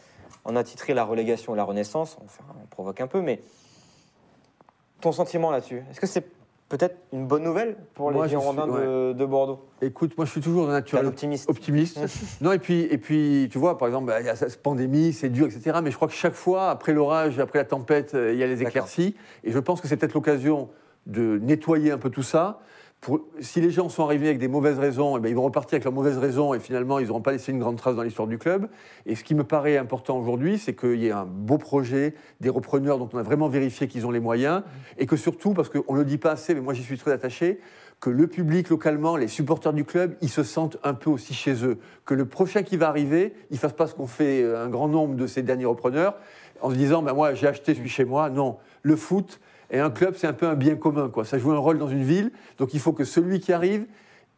On 0.44 0.56
a 0.56 0.64
titré 0.64 0.94
la 0.94 1.04
relégation 1.04 1.54
et 1.54 1.56
la 1.56 1.64
renaissance. 1.64 2.18
Enfin, 2.24 2.44
on 2.62 2.66
provoque 2.66 3.00
un 3.00 3.06
peu, 3.06 3.20
mais 3.20 3.40
ton 5.00 5.12
sentiment 5.12 5.50
là-dessus, 5.50 5.82
est-ce 5.90 6.00
que 6.00 6.06
c'est 6.06 6.24
peut-être 6.68 6.96
une 7.12 7.26
bonne 7.26 7.42
nouvelle 7.42 7.76
pour 7.94 8.10
les 8.10 8.28
Girondins 8.28 8.62
suis- 8.64 8.72
de, 8.72 9.12
de 9.12 9.24
Bordeaux? 9.26 9.60
Écoute, 9.82 10.16
moi, 10.16 10.24
je 10.24 10.30
suis 10.30 10.40
toujours 10.40 10.66
naturel 10.66 11.06
optimiste. 11.06 11.48
optimiste. 11.50 12.00
non, 12.40 12.52
et 12.52 12.58
puis, 12.58 12.82
et 12.82 12.98
puis, 12.98 13.48
tu 13.52 13.58
vois, 13.58 13.76
par 13.78 13.88
exemple, 13.88 14.06
bah, 14.06 14.20
il 14.20 14.26
y 14.26 14.30
a 14.30 14.36
cette 14.36 14.62
pandémie, 14.62 15.12
c'est 15.12 15.28
dur, 15.28 15.46
etc. 15.46 15.78
Mais 15.82 15.90
je 15.90 15.96
crois 15.96 16.08
que 16.08 16.14
chaque 16.14 16.34
fois, 16.34 16.70
après 16.70 16.92
l'orage, 16.92 17.38
après 17.38 17.58
la 17.58 17.64
tempête, 17.64 18.14
euh, 18.14 18.32
il 18.32 18.38
y 18.38 18.42
a 18.42 18.46
les 18.46 18.62
éclaircies. 18.62 19.14
Et 19.44 19.52
je 19.52 19.58
pense 19.58 19.80
que 19.80 19.88
c'est 19.88 19.96
peut-être 19.96 20.14
l'occasion 20.14 20.70
de 21.06 21.38
nettoyer 21.42 21.90
un 21.90 21.98
peu 21.98 22.10
tout 22.10 22.22
ça. 22.22 22.60
Si 23.40 23.60
les 23.60 23.70
gens 23.70 23.88
sont 23.88 24.04
arrivés 24.04 24.28
avec 24.28 24.38
des 24.38 24.46
mauvaises 24.46 24.78
raisons, 24.78 25.16
eh 25.16 25.20
ben, 25.20 25.28
ils 25.28 25.34
vont 25.34 25.42
repartir 25.42 25.74
avec 25.74 25.84
leurs 25.84 25.92
mauvaises 25.92 26.18
raisons 26.18 26.54
et 26.54 26.60
finalement, 26.60 27.00
ils 27.00 27.08
n'auront 27.08 27.20
pas 27.20 27.32
laissé 27.32 27.50
une 27.50 27.58
grande 27.58 27.76
trace 27.76 27.96
dans 27.96 28.02
l'histoire 28.04 28.28
du 28.28 28.38
club. 28.38 28.68
Et 29.06 29.16
ce 29.16 29.24
qui 29.24 29.34
me 29.34 29.42
paraît 29.42 29.76
important 29.76 30.16
aujourd'hui, 30.16 30.56
c'est 30.56 30.74
qu'il 30.74 31.00
y 31.00 31.08
ait 31.08 31.12
un 31.12 31.24
beau 31.24 31.58
projet, 31.58 32.14
des 32.40 32.48
repreneurs 32.48 32.98
dont 32.98 33.08
on 33.12 33.18
a 33.18 33.24
vraiment 33.24 33.48
vérifié 33.48 33.88
qu'ils 33.88 34.06
ont 34.06 34.12
les 34.12 34.20
moyens, 34.20 34.62
et 34.98 35.06
que 35.06 35.16
surtout, 35.16 35.52
parce 35.52 35.68
qu'on 35.68 35.94
ne 35.94 35.98
le 35.98 36.04
dit 36.04 36.18
pas 36.18 36.30
assez, 36.30 36.54
mais 36.54 36.60
moi 36.60 36.74
j'y 36.74 36.84
suis 36.84 36.96
très 36.96 37.10
attaché, 37.10 37.58
que 37.98 38.08
le 38.08 38.28
public 38.28 38.68
localement, 38.68 39.16
les 39.16 39.28
supporters 39.28 39.72
du 39.72 39.84
club, 39.84 40.14
ils 40.20 40.28
se 40.28 40.44
sentent 40.44 40.76
un 40.84 40.94
peu 40.94 41.10
aussi 41.10 41.34
chez 41.34 41.64
eux. 41.64 41.78
Que 42.04 42.14
le 42.14 42.26
prochain 42.26 42.62
qui 42.62 42.76
va 42.76 42.88
arriver, 42.88 43.34
il 43.50 43.58
fasse 43.58 43.72
pas 43.72 43.88
ce 43.88 43.94
qu'ont 43.94 44.06
fait 44.06 44.42
euh, 44.42 44.64
un 44.64 44.68
grand 44.68 44.88
nombre 44.88 45.16
de 45.16 45.26
ces 45.26 45.42
derniers 45.42 45.66
repreneurs, 45.66 46.14
en 46.60 46.70
se 46.70 46.76
disant, 46.76 47.02
ben 47.02 47.14
moi 47.14 47.34
j'ai 47.34 47.48
acheté 47.48 47.74
celui 47.74 47.88
chez 47.88 48.04
moi. 48.04 48.30
Non, 48.30 48.58
le 48.82 48.94
foot 48.94 49.40
et 49.72 49.80
un 49.80 49.90
club, 49.90 50.14
c'est 50.16 50.28
un 50.28 50.32
peu 50.32 50.46
un 50.46 50.54
bien 50.54 50.76
commun. 50.76 51.08
Quoi. 51.08 51.24
Ça 51.24 51.38
joue 51.38 51.50
un 51.50 51.58
rôle 51.58 51.78
dans 51.78 51.88
une 51.88 52.04
ville, 52.04 52.30
donc 52.58 52.74
il 52.74 52.80
faut 52.80 52.92
que 52.92 53.04
celui 53.04 53.40
qui 53.40 53.52
arrive, 53.52 53.86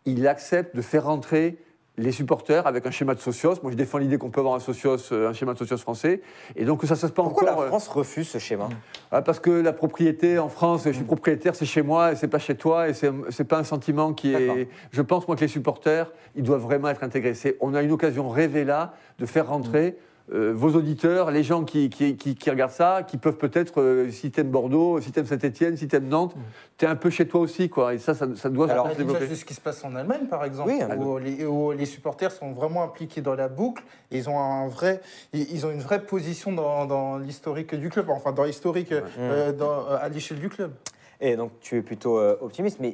il 0.06 0.26
accepte 0.26 0.74
de 0.74 0.80
faire 0.80 1.04
rentrer 1.04 1.58
les 1.96 2.10
supporters 2.10 2.66
avec 2.66 2.86
un 2.86 2.90
schéma 2.90 3.14
de 3.14 3.20
socios. 3.20 3.54
Moi, 3.62 3.70
je 3.70 3.76
défends 3.76 3.98
l'idée 3.98 4.18
qu'on 4.18 4.30
peut 4.30 4.40
avoir 4.40 4.56
un, 4.56 4.60
socios, 4.60 4.96
euh, 5.12 5.28
un 5.28 5.32
schéma 5.32 5.52
de 5.52 5.58
socios 5.58 5.76
français. 5.76 6.22
Et 6.56 6.64
donc, 6.64 6.80
que 6.80 6.88
ça 6.88 6.94
ne 6.94 6.96
se 6.98 7.02
passe 7.02 7.12
pas 7.12 7.22
Pourquoi 7.22 7.44
encore... 7.44 7.60
la 7.60 7.66
euh, 7.66 7.68
France 7.68 7.86
refuse 7.86 8.28
ce 8.28 8.38
schéma? 8.38 8.68
Ah, 9.12 9.22
parce 9.22 9.38
que 9.38 9.50
la 9.50 9.72
propriété 9.72 10.40
en 10.40 10.48
France, 10.48 10.82
je 10.86 10.90
suis 10.90 11.04
propriétaire, 11.04 11.54
c'est 11.54 11.66
chez 11.66 11.82
moi 11.82 12.10
et 12.10 12.16
c'est 12.16 12.26
pas 12.26 12.40
chez 12.40 12.56
toi 12.56 12.88
et 12.88 12.94
c'est 12.94 13.44
pas 13.44 13.58
un 13.58 13.64
sentiment 13.64 14.12
qui 14.12 14.34
est. 14.34 14.68
Je 14.90 15.02
pense 15.02 15.28
moi 15.28 15.36
que 15.36 15.42
les 15.42 15.48
supporters, 15.48 16.10
ils 16.34 16.42
doivent 16.42 16.62
vraiment 16.62 16.88
être 16.88 17.04
intégrés. 17.04 17.34
On 17.60 17.74
a 17.74 17.82
une 17.82 17.92
occasion 17.92 18.28
rêvée 18.28 18.64
là 18.64 18.94
de 19.20 19.26
faire 19.26 19.46
rentrer. 19.46 19.96
euh, 19.96 20.13
vos 20.32 20.70
auditeurs, 20.74 21.30
les 21.30 21.42
gens 21.42 21.64
qui, 21.64 21.90
qui, 21.90 22.16
qui- 22.16 22.34
qui 22.34 22.50
regardent 22.50 22.70
ça, 22.72 23.02
qui 23.06 23.18
peuvent 23.18 23.36
peut-être, 23.36 23.80
euh, 23.80 24.10
si 24.10 24.30
t'aimes 24.30 24.50
Bordeaux, 24.50 24.98
si 25.00 25.12
t'aimes 25.12 25.26
Saint-Etienne, 25.26 25.76
si 25.76 25.86
t'aimes 25.86 26.08
Nantes, 26.08 26.34
t'es 26.78 26.86
un 26.86 26.96
peu 26.96 27.10
chez 27.10 27.28
toi 27.28 27.40
aussi, 27.40 27.68
quoi. 27.68 27.92
Et 27.94 27.98
ça, 27.98 28.14
ça, 28.14 28.26
ça 28.34 28.48
doit 28.48 28.70
Alors, 28.70 28.86
se 28.86 28.92
déjà, 28.92 29.04
développer. 29.04 29.26
c'est 29.28 29.34
ce 29.36 29.44
qui 29.44 29.52
se 29.54 29.60
passe 29.60 29.84
en 29.84 29.94
Allemagne, 29.94 30.26
par 30.28 30.44
exemple, 30.44 30.70
Oui, 30.70 30.96
où, 30.96 31.18
les, 31.18 31.44
où 31.44 31.72
les 31.72 31.84
supporters 31.84 32.32
sont 32.32 32.52
vraiment 32.52 32.82
impliqués 32.84 33.20
dans 33.20 33.34
la 33.34 33.48
boucle. 33.48 33.82
Et 34.10 34.16
ils 34.18 34.28
ont 34.30 34.38
un 34.38 34.66
vrai, 34.68 35.02
ils 35.34 35.66
ont 35.66 35.70
une 35.70 35.80
vraie 35.82 36.00
position 36.04 36.52
dans, 36.52 36.86
dans 36.86 37.18
l'historique 37.18 37.74
du 37.74 37.90
club, 37.90 38.08
enfin 38.08 38.32
dans 38.32 38.44
l'historique 38.44 38.92
euh, 39.18 39.52
dans- 39.52 39.86
à 39.88 40.08
l'échelle 40.08 40.38
du 40.40 40.48
club. 40.48 40.72
Et 41.20 41.36
donc, 41.36 41.52
tu 41.60 41.76
es 41.76 41.82
plutôt 41.82 42.18
euh, 42.18 42.36
optimiste, 42.40 42.78
mais 42.80 42.92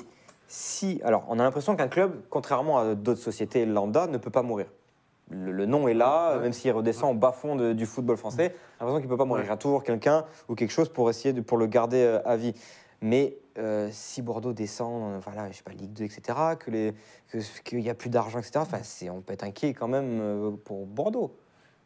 si. 0.48 1.00
Alors, 1.04 1.24
on 1.28 1.38
a 1.38 1.42
l'impression 1.44 1.76
qu'un 1.76 1.88
club, 1.88 2.12
contrairement 2.28 2.78
à 2.78 2.94
d'autres 2.96 3.20
sociétés 3.20 3.64
lambda, 3.66 4.08
ne 4.08 4.18
peut 4.18 4.30
pas 4.30 4.42
mourir. 4.42 4.66
Le, 5.30 5.52
le 5.52 5.66
nom 5.66 5.86
est 5.88 5.94
là, 5.94 6.36
même 6.40 6.52
s'il 6.52 6.72
redescend 6.72 7.14
au 7.16 7.18
bas-fond 7.18 7.54
de- 7.56 7.72
du 7.72 7.86
football 7.86 8.16
français, 8.16 8.48
j'ai 8.54 8.54
l'impression 8.80 8.96
qu'il 9.00 9.06
ne 9.06 9.10
peut 9.12 9.16
pas 9.16 9.24
mourir. 9.24 9.44
Y 9.44 9.50
a 9.50 9.56
toujours 9.56 9.84
quelqu'un 9.84 10.24
ou 10.48 10.54
quelque 10.54 10.72
chose 10.72 10.88
pour 10.88 11.08
essayer 11.08 11.32
de, 11.32 11.40
pour 11.40 11.56
le 11.56 11.66
garder 11.66 11.98
euh, 11.98 12.18
à 12.24 12.36
vie. 12.36 12.52
Mais 13.02 13.36
euh, 13.58 13.88
si 13.92 14.20
Bordeaux 14.22 14.52
descend, 14.52 15.20
voilà, 15.22 15.50
je 15.50 15.56
sais 15.56 15.62
pas, 15.62 15.72
Ligue 15.72 15.92
2, 15.92 16.04
etc., 16.04 16.38
que 16.58 16.70
les- 16.70 16.94
que- 17.30 17.38
qu'il 17.64 17.78
n'y 17.78 17.88
a 17.90 17.94
plus 17.94 18.10
d'argent, 18.10 18.38
etc., 18.38 18.52
enfin, 18.58 18.78
on 19.10 19.20
peut 19.20 19.32
être 19.32 19.44
inquiet 19.44 19.72
quand 19.72 19.88
même 19.88 20.18
euh, 20.20 20.50
pour 20.64 20.84
Bordeaux 20.86 21.34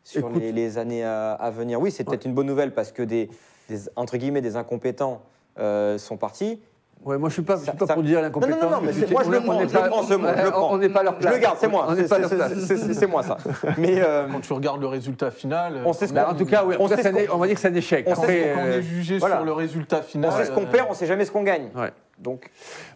sur 0.03 0.29
les, 0.31 0.51
les 0.53 0.77
années 0.79 1.05
à, 1.05 1.33
à 1.33 1.51
venir. 1.51 1.81
Oui, 1.81 1.91
c'est 1.91 2.05
peut-être 2.05 2.25
une 2.27 2.35
bonne 2.35 2.47
nouvelle 2.47 2.75
parce 2.75 2.93
que 2.93 3.03
des, 3.03 3.29
des- 3.69 3.79
entre 3.97 4.17
guillemets, 4.17 4.41
des 4.43 4.57
incompétents 4.57 5.23
euh, 5.59 5.99
sont 5.99 6.17
partis. 6.17 6.61
Ouais, 7.05 7.19
moi, 7.19 7.29
je 7.29 7.35
suis 7.35 7.43
pas, 7.43 7.57
je 7.57 7.63
suis 7.65 7.73
pas 7.73 7.87
ça- 7.87 7.95
pour 7.95 8.03
dire 8.03 8.17
Non, 8.19 8.23
l'incompétence. 8.23 8.63
non, 8.63 8.71
non, 8.71 8.77
mais 8.83 8.93
mais 8.99 9.07
moi, 9.13 9.23
je 9.27 9.31
le 9.31 9.41
prends, 9.41 9.59
je 9.61 9.65
le 9.65 9.89
prends, 9.91 10.03
ce 10.03 10.15
mot, 10.15 10.27
je 10.37 10.43
le 10.43 10.49
on- 10.49 10.51
prends. 10.53 10.73
On 10.73 10.79
n'est 10.79 10.89
pas 10.89 11.03
leur 11.03 11.15
Je 11.15 11.19
place. 11.19 11.35
le 11.35 11.41
garde, 11.41 11.57
c'est 11.61 11.69
moi. 11.69 11.87
On 11.89 11.95
n'est 11.95 12.07
C'est- 12.95 13.07
moi 13.07 13.23
ça. 13.23 13.37
Mais 13.77 14.01
euh, 14.01 14.27
Quand 14.33 14.41
tu 14.41 14.53
regardes 14.55 14.81
le 14.81 14.87
résultat 14.87 15.31
final, 15.31 15.75
On 15.85 15.93
sait 15.93 16.07
ce 16.07 16.15
Bah, 16.15 16.29
en 16.31 16.35
tout 16.35 16.47
cas, 16.47 16.65
oui, 16.65 16.77
On 16.79 16.89
sait 16.89 16.97
ce 16.97 17.03
va 17.09 17.13
dire 17.47 17.55
que 17.55 17.61
c'est 17.61 17.69
un 17.69 17.75
échec. 17.75 18.07
on 18.09 18.15
sait 18.15 18.55
on 18.57 18.61
euh, 18.67 18.79
est 18.79 18.83
jugé 18.83 19.19
voilà. 19.19 19.37
sur 19.37 19.45
le 19.45 19.53
résultat 19.53 20.01
final. 20.03 20.31
on 20.33 20.37
sait 20.37 20.47
ce 20.47 20.51
qu'on 20.51 20.63
euh, 20.63 20.67
perd, 20.71 20.87
on 20.91 20.95
sait 20.95 21.07
jamais 21.07 21.25
ce 21.25 21.31
qu'on 21.31 21.43
gagne. 21.43 21.69
ouais. 21.77 21.93
Donc, 22.19 22.51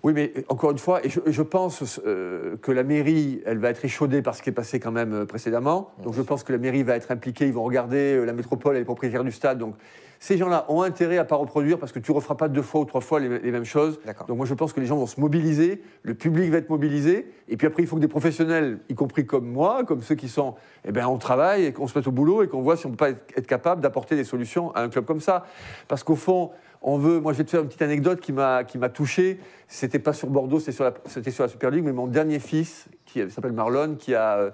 Oui, 0.05 0.13
mais 0.13 0.33
encore 0.49 0.71
une 0.71 0.79
fois, 0.79 1.05
et 1.05 1.09
je, 1.09 1.21
je 1.27 1.43
pense 1.43 2.01
euh, 2.07 2.57
que 2.63 2.71
la 2.71 2.85
mairie, 2.85 3.43
elle 3.47 3.59
va 3.59 3.71
être 3.71 3.85
échaudée 3.85 4.23
par 4.23 4.35
ce 4.35 4.43
qui 4.43 4.51
est 4.51 4.53
passé 4.53 4.79
quand 4.79 4.93
même 4.93 5.13
euh, 5.13 5.27
précédemment. 5.27 5.93
Donc 6.05 6.15
je 6.15 6.23
pense 6.23 6.45
que 6.45 6.53
la 6.53 6.59
mairie 6.59 6.85
va 6.85 6.97
être 6.97 7.11
impliquée, 7.11 7.47
ils 7.47 7.53
vont 7.53 7.65
regarder, 7.65 8.15
euh, 8.15 8.25
la 8.25 8.33
métropole, 8.33 8.77
elle 8.77 8.83
est 8.83 8.85
propriétaire 8.85 9.25
du 9.25 9.33
stade. 9.33 9.59
Donc 9.59 9.75
ces 10.21 10.37
gens-là 10.37 10.67
ont 10.69 10.83
intérêt 10.83 11.19
à 11.19 11.25
pas 11.25 11.37
reproduire 11.37 11.79
parce 11.79 11.93
que 11.93 11.99
tu 11.99 12.13
ne 12.13 12.17
referas 12.17 12.37
pas 12.37 12.49
deux 12.49 12.63
fois 12.63 12.81
ou 12.81 12.85
trois 12.85 13.01
fois 13.01 13.21
les, 13.21 13.39
les 13.41 13.51
mêmes 13.51 13.65
choses. 13.65 14.01
Donc 14.27 14.37
moi 14.37 14.47
je 14.47 14.55
pense 14.55 14.73
que 14.73 14.81
les 14.81 14.87
gens 14.87 14.97
vont 14.97 15.07
se 15.07 15.21
mobiliser, 15.21 15.83
le 16.03 16.15
public 16.15 16.51
va 16.51 16.59
être 16.59 16.71
mobilisé, 16.71 17.31
et 17.49 17.57
puis 17.57 17.67
après 17.67 17.83
il 17.83 17.87
faut 17.87 17.97
que 17.97 18.01
des 18.01 18.09
professionnels, 18.09 18.79
y 18.89 18.95
compris 18.95 19.27
comme 19.27 19.47
moi, 19.47 19.85
comme 19.85 20.03
ceux 20.03 20.17
qui 20.17 20.29
sont, 20.29 20.55
eh 20.85 20.93
ben 20.93 21.07
on 21.07 21.19
travaille 21.19 21.67
et 21.67 21.73
qu'on 21.73 21.87
se 21.87 21.97
mette 21.97 22.07
au 22.07 22.13
boulot 22.13 22.43
et 22.43 22.49
qu'on 22.49 22.63
voit 22.63 22.77
si 22.77 22.87
on 22.87 22.91
peut 22.91 22.97
pas 22.97 23.11
être, 23.11 23.25
être 23.37 23.47
capable 23.47 23.81
d'apporter 23.81 24.17
des 24.17 24.25
solutions 24.25 24.73
à 24.75 24.83
un 24.83 24.89
club 24.89 25.05
comme 25.05 25.21
ça. 25.21 25.45
Parce 25.87 26.03
qu'au 26.03 26.17
fond, 26.17 26.51
on 26.83 26.99
veut, 26.99 27.21
moi 27.21 27.33
je 27.33 27.39
vais 27.39 27.45
te 27.45 27.51
faire 27.51 27.61
une 27.61 27.67
petite 27.69 27.83
anecdote 27.83 28.21
qui 28.21 28.33
m'a 28.33 28.65
touché. 28.93 29.41
C'était 29.67 29.99
pas 29.99 30.13
sur 30.13 30.29
Bordeaux, 30.29 30.59
c'était 30.61 30.73
sur 30.73 30.85
la 30.85 30.93
sur 31.31 31.43
la 31.45 31.49
Super 31.49 31.71
League, 31.71 31.85
mais 31.85 31.93
mon 31.93 32.07
dernier 32.07 32.39
fils 32.39 32.87
qui 33.05 33.29
s'appelle 33.31 33.53
Marlon, 33.53 33.97
qui 33.99 34.15
a 34.15 34.37
euh, 34.39 34.51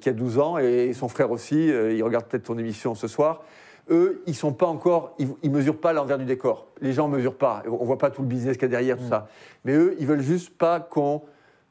qui 0.00 0.08
a 0.08 0.12
12 0.12 0.38
ans 0.38 0.58
et 0.58 0.92
son 0.92 1.08
frère 1.08 1.30
aussi, 1.30 1.70
euh, 1.72 1.92
il 1.94 2.02
regarde 2.02 2.26
peut-être 2.26 2.44
ton 2.44 2.58
émission 2.58 2.94
ce 2.94 3.08
soir. 3.08 3.42
Eux, 3.88 4.22
ils 4.26 4.34
sont 4.36 4.52
pas 4.52 4.66
encore, 4.66 5.14
ils, 5.18 5.28
ils 5.42 5.50
mesurent 5.50 5.78
pas 5.80 5.92
l'envers 5.92 6.18
du 6.18 6.24
décor. 6.24 6.66
Les 6.80 6.92
gens 6.92 7.08
mesurent 7.08 7.34
pas. 7.38 7.62
On 7.66 7.84
voit 7.84 7.98
pas 7.98 8.10
tout 8.10 8.22
le 8.22 8.28
business 8.28 8.54
qu'il 8.56 8.62
y 8.62 8.66
a 8.66 8.68
derrière 8.68 8.96
tout 8.98 9.08
ça. 9.08 9.26
Mais 9.64 9.72
eux, 9.74 9.96
ils 9.98 10.06
veulent 10.06 10.20
juste 10.20 10.50
pas 10.56 10.78
qu'on 10.80 11.22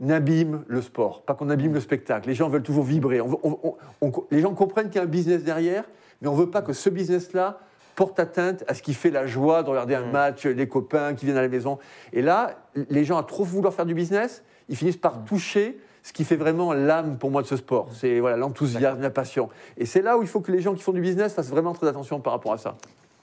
abîme 0.10 0.64
le 0.68 0.82
sport, 0.82 1.22
pas 1.22 1.34
qu'on 1.34 1.50
abîme 1.50 1.74
le 1.74 1.80
spectacle. 1.80 2.28
Les 2.28 2.36
gens 2.36 2.50
veulent 2.50 2.64
toujours 2.64 2.84
vibrer. 2.84 3.22
On 3.22 3.28
veut- 3.28 3.38
on- 3.44 3.60
on- 3.64 3.76
on- 4.02 4.12
les 4.32 4.42
gens 4.42 4.54
comprennent 4.54 4.88
qu'il 4.88 4.96
y 4.98 5.00
a 5.00 5.04
un 5.04 5.06
business 5.06 5.44
derrière, 5.44 5.86
mais 6.22 6.28
on 6.28 6.34
veut 6.34 6.50
pas 6.50 6.62
que 6.62 6.74
ce 6.74 6.90
business-là 6.90 7.60
porte 8.00 8.18
atteinte 8.18 8.64
à 8.70 8.76
ce 8.76 8.82
qui 8.82 8.94
fait 8.94 9.12
la 9.12 9.28
joie 9.28 9.62
de 9.62 9.70
regarder 9.70 9.94
un 9.94 10.06
match, 10.06 10.46
les 10.46 10.70
copains 10.70 11.16
qui 11.16 11.26
viennent 11.26 11.38
à 11.38 11.42
la 11.42 11.50
maison. 11.50 11.80
Et 12.14 12.22
là, 12.22 12.56
les 12.90 13.04
gens, 13.04 13.18
à 13.18 13.24
trop 13.24 13.44
vouloir 13.44 13.74
faire 13.74 13.86
du 13.86 13.94
business, 13.94 14.42
ils 14.70 14.78
finissent 14.78 14.96
par 14.96 15.26
toucher 15.26 15.78
ce 16.02 16.14
qui 16.14 16.24
fait 16.24 16.38
vraiment 16.38 16.72
l'âme 16.72 17.18
pour 17.18 17.30
moi 17.30 17.42
de 17.42 17.48
ce 17.48 17.58
sport. 17.58 17.90
C'est 17.92 18.22
voilà, 18.22 18.38
l'enthousiasme, 18.38 19.02
la 19.02 19.10
passion. 19.10 19.50
Et 19.76 19.86
c'est 19.86 20.02
là 20.02 20.18
où 20.18 20.22
il 20.22 20.30
faut 20.30 20.40
que 20.40 20.50
les 20.50 20.62
gens 20.62 20.76
qui 20.76 20.82
font 20.82 20.94
du 20.94 21.02
business 21.02 21.34
fassent 21.34 21.50
vraiment 21.50 21.74
très 21.74 21.88
attention 21.88 22.22
par 22.22 22.32
rapport 22.32 22.54
à 22.54 22.58
ça. 22.58 22.78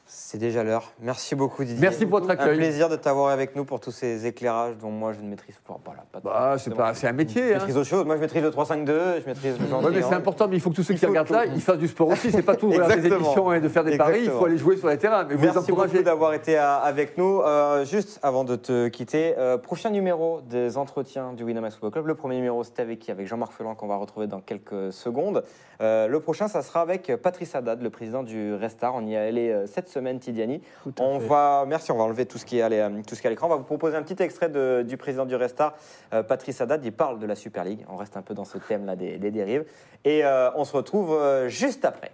C'est 0.09 0.38
déjà 0.38 0.62
l'heure. 0.62 0.92
Merci 1.03 1.35
beaucoup 1.35 1.64
Didier. 1.64 1.81
Merci 1.81 2.07
pour 2.07 2.21
votre 2.21 2.31
Un 2.31 2.35
accueil. 2.35 2.57
plaisir 2.57 2.88
de 2.88 2.95
t'avoir 2.95 3.31
avec 3.33 3.57
nous 3.57 3.64
pour 3.64 3.81
tous 3.81 3.90
ces 3.90 4.25
éclairages 4.27 4.77
dont 4.81 4.90
moi 4.90 5.12
je 5.12 5.21
ne 5.21 5.29
maîtrise 5.29 5.57
pas. 5.66 5.79
Voilà, 5.85 6.05
pas 6.12 6.21
de- 6.21 6.25
Bah, 6.25 6.55
c'est 6.59 6.73
pas, 6.75 6.95
c'est 6.95 7.09
un 7.09 7.11
Je 7.11 7.16
métier. 7.16 7.42
hein. 7.55 7.59
maîtrise 7.59 7.77
autre 7.77 7.88
chose. 7.88 8.05
Moi 8.07 8.14
je 8.16 8.21
maîtrise 8.21 8.42
le 8.42 8.51
3-5-2, 8.51 9.21
je 9.21 9.27
maîtrise 9.27 9.59
le 9.59 9.66
genre 9.66 9.83
Ouais, 9.85 9.90
mais 9.90 10.03
c'est 10.03 10.14
important, 10.14 10.47
mais 10.49 10.57
il 10.57 10.61
faut 10.61 10.71
que 10.71 10.77
tous 10.77 10.85
ceux 10.85 10.95
Il 10.95 11.01
qui 11.01 11.07
regardent 11.07 11.31
là, 11.31 11.45
ils 11.47 11.61
fassent 11.61 11.79
du 11.79 11.88
sport 11.88 12.09
aussi. 12.09 12.31
C'est 12.31 12.42
pas 12.42 12.55
tout 12.55 12.69
de 12.69 12.75
regarder 12.75 12.95
des 12.97 13.07
Exactement. 13.07 13.27
émissions 13.27 13.53
et 13.53 13.61
de 13.61 13.69
faire 13.69 13.83
des 13.83 13.97
paris, 13.99 14.12
il 14.12 14.16
Exactement. 14.19 14.38
faut 14.40 14.47
aller 14.47 14.59
jouer 14.59 14.77
sur 14.77 14.88
les 14.88 14.97
terrains. 14.99 15.25
Mais 15.25 15.35
vous 15.35 15.42
Merci 15.42 15.59
encouragez. 15.59 15.92
beaucoup 15.95 16.05
d'avoir 16.05 16.35
été 16.35 16.57
à- 16.57 16.77
avec 16.77 17.19
nous. 17.19 17.40
Euh, 17.40 17.85
juste 17.85 18.21
avant 18.23 18.45
de 18.45 18.55
te 18.55 18.87
quitter, 18.88 19.35
euh, 19.38 19.59
prochain 19.59 19.90
numéro 19.90 20.40
des 20.42 20.79
entretiens 20.79 21.33
du 21.33 21.42
Winamax 21.42 21.75
Football 21.75 21.90
Club. 21.90 22.07
Le 22.07 22.14
premier 22.14 22.37
numéro, 22.37 22.62
c'était 22.62 22.83
avec 22.83 23.01
qui? 23.01 23.11
Avec 23.11 23.27
Jean-Marc 23.27 23.53
Felan, 23.53 23.75
qu'on 23.75 23.88
va 23.88 23.97
retrouver 23.97 24.29
dans 24.29 24.40
quelques 24.40 24.92
secondes. 24.92 25.42
Euh, 25.81 26.07
le 26.07 26.21
prochain, 26.21 26.47
ça 26.47 26.62
sera 26.62 26.81
avec 26.81 27.12
Patrice 27.23 27.55
Haddad, 27.57 27.83
le 27.83 27.90
président 27.90 28.23
du 28.23 28.55
Restar. 28.55 28.95
On 28.95 29.05
y 29.05 29.14
est 29.14 29.16
allé 29.16 29.64
cette 29.66 29.88
semaine. 29.88 29.96
Semaine, 29.97 30.19
Tidiani. 30.21 30.61
On 31.01 31.19
fait. 31.19 31.27
va, 31.27 31.65
merci, 31.67 31.91
on 31.91 31.97
va 31.97 32.05
enlever 32.05 32.27
tout 32.27 32.37
ce 32.39 32.45
qui 32.45 32.59
est 32.59 32.63
à 32.63 32.69
l'é- 32.69 33.03
tout 33.07 33.15
ce 33.15 33.21
qui 33.21 33.27
est 33.27 33.29
à 33.29 33.31
l'écran. 33.31 33.47
On 33.47 33.51
va 33.51 33.57
vous 33.57 33.63
proposer 33.65 33.97
un 33.97 34.03
petit 34.03 34.23
extrait 34.23 34.49
de- 34.51 34.85
du 34.87 34.97
président 34.99 35.25
du 35.25 35.35
Restart, 35.35 35.73
euh, 36.13 36.23
Patrice 36.23 36.61
Haddad. 36.61 36.85
Il 36.85 36.93
parle 36.93 37.19
de 37.19 37.27
la 37.27 37.35
Super 37.35 37.65
League. 37.65 37.85
On 37.89 37.97
reste 37.97 38.17
un 38.17 38.23
peu 38.23 38.35
dans 38.35 38.45
ce 38.45 38.59
thème-là 38.59 38.95
des, 38.97 39.17
des 39.19 39.31
dérives. 39.31 39.65
Et 40.05 40.25
euh, 40.25 40.51
on 40.55 40.65
se 40.65 40.77
retrouve 40.77 41.13
euh, 41.13 41.49
juste 41.49 41.85
après. 41.85 42.13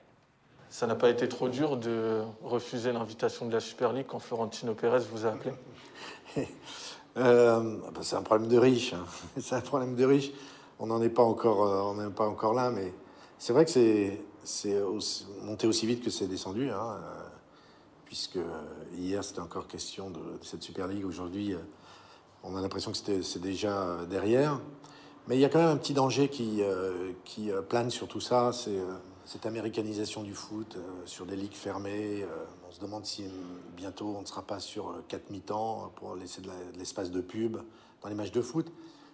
Ça 0.70 0.86
n'a 0.86 0.94
pas 0.94 1.10
été 1.10 1.28
trop 1.28 1.48
dur 1.48 1.76
de 1.76 2.22
refuser 2.42 2.92
l'invitation 2.92 3.46
de 3.46 3.52
la 3.52 3.60
Super 3.60 3.92
League 3.92 4.06
quand 4.08 4.20
Florentino 4.20 4.74
Pérez 4.74 5.00
vous 5.12 5.26
a 5.26 5.30
appelé 5.30 5.52
Euh, 7.18 7.76
bah, 7.94 8.00
c'est 8.02 8.16
un 8.16 8.22
problème 8.22 8.48
de 8.48 8.56
riche. 8.58 8.94
hein. 8.94 9.04
C'est 9.38 9.54
un 9.54 9.60
problème 9.60 9.94
de 9.94 10.04
riche. 10.06 10.30
On 10.78 10.86
n'en 10.86 11.02
est 11.02 11.10
pas 11.10 11.22
encore, 11.22 11.60
on 11.94 12.10
pas 12.10 12.26
encore 12.26 12.54
là, 12.54 12.70
mais 12.70 12.90
c'est 13.38 13.52
vrai 13.52 13.66
que 13.66 13.70
c'est 13.70 14.18
monté 15.42 15.66
aussi 15.66 15.86
vite 15.86 16.02
que 16.02 16.08
c'est 16.10 16.26
descendu, 16.26 16.70
hein, 16.70 16.96
puisque 18.12 18.38
hier 18.94 19.24
c'était 19.24 19.40
encore 19.40 19.66
question 19.66 20.10
de, 20.10 20.20
cette 20.42 20.62
Super 20.62 20.86
League. 20.86 21.06
Aujourd'hui, 21.06 21.54
euh, 21.54 21.58
on 22.42 22.54
a 22.56 22.60
l'impression 22.60 22.92
que 22.92 23.22
c'est 23.22 23.40
déjà 23.40 23.84
euh, 23.84 24.04
derrière. 24.04 24.60
Mais 25.26 25.38
il 25.38 25.40
y 25.40 25.46
a 25.46 25.48
quand 25.48 25.60
même 25.60 25.70
un 25.70 25.78
petit 25.78 25.94
danger 25.94 26.28
qui, 26.28 26.60
euh, 26.60 27.14
euh, 27.38 27.62
plane 27.62 27.88
sur 27.88 28.08
tout 28.08 28.20
ça, 28.20 28.52
c'est 28.52 28.78
euh, 28.78 28.98
cette 29.24 29.46
américanisation 29.46 30.22
du 30.22 30.34
foot, 30.34 30.76
euh, 30.76 31.06
sur 31.06 31.24
des 31.24 31.36
ligues 31.36 31.54
fermées. 31.54 32.22
euh, 32.22 32.44
on 32.68 32.70
se 32.70 32.80
demande 32.80 33.06
si 33.06 33.24
euh, 33.24 33.28
bientôt 33.78 34.14
on 34.14 34.20
ne 34.20 34.26
sera 34.26 34.42
pas 34.42 34.60
sur 34.60 34.90
euh, 34.90 35.02
quatre 35.08 35.30
mi-temps 35.30 35.90
pour 35.96 36.14
laisser 36.14 36.42
de 36.42 36.50
l'espace 36.76 37.10
de 37.10 37.22
pub 37.22 37.56
dans 38.02 38.10
les 38.10 38.14
matchs 38.14 38.32
de 38.32 38.42
foot. 38.42 38.70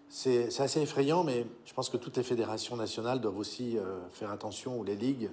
C'est 0.08 0.48
assez 0.60 0.80
effrayant, 0.80 1.22
mais 1.22 1.46
je 1.66 1.72
pense 1.72 1.88
que 1.88 1.98
toutes 1.98 2.16
les 2.16 2.24
fédérations 2.24 2.74
nationales 2.74 3.20
doivent 3.20 3.38
aussi 3.38 3.78
euh, 3.78 4.00
faire 4.10 4.32
attention, 4.32 4.76
ou 4.76 4.82
les 4.82 4.96
ligues, 4.96 5.30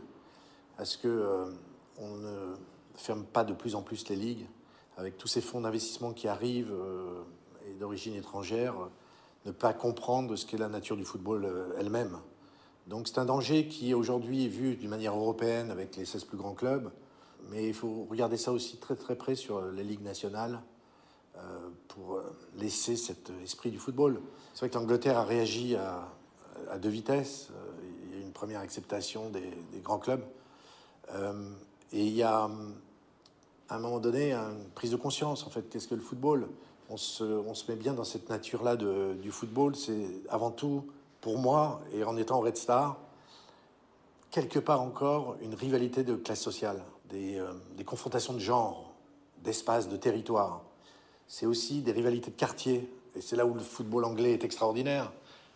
à 0.78 0.86
ce 0.86 1.00
que 1.00 1.08
euh, 1.08 1.46
on 1.98 2.18
ne 2.18 2.56
ferme 2.96 3.24
pas 3.24 3.44
de 3.44 3.54
plus 3.54 3.76
en 3.76 3.82
plus 3.82 4.08
les 4.10 4.16
ligues, 4.16 4.48
avec 4.98 5.18
tous 5.18 5.28
ces 5.28 5.42
fonds 5.42 5.62
d'investissement 5.62 6.14
qui 6.14 6.28
arrivent 6.28 6.74
euh, 6.74 7.22
et 7.70 7.74
d'origine 7.74 8.16
étrangère, 8.16 8.76
ne 9.46 9.52
pas 9.52 9.74
comprendre 9.74 10.36
ce 10.36 10.46
qu'est 10.46 10.58
la 10.58 10.70
nature 10.70 10.96
du 10.96 11.06
football 11.06 11.46
euh, 11.46 11.76
elle-même. 11.80 12.18
Donc 12.88 13.08
c'est 13.08 13.18
un 13.18 13.26
danger 13.26 13.68
qui 13.68 13.94
aujourd'hui 13.94 14.46
est 14.46 14.50
vu 14.50 14.76
d'une 14.76 14.90
manière 14.90 15.16
européenne 15.16 15.72
avec 15.72 15.96
les 15.96 16.06
16 16.06 16.26
plus 16.26 16.38
grands 16.38 16.54
clubs, 16.54 16.92
mais 17.50 17.68
il 17.68 17.74
faut 17.74 18.08
regarder 18.10 18.38
ça 18.38 18.52
aussi 18.52 18.78
très 18.78 18.96
très 18.96 19.16
près 19.16 19.36
sur 19.36 19.62
les 19.72 19.84
ligues 19.84 20.04
nationales 20.04 20.62
euh, 21.38 21.40
pour 21.88 22.22
laisser 22.58 22.96
cet 22.96 23.32
esprit 23.44 23.72
du 23.72 23.80
football. 23.80 24.22
C'est 24.54 24.62
vrai 24.62 24.70
que 24.70 24.76
l'Angleterre 24.76 25.18
a 25.18 25.24
réagi 25.24 25.76
à, 25.76 26.12
deux 26.78 26.90
vitesses. 26.90 27.50
Il 28.12 28.18
y 28.18 28.22
a 28.22 28.26
une 28.26 28.32
première 28.32 28.62
acceptation 28.62 29.30
des, 29.30 29.52
grands 29.84 30.00
clubs. 30.00 30.24
Et 31.92 32.06
il 32.06 32.14
y 32.14 32.24
a, 32.24 32.46
hum, 32.46 32.76
à 33.70 33.76
un 33.76 33.80
moment 33.80 34.00
donné, 34.00 34.34
une 34.34 34.70
prise 34.76 34.92
de 34.92 34.96
conscience, 34.96 35.46
en 35.46 35.50
fait, 35.50 35.70
qu'est-ce 35.70 35.88
que 35.88 35.96
le 35.96 36.02
football? 36.02 36.48
On 36.90 36.98
se, 36.98 37.24
met 37.70 37.76
bien 37.76 37.94
dans 37.94 38.04
cette 38.04 38.30
nature-là 38.30 38.76
du 38.76 39.32
football. 39.32 39.76
C'est 39.76 40.06
avant 40.30 40.52
tout, 40.52 40.86
pour 41.22 41.40
moi, 41.40 41.82
et 41.94 42.04
en 42.04 42.16
étant 42.16 42.40
Red 42.40 42.58
Star, 42.58 42.98
quelque 44.30 44.60
part 44.60 44.82
encore 44.82 45.36
une 45.42 45.56
rivalité 45.56 46.04
de 46.04 46.16
classe 46.16 46.42
sociale, 46.42 46.84
des, 47.10 47.40
euh, 47.40 47.54
des 47.78 47.84
confrontations 47.84 48.34
de 48.34 48.40
genre, 48.40 48.94
d'espace, 49.44 49.90
de 49.90 49.98
territoire. 49.98 50.62
C'est 51.28 51.46
aussi 51.46 51.82
des 51.82 51.92
rivalités 51.92 52.32
de 52.32 52.36
quartier. 52.36 52.90
Et 53.16 53.22
c'est 53.22 53.36
là 53.36 53.46
où 53.46 53.54
le 53.54 53.62
football 53.62 54.04
anglais 54.04 54.34
est 54.34 54.44
extraordinaire. 54.44 55.12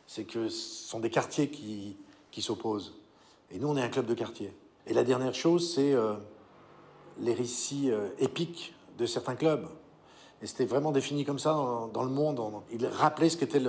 C'est 0.08 0.24
que 0.24 0.50
ce 0.50 0.88
sont 0.88 1.00
des 1.00 1.10
quartiers 1.10 1.50
qui, 1.50 1.98
qui 2.32 2.41
s'opposent. 2.41 2.95
Et 3.52 3.60
nous, 3.60 3.67
on 3.67 3.78
est 3.78 3.84
un 3.84 3.89
club 3.89 4.06
de 4.06 4.13
quartier. 4.13 4.54
Et 4.88 4.93
la 4.93 5.04
dernière 5.04 5.36
chose, 5.36 5.74
c'est 5.76 5.93
euh, 5.93 6.13
les 7.21 7.34
récits 7.34 7.91
euh, 7.91 8.10
épiques 8.19 8.73
de 8.97 9.05
certains 9.05 9.36
clubs. 9.36 9.67
Et 10.41 10.47
c'était 10.47 10.65
vraiment 10.65 10.91
défini 10.91 11.25
comme 11.25 11.39
ça 11.39 11.51
dans, 11.51 12.03
le 12.03 12.10
monde. 12.10 12.39
On- 12.39 12.63
il 12.71 12.86
rappelait 12.86 13.29
ce 13.29 13.38
qu'étaient 13.38 13.62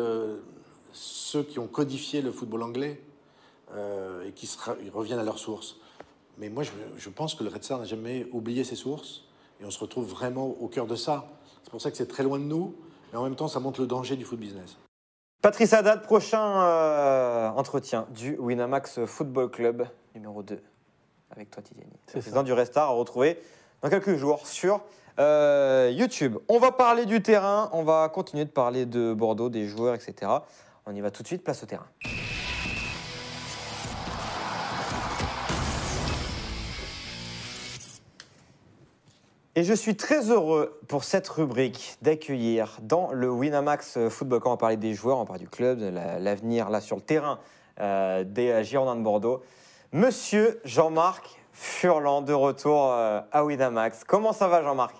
ceux 0.92 1.42
qui 1.42 1.58
ont 1.58 1.66
codifié 1.66 2.22
le 2.22 2.30
football 2.32 2.62
anglais 2.62 3.00
euh, 3.74 4.26
et 4.26 4.32
qui 4.32 4.48
reviennent 4.92 5.18
à 5.18 5.24
leurs 5.24 5.38
sources. 5.38 5.76
Mais 6.38 6.48
moi, 6.48 6.62
je, 6.62 6.70
je 6.96 7.10
pense 7.10 7.34
que 7.34 7.44
le 7.44 7.50
Red 7.50 7.64
Star 7.64 7.78
n'a 7.78 7.84
jamais 7.84 8.26
oublié 8.32 8.64
ses 8.64 8.76
sources 8.76 9.24
et 9.60 9.64
on 9.64 9.70
se 9.70 9.78
retrouve 9.78 10.08
vraiment 10.08 10.46
au 10.46 10.68
cœur 10.68 10.86
de 10.86 10.96
ça. 10.96 11.28
C'est 11.62 11.70
pour 11.70 11.80
ça 11.80 11.90
que 11.90 11.96
c'est 11.96 12.06
très 12.08 12.22
loin 12.22 12.38
de 12.38 12.44
nous, 12.44 12.74
mais 13.12 13.18
en 13.18 13.24
même 13.24 13.36
temps, 13.36 13.48
ça 13.48 13.60
montre 13.60 13.80
le 13.80 13.86
danger 13.86 14.16
du 14.16 14.24
foot 14.24 14.38
business. 14.38 14.76
Patrice 15.42 15.72
Haddad, 15.72 16.02
prochain 16.02 16.62
euh, 16.62 17.48
entretien 17.50 18.06
du 18.14 18.36
Winamax 18.38 19.04
Football 19.06 19.50
Club 19.50 19.86
numéro 20.14 20.42
2 20.42 20.60
avec 21.30 21.50
toi 21.50 21.62
Tidiane. 21.62 21.88
C'est 22.06 22.20
Président 22.20 22.42
du 22.42 22.52
Restart 22.52 22.88
à 22.88 22.92
retrouver 22.92 23.38
dans 23.82 23.88
quelques 23.88 24.16
jours 24.16 24.46
sur 24.46 24.80
euh, 25.18 25.90
YouTube. 25.94 26.36
On 26.48 26.58
va 26.58 26.72
parler 26.72 27.06
du 27.06 27.22
terrain, 27.22 27.68
on 27.72 27.82
va 27.82 28.08
continuer 28.08 28.44
de 28.44 28.50
parler 28.50 28.86
de 28.86 29.12
Bordeaux, 29.12 29.48
des 29.48 29.66
joueurs, 29.66 29.94
etc. 29.94 30.30
On 30.86 30.94
y 30.94 31.00
va 31.00 31.10
tout 31.10 31.22
de 31.22 31.26
suite, 31.28 31.44
place 31.44 31.62
au 31.62 31.66
terrain. 31.66 31.86
Et 39.56 39.64
je 39.64 39.74
suis 39.74 39.96
très 39.96 40.30
heureux 40.30 40.78
pour 40.86 41.02
cette 41.04 41.28
rubrique 41.28 41.96
d'accueillir 42.02 42.78
dans 42.82 43.10
le 43.12 43.28
Winamax 43.30 44.08
Football 44.08 44.40
Camp, 44.40 44.50
on 44.50 44.52
va 44.52 44.56
parler 44.58 44.76
des 44.76 44.94
joueurs, 44.94 45.16
on 45.16 45.20
va 45.20 45.26
parler 45.26 45.40
du 45.42 45.48
club, 45.48 45.78
de 45.78 45.86
la- 45.88 46.18
l'avenir 46.20 46.70
là 46.70 46.80
sur 46.80 46.96
le 46.96 47.02
terrain 47.02 47.40
euh, 47.80 48.22
des 48.24 48.62
Girondins 48.62 48.94
de 48.96 49.02
Bordeaux. 49.02 49.42
Monsieur 49.92 50.60
Jean-Marc 50.64 51.40
Furlan 51.52 52.22
de 52.22 52.32
retour 52.32 52.92
euh, 52.92 53.20
à 53.32 53.44
Winamax. 53.44 54.04
Comment 54.04 54.32
ça 54.32 54.46
va 54.46 54.62
Jean-Marc? 54.62 54.94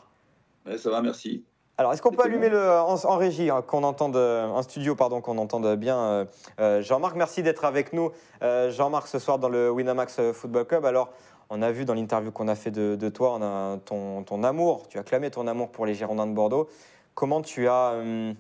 Ouais, 0.66 0.78
ça 0.78 0.90
va, 0.90 1.00
merci. 1.00 1.44
alors, 1.78 1.92
est-ce 1.92 2.02
qu'on 2.02 2.10
peut 2.10 2.24
allumer 2.24 2.48
le, 2.48 2.72
en, 2.72 2.96
en 2.96 3.16
régie, 3.16 3.50
hein, 3.50 3.62
qu'on 3.62 3.84
entende, 3.84 4.16
en 4.16 4.60
studio, 4.62 4.94
pardon, 4.96 5.20
qu'on 5.20 5.38
entende 5.38 5.76
bien 5.76 5.96
euh, 5.96 6.24
euh, 6.58 6.82
Jean-Marc? 6.82 7.14
Merci 7.16 7.42
d'être 7.42 7.64
avec 7.64 7.92
nous, 7.92 8.10
euh, 8.42 8.70
Jean-Marc, 8.70 9.06
ce 9.06 9.18
soir 9.18 9.38
dans 9.38 9.48
le 9.48 9.70
Winamax 9.70 10.32
Football 10.32 10.66
Club. 10.66 10.84
Alors, 10.84 11.08
on 11.48 11.62
a 11.62 11.70
vu 11.70 11.84
dans 11.84 11.94
l'interview 11.94 12.32
qu'on 12.32 12.48
a 12.48 12.54
fait 12.56 12.70
de, 12.70 12.96
de 12.96 13.08
toi, 13.08 13.34
on 13.38 13.42
a 13.42 13.78
ton, 13.78 14.24
ton 14.24 14.42
amour, 14.44 14.88
tu 14.88 14.98
as 14.98 15.02
clamé 15.02 15.30
ton 15.30 15.46
amour 15.46 15.70
pour 15.70 15.86
les 15.86 15.94
Girondins 15.94 16.26
de 16.26 16.34
Bordeaux. 16.34 16.68
Comment 17.14 17.42
tu 17.42 17.68
as 17.68 17.92
euh, 17.92 18.34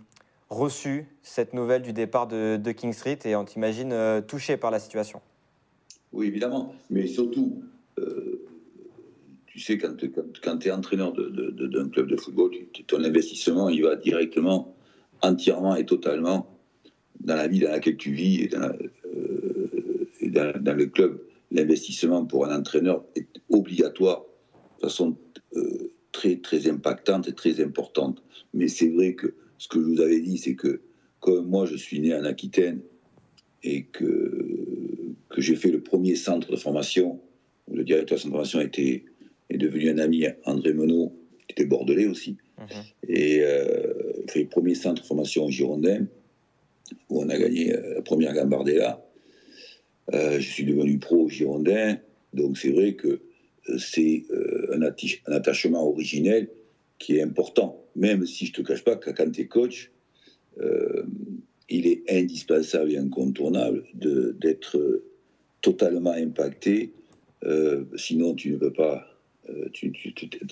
reçu 0.50 1.08
cette 1.22 1.54
nouvelle 1.54 1.82
du 1.82 1.92
départ 1.92 2.26
de, 2.26 2.56
de 2.56 2.72
King 2.72 2.92
Street 2.92 3.20
et 3.24 3.36
on 3.36 3.44
t'imagine 3.44 3.92
euh, 3.92 4.20
touché 4.20 4.56
par 4.56 4.70
la 4.70 4.80
situation? 4.80 5.22
Oui, 6.12 6.26
évidemment. 6.26 6.74
Mais 6.90 7.06
surtout, 7.06 7.62
euh, 7.98 8.42
tu 9.46 9.60
sais, 9.60 9.78
quand, 9.78 9.96
tu 9.96 10.68
es 10.68 10.70
entraîneur 10.70 11.12
d'un 11.12 11.88
club 11.88 12.08
de 12.08 12.16
football, 12.16 12.50
ton 12.86 13.02
investissement, 13.04 13.68
il 13.68 13.82
va 13.82 13.96
directement, 13.96 14.74
entièrement 15.22 15.76
et 15.76 15.84
totalement 15.84 16.58
dans 17.20 17.36
la 17.36 17.48
vie 17.48 17.60
dans 17.60 17.70
laquelle 17.70 17.96
tu 17.96 18.12
vis 18.12 18.42
et 18.42 18.50
euh, 18.54 18.90
dans 20.60 20.76
le 20.76 20.86
club. 20.86 21.20
L'investissement 21.50 22.24
pour 22.24 22.46
un 22.46 22.56
entraîneur 22.56 23.04
est 23.16 23.26
obligatoire 23.50 24.22
de 24.78 24.86
façon 24.86 25.16
euh, 25.56 25.90
très, 26.12 26.36
très 26.36 26.68
impactante 26.68 27.28
et 27.28 27.34
très 27.34 27.60
importante. 27.62 28.22
Mais 28.54 28.68
c'est 28.68 28.88
vrai 28.88 29.14
que 29.14 29.34
ce 29.58 29.68
que 29.68 29.80
je 29.80 29.84
vous 29.84 30.00
avais 30.00 30.20
dit, 30.20 30.38
c'est 30.38 30.54
que 30.54 30.80
comme 31.20 31.48
moi, 31.48 31.66
je 31.66 31.76
suis 31.76 32.00
né 32.00 32.14
en 32.14 32.24
Aquitaine 32.24 32.80
et 33.62 33.84
que, 33.84 34.69
que 35.30 35.40
j'ai 35.40 35.56
fait 35.56 35.70
le 35.70 35.80
premier 35.80 36.16
centre 36.16 36.50
de 36.50 36.56
formation, 36.56 37.20
où 37.68 37.76
le 37.76 37.84
directeur 37.84 38.18
de 38.18 38.22
formation 38.22 38.60
était, 38.60 39.04
est 39.48 39.58
devenu 39.58 39.88
un 39.90 39.98
ami, 39.98 40.26
André 40.44 40.72
Menot, 40.72 41.12
qui 41.46 41.52
était 41.52 41.64
bordelais 41.64 42.06
aussi, 42.06 42.36
et 43.08 43.40
euh, 43.42 43.94
fait 44.28 44.40
le 44.42 44.48
premier 44.48 44.74
centre 44.74 45.02
de 45.02 45.06
formation 45.06 45.44
au 45.46 45.50
Girondin, 45.50 46.06
où 47.08 47.22
on 47.22 47.28
a 47.28 47.38
gagné 47.38 47.72
euh, 47.74 47.94
la 47.94 48.02
première 48.02 48.34
Gambardella. 48.34 49.02
Euh, 50.12 50.40
je 50.40 50.48
suis 50.48 50.64
devenu 50.64 50.98
pro 50.98 51.24
au 51.24 51.28
Girondin, 51.28 51.96
donc 52.34 52.58
c'est 52.58 52.70
vrai 52.70 52.94
que 52.94 53.20
euh, 53.68 53.78
c'est 53.78 54.24
euh, 54.30 54.76
un, 54.76 55.32
attachement 55.32 55.88
originel 55.88 56.48
qui 56.98 57.16
est 57.16 57.22
important, 57.22 57.82
même 57.94 58.26
si 58.26 58.46
je 58.46 58.52
ne 58.52 58.56
te 58.56 58.62
cache 58.62 58.82
pas 58.84 58.96
que 58.96 59.10
quand 59.10 59.30
tu 59.30 59.42
es 59.42 59.46
coach, 59.46 59.90
euh, 60.60 61.04
il 61.68 61.86
est 61.86 62.02
indispensable 62.10 62.90
et 62.92 62.96
incontournable 62.98 63.84
de- 63.94 64.36
d'être 64.40 65.00
totalement 65.60 66.12
impacté, 66.12 66.92
euh, 67.44 67.84
sinon 67.96 68.34
tu 68.34 68.52
ne 68.52 68.56
peux 68.56 68.72
pas. 68.72 69.06
euh, 69.48 69.68
tu 69.72 69.92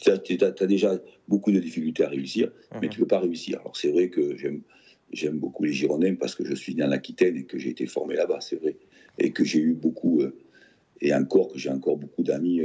as, 0.07 0.67
déjà 0.67 0.99
beaucoup 1.29 1.53
de 1.53 1.61
difficultés 1.61 2.05
à 2.05 2.09
réussir, 2.09 2.51
mais 2.73 2.87
Mhm. 2.87 2.89
tu 2.89 2.99
ne 3.01 3.05
peux 3.05 3.09
pas 3.09 3.21
réussir. 3.21 3.61
Alors 3.61 3.77
c'est 3.77 3.91
vrai 3.91 4.09
que 4.09 4.37
j'aime 5.13 5.39
beaucoup 5.39 5.63
les 5.65 5.73
Girondins 5.73 6.17
parce 6.17 6.35
que 6.35 6.45
je 6.45 6.55
suis 6.55 6.75
né 6.75 6.83
en 6.83 6.91
Aquitaine 6.91 7.37
et 7.37 7.45
que 7.45 7.59
j'ai 7.59 7.71
été 7.71 7.87
formé 7.87 8.17
là-bas, 8.17 8.41
c'est 8.41 8.57
vrai. 8.57 8.77
Et 9.19 9.31
que 9.33 9.45
j'ai 9.45 9.61
eu 9.61 9.75
beaucoup, 9.75 10.23
euh, 10.23 10.37
et 11.01 11.15
encore 11.15 11.53
que 11.53 11.59
j'ai 11.59 11.71
encore 11.71 11.97
beaucoup 11.97 12.23
d'amis 12.23 12.63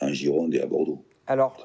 en 0.00 0.08
Gironde 0.12 0.54
et 0.54 0.60
à 0.60 0.66
Bordeaux. 0.66 1.04
Alors, 1.26 1.64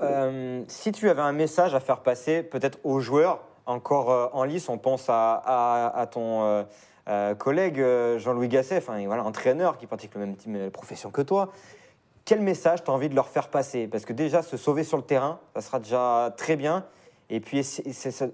si 0.67 0.91
tu 0.93 1.09
avais 1.09 1.21
un 1.21 1.33
message 1.33 1.75
à 1.75 1.81
faire 1.81 2.01
passer, 2.01 2.43
peut-être 2.43 2.79
aux 2.85 3.01
joueurs 3.01 3.45
encore 3.65 4.29
en 4.33 4.45
lice, 4.45 4.69
on 4.69 4.77
pense 4.77 5.09
à, 5.09 5.33
à- 5.33 5.99
à 5.99 6.07
ton 6.07 6.65
euh, 7.09 7.35
collègue 7.35 7.79
euh, 7.79 8.19
Jean-Louis 8.19 8.47
Gasset, 8.47 8.77
enfin, 8.77 9.03
voilà, 9.05 9.23
entraîneur 9.23 9.77
qui 9.77 9.85
pratique 9.87 10.11
le 10.15 10.21
même 10.21 10.71
profession 10.71 11.09
que 11.11 11.21
toi. 11.21 11.51
quel 12.25 12.41
message 12.41 12.83
tu 12.83 12.91
as 12.91 12.93
envie 12.93 13.09
de 13.09 13.15
leur 13.15 13.27
faire 13.29 13.49
passer? 13.49 13.87
Parce 13.87 14.05
que 14.05 14.13
déjà, 14.13 14.41
se 14.43 14.55
sauver 14.57 14.83
sur 14.83 14.97
le 14.97 15.03
terrain, 15.03 15.39
ça 15.55 15.61
sera 15.61 15.79
déjà 15.79 16.33
très 16.37 16.55
bien. 16.55 16.85
Et 17.31 17.39
puis, 17.39 17.61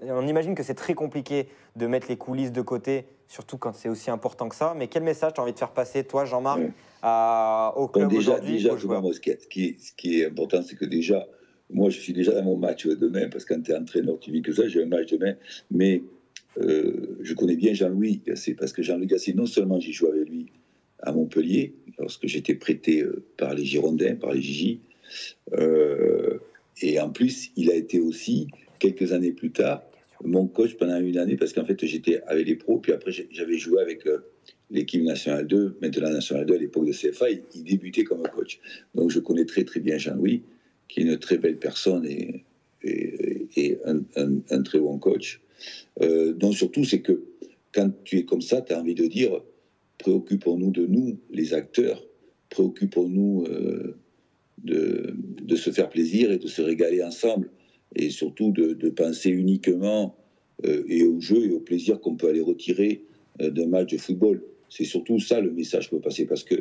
on 0.08 0.26
imagine 0.26 0.54
que 0.54 0.62
c'est 0.62 0.74
très 0.74 0.94
compliqué 0.94 1.48
de 1.76 1.86
mettre 1.86 2.06
les 2.08 2.16
coulisses 2.16 2.52
de 2.52 2.62
côté, 2.62 3.06
surtout 3.28 3.56
quand 3.58 3.74
c'est 3.74 3.88
aussi 3.88 4.10
important 4.10 4.48
que 4.48 4.54
ça. 4.54 4.74
Mais 4.76 4.88
quel 4.88 5.02
message 5.02 5.32
tu 5.34 5.40
as 5.40 5.42
envie 5.42 5.52
de 5.52 5.58
faire 5.58 5.70
passer, 5.70 6.04
toi, 6.04 6.24
Jean-Marc, 6.24 6.58
Ouais. 6.58 6.70
à- 7.02 7.72
au 7.76 7.86
Bon, 7.86 7.88
club 7.88 8.08
déjà, 8.08 8.38
déjà 8.40 8.72
aux 8.72 8.76
joueurs? 8.78 9.02
ce 9.14 9.20
qui, 9.20 9.30
est- 9.30 9.78
ce 9.80 9.92
qui 9.96 10.20
est 10.20 10.26
important, 10.26 10.60
c'est 10.62 10.76
que 10.76 10.84
déjà, 10.86 11.26
moi, 11.70 11.90
je 11.90 11.98
suis 12.00 12.12
déjà 12.12 12.32
dans 12.32 12.42
mon 12.44 12.56
match 12.56 12.86
demain, 12.86 13.28
parce 13.30 13.44
que 13.44 13.54
quand 13.54 13.62
tu 13.62 13.72
es 13.72 13.76
entraîneur, 13.76 14.18
tu 14.18 14.30
vis 14.30 14.42
que 14.42 14.52
ça, 14.52 14.66
j'ai 14.68 14.82
un 14.82 14.86
match 14.86 15.10
demain. 15.12 15.34
Mais 15.70 16.02
euh, 16.58 17.18
je 17.20 17.34
connais 17.34 17.56
bien 17.56 17.74
Jean-Louis 17.74 18.22
Gasset, 18.26 18.54
parce 18.54 18.72
que 18.72 18.82
Jean-Louis 18.82 19.06
Gasset, 19.06 19.34
non 19.34 19.46
seulement 19.46 19.78
j'ai 19.78 19.92
joué 19.92 20.10
avec 20.10 20.28
lui 20.28 20.46
à 21.00 21.12
Montpellier, 21.12 21.74
lorsque 21.98 22.26
j'étais 22.26 22.54
prêté 22.54 23.02
euh, 23.02 23.24
par 23.36 23.54
les 23.54 23.64
Girondins, 23.64 24.16
par 24.16 24.32
les 24.32 24.40
Gigi, 24.40 24.80
euh, 25.52 26.38
et 26.82 26.98
en 27.00 27.10
plus, 27.10 27.50
il 27.56 27.70
a 27.70 27.74
été 27.74 28.00
aussi, 28.00 28.48
quelques 28.78 29.12
années 29.12 29.32
plus 29.32 29.50
tard, 29.50 29.82
mon 30.24 30.46
coach 30.46 30.74
pendant 30.76 30.98
une 30.98 31.18
année, 31.18 31.36
parce 31.36 31.52
qu'en 31.52 31.64
fait, 31.64 31.84
j'étais 31.84 32.22
avec 32.26 32.46
les 32.46 32.56
pros, 32.56 32.78
puis 32.78 32.92
après, 32.92 33.12
j'avais 33.30 33.58
joué 33.58 33.80
avec 33.80 34.04
l'équipe 34.70 35.02
nationale 35.02 35.46
2, 35.46 35.76
maintenant 35.82 36.10
nationale 36.10 36.46
2 36.46 36.54
à 36.54 36.58
l'époque 36.58 36.86
de 36.86 36.92
CFA, 36.92 37.30
il, 37.30 37.64
débutait 37.64 38.04
comme 38.04 38.22
coach. 38.22 38.58
Donc, 38.94 39.10
je 39.10 39.20
connais 39.20 39.44
très, 39.44 39.64
très 39.64 39.80
bien 39.80 39.98
Jean-Louis, 39.98 40.42
qui 40.88 41.00
est 41.00 41.02
une 41.04 41.18
très 41.18 41.36
belle 41.36 41.58
personne 41.58 42.06
et, 42.06 42.44
un 44.50 44.62
très 44.62 44.78
bon 44.78 44.98
coach. 44.98 45.40
Euh, 46.02 46.32
donc, 46.32 46.54
surtout, 46.54 46.84
c'est 46.84 47.00
que 47.00 47.24
quand 47.72 47.90
tu 48.04 48.18
es 48.18 48.24
comme 48.24 48.42
ça, 48.42 48.62
tu 48.62 48.72
as 48.72 48.80
envie 48.80 48.94
de 48.94 49.06
dire 49.06 49.40
préoccupons-nous 49.98 50.70
de 50.70 50.86
nous, 50.86 51.18
les 51.30 51.54
acteurs, 51.54 52.02
préoccupons-nous 52.50 53.44
euh, 53.48 53.96
de, 54.62 55.14
de 55.42 55.56
se 55.56 55.70
faire 55.70 55.88
plaisir 55.88 56.30
et 56.30 56.38
de 56.38 56.48
se 56.48 56.62
régaler 56.62 57.02
ensemble. 57.02 57.50
Et 57.94 58.10
surtout 58.10 58.50
de, 58.50 58.72
de 58.72 58.90
penser 58.90 59.30
uniquement 59.30 60.16
euh, 60.64 60.84
et 60.88 61.02
au 61.04 61.20
jeu 61.20 61.46
et 61.46 61.50
au 61.50 61.60
plaisir 61.60 62.00
qu'on 62.00 62.16
peut 62.16 62.28
aller 62.28 62.40
retirer 62.40 63.02
euh, 63.40 63.50
d'un 63.50 63.66
match 63.66 63.92
de 63.92 63.98
football. 63.98 64.42
C'est 64.68 64.84
surtout 64.84 65.20
ça 65.20 65.40
le 65.40 65.52
message 65.52 65.88
que 65.88 65.96
peut 65.96 66.02
passer. 66.02 66.26
Parce 66.26 66.44
que 66.44 66.56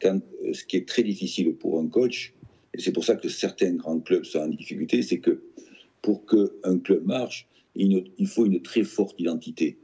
quand, 0.00 0.20
ce 0.52 0.64
qui 0.64 0.76
est 0.76 0.88
très 0.88 1.02
difficile 1.02 1.54
pour 1.54 1.78
un 1.78 1.86
coach, 1.88 2.32
et 2.74 2.80
c'est 2.80 2.92
pour 2.92 3.04
ça 3.04 3.16
que 3.16 3.28
certains 3.28 3.72
grands 3.74 4.00
clubs 4.00 4.24
sont 4.24 4.38
en 4.38 4.48
difficulté, 4.48 5.02
c'est 5.02 5.18
que 5.18 5.42
pour 6.00 6.24
qu'un 6.24 6.78
club 6.78 7.04
marche, 7.04 7.46
il, 7.74 8.26
faut 8.26 8.46
une 8.46 8.62
très 8.62 8.84
forte 8.84 9.18
identité. 9.20 9.78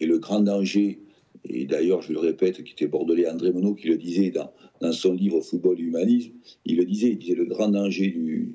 Et 0.00 0.06
le 0.06 0.18
grand 0.18 0.40
danger, 0.40 1.00
et 1.44 1.64
d'ailleurs 1.64 2.02
je 2.02 2.12
le 2.12 2.18
répète, 2.18 2.62
qui 2.64 2.72
était 2.72 2.86
bordelais 2.86 3.28
André 3.28 3.52
Monod 3.52 3.76
qui 3.76 3.88
le 3.88 3.96
disait 3.96 4.30
dans, 4.30 4.92
son 4.92 5.12
livre 5.12 5.40
Football 5.40 5.80
et 5.80 5.84
Humanisme, 5.84 6.32
il 6.64 6.76
le 6.76 6.84
disait, 6.84 7.08
il 7.08 7.18
disait 7.18 7.34
le 7.34 7.46
grand 7.46 7.68
danger 7.68 8.08
du, 8.08 8.52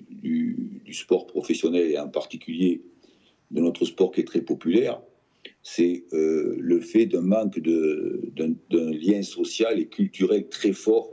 sport 0.93 1.25
professionnel 1.25 1.89
et 1.89 1.97
en 1.97 2.09
particulier 2.09 2.81
de 3.49 3.61
notre 3.61 3.85
sport 3.85 4.11
qui 4.11 4.19
est 4.19 4.25
très 4.25 4.41
populaire, 4.41 5.01
c'est 5.63 6.03
euh, 6.11 6.57
le 6.59 6.81
fait 6.81 7.05
d'un 7.05 7.21
manque 7.21 7.59
d'un 7.61 8.91
lien 8.91 9.21
social 9.21 9.79
et 9.79 9.87
culturel 9.87 10.49
très 10.49 10.73
fort 10.73 11.09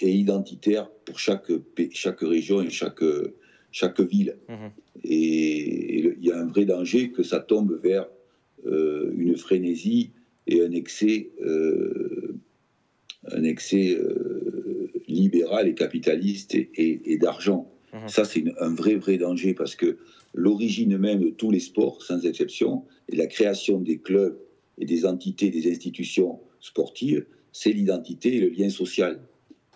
et 0.00 0.10
identitaire 0.10 0.90
pour 1.04 1.18
chaque, 1.18 1.50
chaque 1.92 2.20
région 2.20 2.62
et 2.62 2.70
chaque, 2.70 3.02
ville. 4.00 4.36
Mhm. 4.48 4.70
Et, 5.04 6.14
il 6.20 6.26
y 6.26 6.30
a 6.30 6.38
un 6.38 6.46
vrai 6.46 6.64
danger 6.64 7.10
que 7.10 7.22
ça 7.22 7.40
tombe 7.40 7.78
vers 7.82 8.06
euh, 8.66 9.12
une 9.16 9.36
frénésie 9.36 10.10
et 10.46 10.62
un 10.62 10.72
excès, 10.72 11.30
euh, 11.42 12.34
un 13.30 13.42
excès 13.44 13.96
euh, 13.96 14.90
libéral 15.06 15.68
et 15.68 15.74
capitaliste 15.74 16.54
et, 16.54 16.70
et- 16.74 17.12
et 17.12 17.18
d'argent. 17.18 17.70
Mhm. 17.92 18.08
Ça, 18.08 18.24
c'est 18.24 18.44
un 18.60 18.74
vrai, 18.74 18.96
vrai 18.96 19.16
danger 19.16 19.54
parce 19.54 19.74
que 19.74 19.96
l'origine 20.34 20.98
même 20.98 21.20
de 21.20 21.30
tous 21.30 21.50
les 21.50 21.60
sports, 21.60 22.02
sans 22.02 22.24
exception, 22.26 22.84
et 23.08 23.16
la 23.16 23.26
création 23.26 23.80
des 23.80 23.98
clubs 23.98 24.38
et 24.78 24.84
des 24.84 25.06
entités, 25.06 25.50
des 25.50 25.70
institutions 25.70 26.38
sportives, 26.60 27.24
c'est 27.52 27.72
l'identité 27.72 28.36
et 28.36 28.40
le 28.40 28.48
lien 28.48 28.68
social. 28.68 29.20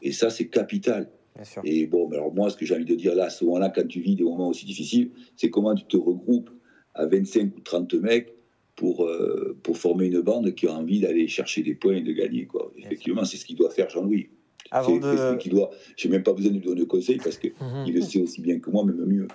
Et 0.02 0.12
ça, 0.12 0.30
c'est 0.30 0.48
capital. 0.48 1.08
Bien 1.34 1.44
sûr. 1.44 1.62
Et 1.64 1.86
bon, 1.86 2.10
alors 2.10 2.32
moi, 2.34 2.50
ce 2.50 2.56
que 2.56 2.64
j'ai 2.66 2.74
envie 2.74 2.84
de 2.84 2.94
dire 2.94 3.14
là, 3.14 3.24
à 3.26 3.30
ce 3.30 3.44
moment-là, 3.44 3.70
quand 3.74 3.86
tu 3.86 4.00
vis 4.00 4.16
des 4.16 4.24
moments 4.24 4.48
aussi 4.48 4.66
difficiles, 4.66 5.10
c'est 5.36 5.50
comment 5.50 5.74
tu 5.74 5.84
te 5.84 5.96
regroupes 5.96 6.50
à 6.94 7.06
25 7.06 7.56
ou 7.56 7.60
30 7.60 7.94
mecs 7.94 8.34
pour, 8.76 9.04
euh, 9.04 9.56
pour 9.62 9.78
former 9.78 10.06
une 10.06 10.20
bande 10.20 10.54
qui 10.54 10.66
a 10.66 10.72
envie 10.72 11.00
d'aller 11.00 11.28
chercher 11.28 11.62
des 11.62 11.74
points 11.74 11.96
et 11.96 12.00
de 12.02 12.12
gagner. 12.12 12.46
Quoi. 12.46 12.70
Effectivement, 12.76 13.24
c'est 13.24 13.36
ce 13.38 13.44
qu'il 13.46 13.56
doit 13.56 13.70
faire 13.70 13.88
Jean-Louis. 13.88 14.28
Avant 14.70 15.00
ce 15.00 15.32
de, 15.32 15.36
qu'il 15.36 15.52
doit. 15.52 15.70
J'ai 15.96 16.08
même 16.08 16.22
pas 16.22 16.32
besoin 16.32 16.50
de 16.50 16.56
lui 16.58 16.64
donner 16.64 16.80
de 16.80 16.86
conseils 16.86 17.18
parce 17.18 17.36
qu'il 17.36 17.52
Mhm. 17.60 17.92
le 17.92 18.00
sait 18.00 18.20
aussi 18.22 18.40
bien 18.40 18.58
que 18.58 18.70
moi, 18.70 18.84
même 18.84 19.04
mieux. 19.04 19.28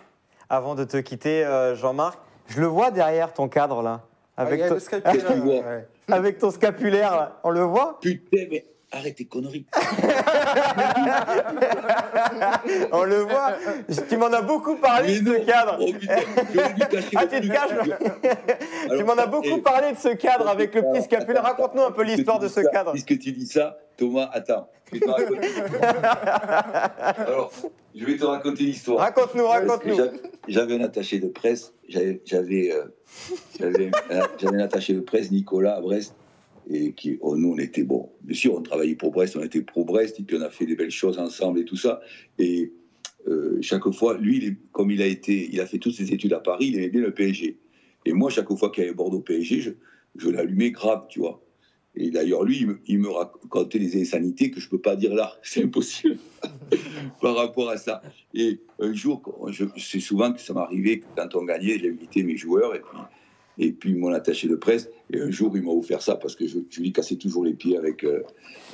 avant 0.49 0.75
de 0.75 0.83
te 0.83 0.97
quitter, 0.97 1.43
euh, 1.45 1.75
Jean-Marc, 1.75 2.19
je 2.47 2.59
le 2.61 2.67
vois 2.67 2.89
derrière 2.91 3.33
ton 3.33 3.47
cadre 3.49 3.81
là, 3.81 4.07
avec, 4.37 4.53
Ah, 4.53 4.55
il 4.55 4.59
y 4.59 4.63
a 4.63 4.67
ton- 4.69 4.73
le 4.75 4.79
scalpel, 4.79 5.11
Qu'est-ce 5.13 5.23
que 5.25 5.33
tu 5.33 5.37
là, 5.39 5.43
vois 5.43 5.59
ouais. 5.59 5.87
avec 6.07 6.37
ton 6.39 6.51
scapulaire 6.51 7.11
là. 7.15 7.39
On 7.43 7.49
le 7.49 7.61
voit? 7.61 7.99
Putain, 8.01 8.45
mais 8.49 8.65
arrête 8.91 9.15
tes 9.15 9.25
conneries. 9.25 9.65
On 12.91 13.03
le 13.03 13.17
voit 13.21 13.53
Tu 14.09 14.17
m'en 14.17 14.27
as 14.27 14.41
beaucoup 14.41 14.75
parlé 14.75 15.19
de 15.19 15.33
ce 15.33 15.45
cadre 15.45 15.77
Oh 15.79 15.91
putain, 15.93 16.15
Ah, 17.15 17.25
tu 17.27 17.37
te 17.37 17.37
truc. 17.37 17.51
caches 17.51 17.69
Tu 18.87 18.91
Alors, 18.91 19.05
m'en 19.05 19.21
as 19.21 19.25
beaucoup 19.27 19.57
et- 19.57 19.61
parlé 19.61 19.91
de 19.93 19.97
ce 19.97 20.09
cadre 20.09 20.47
avec 20.47 20.73
le 20.75 20.81
petit 20.83 21.03
scapulaire. 21.03 21.43
Raconte-nous 21.43 21.83
un 21.83 21.91
peu 21.91 22.03
l'histoire 22.03 22.39
de 22.39 22.47
ce 22.47 22.61
ça- 22.63 22.69
cadre. 22.69 22.91
Puisque 22.91 23.17
tu 23.19 23.31
dis 23.31 23.45
ça, 23.47 23.77
Thomas, 23.97 24.29
attends. 24.33 24.69
Je 24.93 24.99
vais 24.99 25.05
te 25.05 25.09
raconter. 25.11 25.47
Alors, 27.27 27.51
je 27.95 28.05
vais 28.05 28.15
te 28.17 28.23
raconter 28.25 28.63
l'histoire. 28.63 28.99
Raconte-nous, 28.99 29.47
raconte-nous. 29.47 29.97
J'avais- 30.47 30.75
un 30.75 30.81
attaché 30.83 31.19
de 31.19 31.27
presse, 31.27 31.73
j'avais 31.89 32.21
j'avais 32.25 32.71
euh, 32.71 32.85
un- 33.61 34.27
j'avais 34.39 34.55
un 34.55 34.59
attaché 34.63 34.93
de 34.93 35.01
presse, 35.01 35.29
Nicolas, 35.31 35.75
à 35.75 35.81
Brest, 35.81 36.15
et 36.69 36.93
qui, 36.93 37.17
oh, 37.21 37.37
nous, 37.37 37.53
on 37.53 37.57
était, 37.57 37.83
bon, 37.83 38.09
bien 38.21 38.35
sûr, 38.35 38.55
on 38.55 38.61
travaillait 38.61 38.95
pour 38.95 39.11
Brest, 39.11 39.37
on 39.37 39.43
était 39.43 39.61
pro 39.61 39.85
Brest, 39.85 40.19
et 40.19 40.23
puis 40.23 40.37
on 40.37 40.41
a 40.41 40.49
fait 40.49 40.65
des 40.65 40.75
belles 40.75 40.91
choses 40.91 41.17
ensemble 41.17 41.59
et 41.59 41.65
tout 41.65 41.77
ça. 41.77 42.01
Et 42.39 42.73
euh, 43.27 43.57
chaque 43.61 43.89
fois, 43.91 44.17
lui, 44.17 44.57
comme 44.71 44.91
il 44.91 45.01
a 45.01 45.07
été, 45.07 45.49
il 45.51 45.59
a 45.61 45.65
fait 45.65 45.79
toutes 45.79 45.95
ses 45.95 46.13
études 46.13 46.33
à 46.33 46.39
Paris, 46.39 46.67
il 46.67 46.75
aimait 46.75 46.89
bien 46.89 47.01
le 47.01 47.13
PSG. 47.13 47.57
Et 48.05 48.13
moi, 48.13 48.29
chaque 48.29 48.51
fois 48.53 48.69
qu'il 48.69 48.83
y 48.83 48.87
avait 48.87 48.95
Bordeaux 48.95 49.21
PSG, 49.21 49.61
je, 49.61 49.71
je 50.17 50.29
l'allumais 50.29 50.71
grave, 50.71 51.05
tu 51.09 51.19
vois. 51.19 51.41
Et 51.99 52.11
d'ailleurs, 52.11 52.43
lui, 52.43 52.65
il 52.85 52.99
me, 52.99 53.09
racontait 53.09 53.79
des 53.79 53.99
insanités 53.99 54.51
que 54.51 54.59
je 54.59 54.67
ne 54.67 54.71
peux 54.71 54.81
pas 54.81 54.95
dire 54.95 55.15
là. 55.15 55.33
C'est 55.41 55.63
impossible 55.63 56.17
par 57.21 57.35
rapport 57.35 57.69
à 57.69 57.77
ça. 57.77 58.01
Et 58.35 58.59
un 58.79 58.93
jour, 58.93 59.23
c'est 59.77 59.99
souvent 59.99 60.31
que 60.31 60.39
ça 60.39 60.53
m'arrivait 60.53 61.01
quand 61.15 61.33
on 61.35 61.43
gagnait, 61.43 61.79
j'invitais 61.79 62.21
mes 62.21 62.37
joueurs 62.37 62.75
et 62.75 62.81
puis, 62.81 62.99
et 63.59 63.71
puis 63.71 63.95
mon 63.95 64.11
attaché 64.11 64.47
de 64.47 64.55
presse. 64.55 64.89
Et 65.11 65.19
un 65.19 65.31
jour, 65.31 65.55
il 65.55 65.63
m'a 65.63 65.71
offert 65.71 66.01
ça 66.01 66.15
parce 66.15 66.35
que 66.35 66.45
je, 66.47 66.59
lui 66.79 66.91
cassais 66.91 67.15
toujours 67.15 67.45
les 67.45 67.53
pieds 67.53 67.77
avec, 67.77 68.03
euh, 68.03 68.23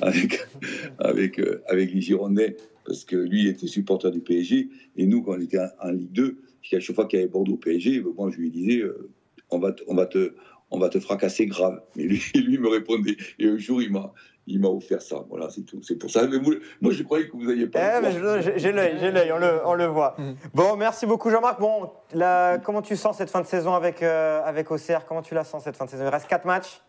avec, 0.98 1.38
euh, 1.38 1.62
avec 1.68 1.92
les 1.92 2.00
Girondins 2.00 2.52
parce 2.84 3.04
que 3.04 3.16
lui, 3.16 3.48
était 3.48 3.66
supporter 3.66 4.10
du 4.10 4.20
PSG. 4.20 4.68
Et 4.96 5.06
nous, 5.06 5.22
quand 5.22 5.32
on 5.36 5.40
était 5.40 5.58
en, 5.80 5.90
Ligue 5.90 6.12
2, 6.12 6.36
à 6.72 6.80
chaque 6.80 6.94
fois 6.94 7.06
qu'il 7.06 7.18
y 7.18 7.22
avait 7.22 7.30
Bordeaux 7.30 7.56
PSG, 7.56 8.00
ben, 8.00 8.30
je 8.30 8.36
lui 8.36 8.50
disais 8.50 8.80
euh, 8.80 9.10
on, 9.50 9.58
va 9.58 9.74
on, 9.86 9.94
va 9.94 10.06
te, 10.06 10.34
on 10.70 10.78
va 10.78 10.88
te 10.88 11.00
fracasser 11.00 11.46
grave. 11.46 11.80
Mais 11.96 12.04
lui, 12.04 12.20
lui 12.34 12.58
me 12.58 12.68
répondait. 12.68 13.16
Et 13.38 13.46
un 13.46 13.56
jour, 13.56 13.82
il 13.82 13.90
m'a. 13.90 14.12
Il 14.46 14.60
m'a 14.60 14.68
offert 14.68 15.00
ça, 15.00 15.24
voilà, 15.30 15.48
c'est 15.48 15.62
tout. 15.62 15.80
C'est 15.82 15.96
pour 15.96 16.10
ça. 16.10 16.26
Mais 16.26 16.36
vous- 16.38 16.54
moi, 16.82 16.92
je 16.92 17.02
croyais 17.02 17.26
que 17.26 17.32
vous 17.32 17.44
n'alliez 17.46 17.66
pas. 17.66 18.00
Eh, 18.02 18.12
j'ai 18.58 18.72
l'œil, 18.72 18.96
j'ai 19.00 19.10
l'œil, 19.10 19.32
on 19.32 19.38
le, 19.38 19.60
on 19.64 19.74
le 19.74 19.86
voit. 19.86 20.16
Mm. 20.18 20.32
Bon, 20.52 20.76
merci 20.76 21.06
beaucoup 21.06 21.30
Jean-Marc. 21.30 21.60
Bon, 21.60 21.90
la- 22.12 22.58
comment 22.62 22.82
tu 22.82 22.94
sens 22.96 23.16
cette 23.16 23.30
fin 23.30 23.40
de 23.40 23.46
saison 23.46 23.72
avec, 23.72 24.02
euh, 24.02 24.42
avec 24.44 24.70
Auxerre? 24.70 25.06
Comment 25.06 25.22
tu 25.22 25.34
la 25.34 25.44
sens 25.44 25.64
cette 25.64 25.76
fin 25.76 25.86
de 25.86 25.90
saison? 25.90 26.04
Il 26.04 26.08
reste 26.10 26.28
4 26.28 26.44
matchs 26.44 26.82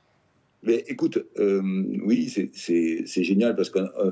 Mais 0.64 0.84
écoute, 0.88 1.18
euh, 1.40 1.62
oui, 2.04 2.28
c'est- 2.54 3.24
génial 3.24 3.56
parce 3.56 3.70
que 3.70 3.80
euh, 3.80 4.12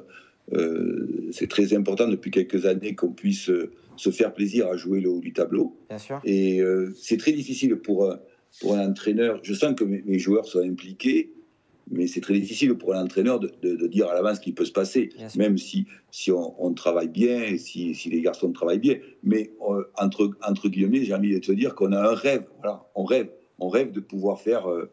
euh, 0.54 1.30
c'est 1.32 1.50
très 1.50 1.74
important 1.74 2.08
depuis 2.08 2.32
quelques 2.32 2.66
années 2.66 2.96
qu'on 2.96 3.12
puisse 3.12 3.50
se 3.96 4.10
faire 4.12 4.34
plaisir 4.34 4.68
à 4.68 4.78
jouer 4.78 5.02
le 5.02 5.10
haut 5.10 5.20
du 5.20 5.34
tableau. 5.34 5.76
Bien 5.90 5.98
sûr. 5.98 6.22
Et 6.24 6.62
euh, 6.62 6.94
c'est 6.96 7.18
très 7.18 7.32
difficile 7.34 7.76
pour, 7.78 8.10
un- 8.10 8.20
pour 8.62 8.76
un 8.76 8.88
entraîneur. 8.90 9.40
Je 9.44 9.54
sens 9.54 9.74
que 9.76 9.84
mes, 9.84 10.02
mes 10.06 10.20
joueurs 10.20 10.46
sont 10.46 10.60
impliqués, 10.62 11.34
mais 11.92 12.08
c'est 12.08 12.22
très 12.22 12.34
difficile 12.34 12.74
pour 12.76 12.94
un 12.94 13.04
entraîneur 13.04 13.40
de, 13.40 13.52
de- 13.62 13.76
de 13.76 13.88
dire 13.88 14.08
à 14.10 14.14
l'avance 14.14 14.38
ce 14.38 14.42
qui 14.42 14.52
peut 14.54 14.66
se 14.66 14.72
passer, 14.72 15.10
même 15.36 15.58
si, 15.58 15.86
si 16.12 16.32
on, 16.32 16.56
on 16.64 16.74
travaille 16.74 17.10
bien, 17.10 17.58
si, 17.58 17.94
si 17.96 18.10
les 18.10 18.22
garçons 18.22 18.52
travaillent 18.52 18.80
bien. 18.80 18.96
Mais 19.24 19.52
euh, 19.70 19.84
entre, 19.98 20.32
entre 20.48 20.70
guillemets, 20.70 21.04
j'ai 21.04 21.14
envie 21.14 21.34
de 21.34 21.40
te 21.40 21.52
dire 21.52 21.76
qu'on 21.76 21.92
a 21.92 22.00
un 22.00 22.14
rêve. 22.16 22.46
Voilà, 22.62 22.84
on 22.96 23.04
rêve. 23.04 23.30
On 23.60 23.70
rêve 23.70 23.92
de 23.92 24.00
pouvoir 24.00 24.40
faire. 24.40 24.70
euh, 24.70 24.90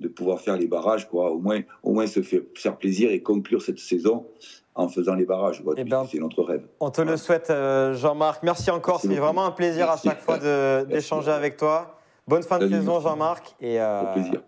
de 0.00 0.08
pouvoir 0.08 0.40
faire 0.40 0.56
les 0.56 0.66
barrages, 0.66 1.08
quoi. 1.08 1.30
Au 1.30 1.38
moins, 1.38 1.60
au 1.84 1.92
moins 1.92 2.08
se 2.08 2.20
faire, 2.20 2.40
faire 2.56 2.76
plaisir 2.76 3.12
et 3.12 3.22
conclure 3.22 3.62
cette 3.62 3.78
saison 3.78 4.26
en 4.74 4.88
faisant 4.88 5.14
les 5.14 5.24
barrages. 5.24 5.62
Eh 5.76 5.84
ben, 5.84 6.04
c'est 6.10 6.18
notre 6.18 6.42
rêve. 6.42 6.66
On 6.80 6.90
te 6.90 7.00
le 7.00 7.16
souhaite, 7.16 7.48
euh, 7.50 7.94
Jean-Marc. 7.94 8.42
Merci 8.42 8.72
encore. 8.72 9.00
C'est 9.00 9.14
vraiment 9.14 9.44
un 9.44 9.52
plaisir 9.52 9.86
Merci. 9.86 10.08
à 10.08 10.10
chaque 10.10 10.20
fois 10.20 10.38
d'échanger 10.84 11.30
avec 11.30 11.56
toi. 11.56 12.00
Bonne 12.26 12.42
fin 12.42 12.58
de 12.58 12.68
saison. 12.68 12.98
Jean-Marc. 12.98 13.54
Et 13.60 13.78
Au 13.80 14.12
plaisir. 14.14 14.42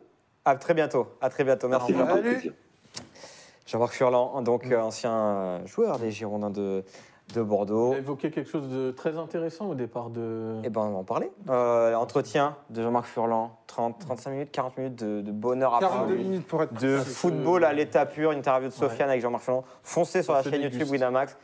À 0.47 0.55
très 0.55 0.75
bientôt. 0.75 1.09
À 1.21 1.29
très 1.29 1.45
bientôt. 1.45 1.69
Merci. 1.69 1.93
Revoir, 1.93 2.19
Jean-Marc. 3.67 3.93
Furlan, 3.93 4.43
donc 4.43 4.67
euh, 4.71 4.81
ancien 4.81 5.13
euh, 5.13 5.67
joueur 5.67 5.99
des 5.99 6.13
Girondins 6.13 6.51
de, 6.51 6.85
Bordeaux. 7.35 7.95
a 7.95 7.99
évoqué 7.99 8.31
quelque 8.31 8.49
chose 8.49 8.69
de 8.69 8.93
très 8.93 9.19
intéressant 9.19 9.67
au 9.67 9.75
départ 9.75 10.11
de. 10.11 10.61
Eh 10.63 10.71
ben, 10.71 10.83
on 10.83 10.93
va 10.93 10.99
en 10.99 11.05
parler. 11.05 11.33
Euh, 11.51 11.95
entretien 11.95 12.57
de 12.71 12.81
Jean-Marc 12.81 13.07
Furlan, 13.07 13.59
30, 13.67 13.99
35 13.99 14.31
minutes, 14.31 14.53
40 14.53 14.79
minutes 14.79 15.05
de, 15.05 15.21
de 15.21 15.33
bonheur 15.33 15.77
42 15.81 15.97
absolu. 15.97 16.19
minutes 16.19 16.47
pour 16.47 16.63
être 16.63 16.81
De 16.81 16.99
football 16.99 17.65
à 17.65 17.73
l'état 17.73 18.07
pur, 18.07 18.31
une 18.31 18.39
interview 18.39 18.69
de 18.69 18.75
Sofiane 18.75 19.11
avec 19.11 19.21
Jean-Marc 19.21 19.43
Furlan. 19.43 19.65
Foncez 19.83 20.23
sur 20.23 20.35
Ça 20.35 20.39
la 20.39 20.43
chaîne 20.45 20.63
déguste. 20.63 20.75
YouTube 20.75 20.93
Winamax. 20.93 21.37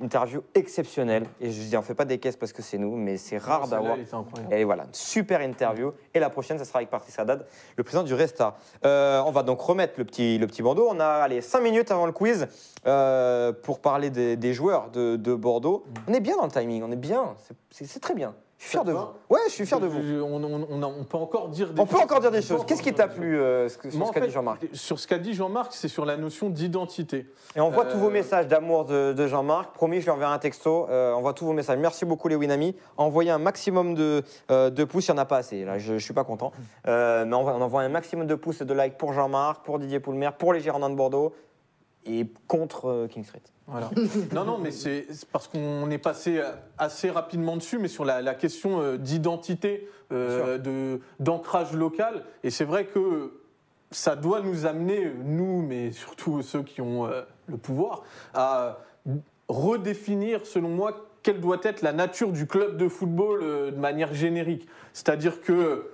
Interview 0.00 0.42
exceptionnelle. 0.54 1.24
Et 1.40 1.50
je 1.50 1.60
dis, 1.60 1.76
on 1.76 1.82
fait 1.82 1.94
pas 1.94 2.04
des 2.04 2.18
caisses 2.18 2.36
parce 2.36 2.52
que 2.52 2.62
c'est 2.62 2.78
nous, 2.78 2.96
mais 2.96 3.16
c'est 3.16 3.38
rare 3.38 3.66
d'avoir. 3.66 3.96
Et 4.52 4.62
voilà, 4.62 4.86
super 4.92 5.40
interview. 5.40 5.92
Et 6.14 6.20
la 6.20 6.30
prochaine, 6.30 6.56
ça 6.58 6.64
sera 6.64 6.78
avec 6.78 6.88
Patrice 6.88 7.18
Haddad, 7.18 7.46
le 7.76 7.82
président 7.82 8.04
du 8.04 8.14
Resta. 8.14 8.56
Euh, 8.84 9.20
on 9.26 9.32
va 9.32 9.42
donc 9.42 9.60
remettre 9.60 9.94
le 9.98 10.04
petit, 10.04 10.38
le 10.38 10.46
petit 10.46 10.62
bandeau. 10.62 10.88
On 10.88 11.00
a 11.00 11.06
allez, 11.06 11.40
5 11.40 11.60
minutes 11.60 11.90
avant 11.90 12.06
le 12.06 12.12
quiz 12.12 12.46
euh, 12.86 13.52
pour 13.52 13.80
parler 13.80 14.10
des, 14.10 14.36
des 14.36 14.54
joueurs 14.54 14.90
de, 14.90 15.16
de 15.16 15.34
Bordeaux. 15.34 15.84
On 16.06 16.14
est 16.14 16.20
bien 16.20 16.36
dans 16.36 16.44
le 16.46 16.52
timing, 16.52 16.82
on 16.84 16.92
est 16.92 16.96
bien. 16.96 17.34
C'est 17.70 18.00
très 18.00 18.14
bien. 18.14 18.34
Je 18.58 18.64
suis 18.64 18.70
fier 18.72 18.84
de 18.84 18.90
vous. 18.92 19.06
Ouais, 19.30 19.38
je 19.46 19.52
suis 19.52 19.66
fier 19.66 19.78
de 19.78 19.86
vous. 19.86 20.02
Je- 20.02 20.20
On, 20.20 21.04
peut 21.04 21.16
encore 21.16 21.48
dire 21.48 21.72
des 21.72 21.80
On 21.80 21.86
peut 21.86 21.96
encore 21.96 22.18
dire 22.18 22.32
des 22.32 22.38
On 22.38 22.40
peut 22.40 22.46
choses. 22.56 22.66
Qu'est-ce 22.66 22.82
qui 22.82 22.92
t'a 22.92 23.06
plu 23.06 23.38
euh, 23.38 23.68
sur 23.68 23.88
ce 24.08 24.12
qu'a 24.12 24.20
dit 24.20 24.30
Jean-Marc 24.32 24.66
Sur 24.72 24.98
ce 24.98 25.06
qu'a 25.06 25.18
dit 25.18 25.32
Jean-Marc, 25.32 25.72
c'est 25.72 25.86
sur 25.86 26.04
la 26.04 26.16
notion 26.16 26.50
d'identité. 26.50 27.26
Et 27.54 27.60
on 27.60 27.70
voit 27.70 27.84
tous 27.84 27.98
vos 27.98 28.08
Euh, 28.08 28.10
messages 28.10 28.48
d'amour 28.48 28.84
de, 28.84 29.12
de 29.12 29.26
Jean-Marc. 29.28 29.74
Promis, 29.74 30.00
je 30.00 30.06
lui 30.06 30.10
enverrai 30.10 30.32
un 30.32 30.38
texto. 30.38 30.88
Euh, 30.90 31.12
on 31.14 31.20
voit 31.20 31.34
tous 31.34 31.44
vos 31.46 31.52
messages. 31.52 31.78
Merci 31.78 32.04
beaucoup, 32.04 32.26
les 32.26 32.34
Winami. 32.34 32.74
Envoyez 32.96 33.30
un 33.30 33.38
maximum 33.38 33.94
de, 33.94 34.24
euh, 34.50 34.70
de 34.70 34.84
pouces. 34.84 35.06
Il 35.06 35.12
n'y 35.12 35.18
en 35.18 35.22
a 35.22 35.24
pas 35.24 35.36
assez. 35.36 35.64
Là, 35.64 35.78
je 35.78 35.92
ne 35.94 35.98
suis 36.00 36.12
pas 36.14 36.24
content. 36.24 36.50
Euh, 36.88 37.24
mais 37.24 37.36
on 37.36 37.46
envoie 37.46 37.82
un 37.82 37.88
maximum 37.88 38.26
de 38.26 38.34
pouces 38.34 38.60
et 38.60 38.64
de 38.64 38.74
likes 38.74 38.98
pour 38.98 39.12
Jean-Marc, 39.12 39.64
pour 39.64 39.78
Didier 39.78 40.00
Poulmer, 40.00 40.30
pour 40.36 40.52
les 40.52 40.60
Girondins 40.60 40.90
de 40.90 40.96
Bordeaux 40.96 41.32
et 42.06 42.26
contre 42.46 42.86
euh, 42.86 43.06
King 43.06 43.24
Street. 43.24 43.42
Voilà. 43.66 43.90
non, 44.32 44.44
non, 44.44 44.58
mais 44.58 44.70
c'est 44.70 45.06
c'est 45.10 45.28
parce 45.28 45.46
qu'on 45.48 45.90
est 45.90 45.98
passé 45.98 46.40
assez 46.78 47.10
rapidement 47.10 47.56
dessus, 47.56 47.78
mais 47.78 47.88
sur 47.88 48.04
la, 48.04 48.22
la 48.22 48.34
question 48.34 48.80
euh, 48.80 48.96
d'identité, 48.96 49.88
euh, 50.12 50.56
de- 50.58 51.00
d'ancrage 51.20 51.72
local. 51.74 52.24
Et 52.44 52.50
c'est 52.50 52.64
vrai 52.64 52.86
que 52.86 53.32
ça 53.90 54.16
doit 54.16 54.40
nous 54.40 54.64
amener, 54.66 55.12
nous, 55.24 55.60
mais 55.62 55.92
surtout 55.92 56.40
ceux 56.42 56.62
qui 56.62 56.80
ont 56.80 57.06
euh, 57.06 57.22
le 57.46 57.56
pouvoir, 57.58 58.04
à 58.32 58.78
redéfinir, 59.48 60.46
selon 60.46 60.68
moi, 60.68 61.06
quelle 61.22 61.40
doit 61.40 61.58
être 61.62 61.82
la 61.82 61.92
nature 61.92 62.32
du 62.32 62.46
club 62.46 62.76
de 62.76 62.88
football 62.88 63.40
euh, 63.42 63.70
de 63.70 63.76
manière 63.76 64.14
générique. 64.14 64.66
C'est-à-dire 64.92 65.40
que 65.42 65.90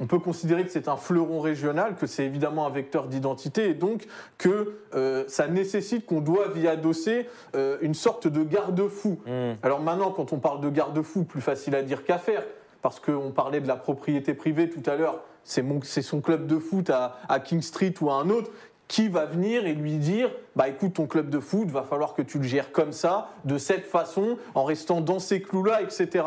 on 0.00 0.06
peut 0.06 0.18
considérer 0.18 0.64
que 0.64 0.70
c'est 0.70 0.88
un 0.88 0.96
fleuron 0.96 1.40
régional, 1.40 1.94
que 1.94 2.06
c'est 2.06 2.24
évidemment 2.24 2.66
un 2.66 2.70
vecteur 2.70 3.06
d'identité, 3.06 3.70
et 3.70 3.74
donc 3.74 4.06
que 4.38 4.76
euh, 4.94 5.24
ça 5.28 5.46
nécessite 5.46 6.04
qu'on 6.06 6.20
doive 6.20 6.58
y 6.58 6.66
adosser 6.68 7.28
euh, 7.54 7.78
une 7.80 7.94
sorte 7.94 8.26
de 8.26 8.42
garde-fou. 8.42 9.18
Alors 9.62 9.80
maintenant, 9.80 10.10
quand 10.10 10.32
on 10.32 10.38
parle 10.38 10.60
de 10.60 10.68
garde-fou, 10.70 11.24
plus 11.24 11.40
facile 11.40 11.74
à 11.74 11.82
dire 11.82 12.04
qu'à 12.04 12.18
faire, 12.18 12.42
parce 12.82 13.00
qu'on 13.00 13.30
parlait 13.30 13.60
de 13.60 13.68
la 13.68 13.76
propriété 13.76 14.34
privée 14.34 14.68
tout 14.68 14.82
à 14.90 14.96
l'heure, 14.96 15.20
c'est 15.44 15.62
mon- 15.62 15.80
c'est 15.82 16.02
son 16.02 16.20
club 16.20 16.46
de 16.46 16.58
foot 16.58 16.90
à, 16.90 17.16
à 17.28 17.38
King 17.40 17.62
Street 17.62 17.94
ou 18.00 18.10
à 18.10 18.14
un 18.14 18.30
autre 18.30 18.50
qui 18.88 19.08
va 19.08 19.24
venir 19.24 19.66
et 19.66 19.72
lui 19.74 19.96
dire 19.96 20.30
bah 20.56 20.68
écoute 20.68 20.92
ton 20.94 21.06
club 21.06 21.30
de 21.30 21.38
foot 21.40 21.70
va 21.70 21.82
falloir 21.84 22.12
que 22.12 22.20
tu 22.20 22.36
le 22.38 22.44
gères 22.44 22.70
comme 22.72 22.92
ça 22.92 23.30
de 23.46 23.56
cette 23.56 23.86
façon 23.86 24.36
en 24.54 24.64
restant 24.64 25.00
dans 25.00 25.18
ces 25.18 25.40
clous 25.40 25.64
là 25.64 25.80
etc 25.80 26.24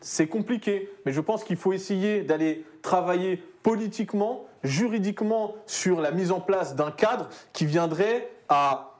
c'est 0.00 0.28
compliqué, 0.28 0.88
mais 1.04 1.12
je 1.12 1.20
pense 1.20 1.42
qu'il 1.42 1.56
faut 1.56 1.72
essayer 1.72 2.22
d'aller 2.22 2.64
travailler 2.82 3.42
politiquement, 3.62 4.46
juridiquement 4.64 5.54
sur 5.66 6.00
la 6.00 6.10
mise 6.10 6.32
en 6.32 6.40
place 6.40 6.74
d'un 6.74 6.90
cadre 6.90 7.28
qui 7.52 7.66
viendrait 7.66 8.30
à 8.48 8.94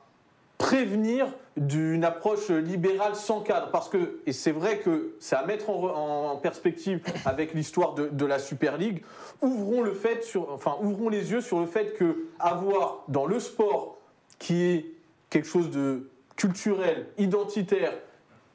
prévenir 0.59 1.27
d'une 1.57 2.05
approche 2.05 2.51
libérale 2.51 3.15
sans 3.15 3.41
cadre. 3.41 3.71
Parce 3.71 3.89
que, 3.89 4.21
et 4.27 4.33
c'est 4.33 4.53
vrai 4.53 4.79
que 4.79 5.15
c'est 5.21 5.37
à 5.37 5.45
mettre 5.47 5.71
en, 5.71 6.37
perspective 6.37 7.01
avec 7.25 7.55
l'histoire 7.55 7.95
de, 7.95 8.09
de 8.09 8.27
la 8.27 8.39
Super 8.39 8.77
League, 8.77 9.03
ouvrons, 9.41 9.83
le 9.83 9.93
fait 9.93 10.23
sur, 10.23 10.53
enfin, 10.53 10.77
ouvrons 10.83 11.09
les 11.09 11.33
yeux 11.33 11.41
sur 11.41 11.61
le 11.61 11.67
fait 11.67 11.95
que 11.95 12.27
avoir 12.39 13.05
dans 13.09 13.27
le 13.27 13.41
sport, 13.41 13.99
qui 14.39 14.63
est 14.65 14.87
quelque 15.31 15.49
chose 15.49 15.71
de 15.71 16.11
culturel, 16.37 17.07
identitaire, 17.19 17.93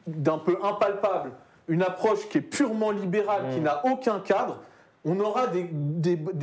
d'un 0.07 0.37
peu 0.37 0.57
impalpable, 0.63 1.31
une 1.67 1.83
approche 1.83 2.27
qui 2.29 2.39
est 2.39 2.41
purement 2.41 2.91
libérale, 2.91 3.53
qui 3.53 3.59
n'a 3.59 3.85
aucun 3.85 4.19
cadre, 4.19 4.59
on 5.05 5.19
aura 5.19 5.47
des, 5.47 5.65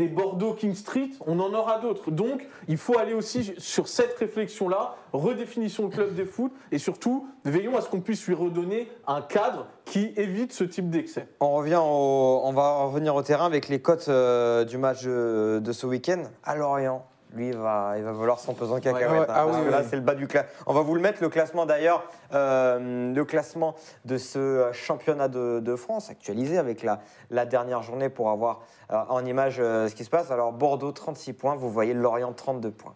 Bordeaux 0.09 0.53
King 0.53 0.75
Street, 0.75 1.11
on 1.27 1.41
en 1.41 1.55
aura 1.55 1.79
d'autres. 1.79 2.11
Donc, 2.11 2.47
il 2.69 2.77
faut 2.77 2.99
aller 2.99 3.15
aussi 3.15 3.55
sur 3.59 3.89
cette 3.89 4.17
réflexion-là, 4.19 4.97
redéfinition 5.13 5.85
le 5.85 5.91
club 5.91 6.15
des 6.15 6.27
foot, 6.27 6.53
et 6.71 6.79
surtout, 6.79 7.27
veillons 7.45 7.77
à 7.77 7.81
ce 7.81 7.89
qu'on 7.89 8.01
puisse 8.01 8.27
lui 8.27 8.35
redonner 8.35 8.91
un 9.07 9.23
cadre 9.23 9.67
qui 9.85 10.13
évite 10.17 10.53
ce 10.53 10.65
type 10.65 10.91
d'excès. 10.91 11.29
On 11.41 11.55
revient 11.55 11.81
on 11.81 12.53
va 12.53 12.85
revenir 12.85 13.15
au 13.15 13.23
terrain 13.23 13.47
avec 13.47 13.69
les 13.69 13.81
cotes 13.81 14.09
euh, 14.09 14.65
du 14.65 14.77
match 14.77 15.05
de, 15.05 15.61
de 15.63 15.73
ce 15.73 15.87
week-end 15.87 16.25
à 16.45 16.57
Lorient. 16.57 17.07
Lui, 17.33 17.49
il 17.49 17.57
va, 17.57 17.95
il 17.97 18.03
va 18.03 18.11
valoir 18.13 18.41
son 18.41 18.55
pesant 18.55 18.75
de 18.77 18.81
cacahuètes. 18.81 19.09
Ouais, 19.09 19.19
ouais, 19.19 19.21
hein, 19.21 19.27
ah 19.29 19.45
parce 19.47 19.59
oui, 19.59 19.65
que 19.65 19.71
là, 19.71 19.83
c'est 19.89 19.95
le 19.97 20.03
bas 20.03 20.15
du 20.17 20.27
classement. 20.27 20.51
On 20.67 20.75
va 20.75 20.81
vous 20.83 20.95
le 20.97 21.01
mettre, 21.01 21.23
le 21.23 21.29
classement 21.29 21.65
d'ailleurs, 21.65 22.03
euh, 22.35 23.15
le 23.15 23.25
classement 23.25 23.77
de 24.05 24.19
ce 24.19 24.69
championnat 24.73 25.29
de, 25.29 25.61
de 25.61 25.77
France, 25.77 26.11
actualisé 26.11 26.59
avec 26.59 26.83
la, 26.83 26.99
la 27.31 27.47
dernière 27.47 27.83
journée 27.83 28.09
pour 28.09 28.31
avoir 28.31 28.63
euh, 28.91 28.97
en 29.09 29.25
image 29.25 29.59
euh, 29.61 29.89
ce 29.89 29.95
qui 29.95 30.05
se 30.05 30.11
passe. 30.11 30.31
Alors, 30.33 30.53
Bordeaux, 30.53 30.91
36 30.91 31.33
points. 31.35 31.55
Vous 31.55 31.71
voyez 31.71 31.95
Lorient, 31.95 32.33
32 32.33 32.71
points. 32.73 32.95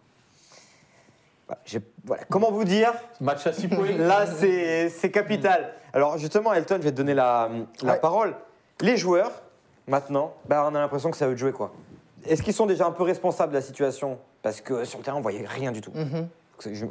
Voilà, 1.47 1.61
j'ai- 1.65 1.81
voilà. 2.03 2.23
Comment 2.29 2.51
vous 2.51 2.63
dire 2.63 2.91
Match 3.21 3.45
à 3.47 3.53
6 3.53 3.67
points. 3.69 3.91
Là, 3.97 4.25
c'est 4.25 4.89
c'est 4.89 5.11
capital. 5.11 5.73
Alors, 5.93 6.17
justement, 6.17 6.53
Elton, 6.53 6.77
je 6.79 6.83
vais 6.83 6.91
te 6.91 6.97
donner 6.97 7.13
la, 7.13 7.49
la 7.83 7.93
Ouais. 7.93 7.99
parole. 7.99 8.35
Les 8.81 8.97
joueurs, 8.97 9.31
maintenant, 9.87 10.33
bah, 10.49 10.67
on 10.69 10.75
a 10.75 10.79
l'impression 10.79 11.09
que 11.11 11.17
ça 11.17 11.27
veut 11.27 11.35
jouer 11.37 11.51
quoi. 11.53 11.71
Est-ce 12.27 12.41
qu'ils 12.43 12.53
sont 12.53 12.65
déjà 12.65 12.85
un 12.87 12.91
peu 12.91 13.03
responsables 13.03 13.51
de 13.51 13.57
la 13.57 13.61
situation? 13.61 14.17
Parce 14.41 14.61
que 14.61 14.83
sur 14.85 14.99
le 14.99 15.03
terrain, 15.05 15.17
on 15.17 15.21
voyait 15.21 15.45
rien 15.45 15.71
du 15.71 15.81
tout. 15.81 15.91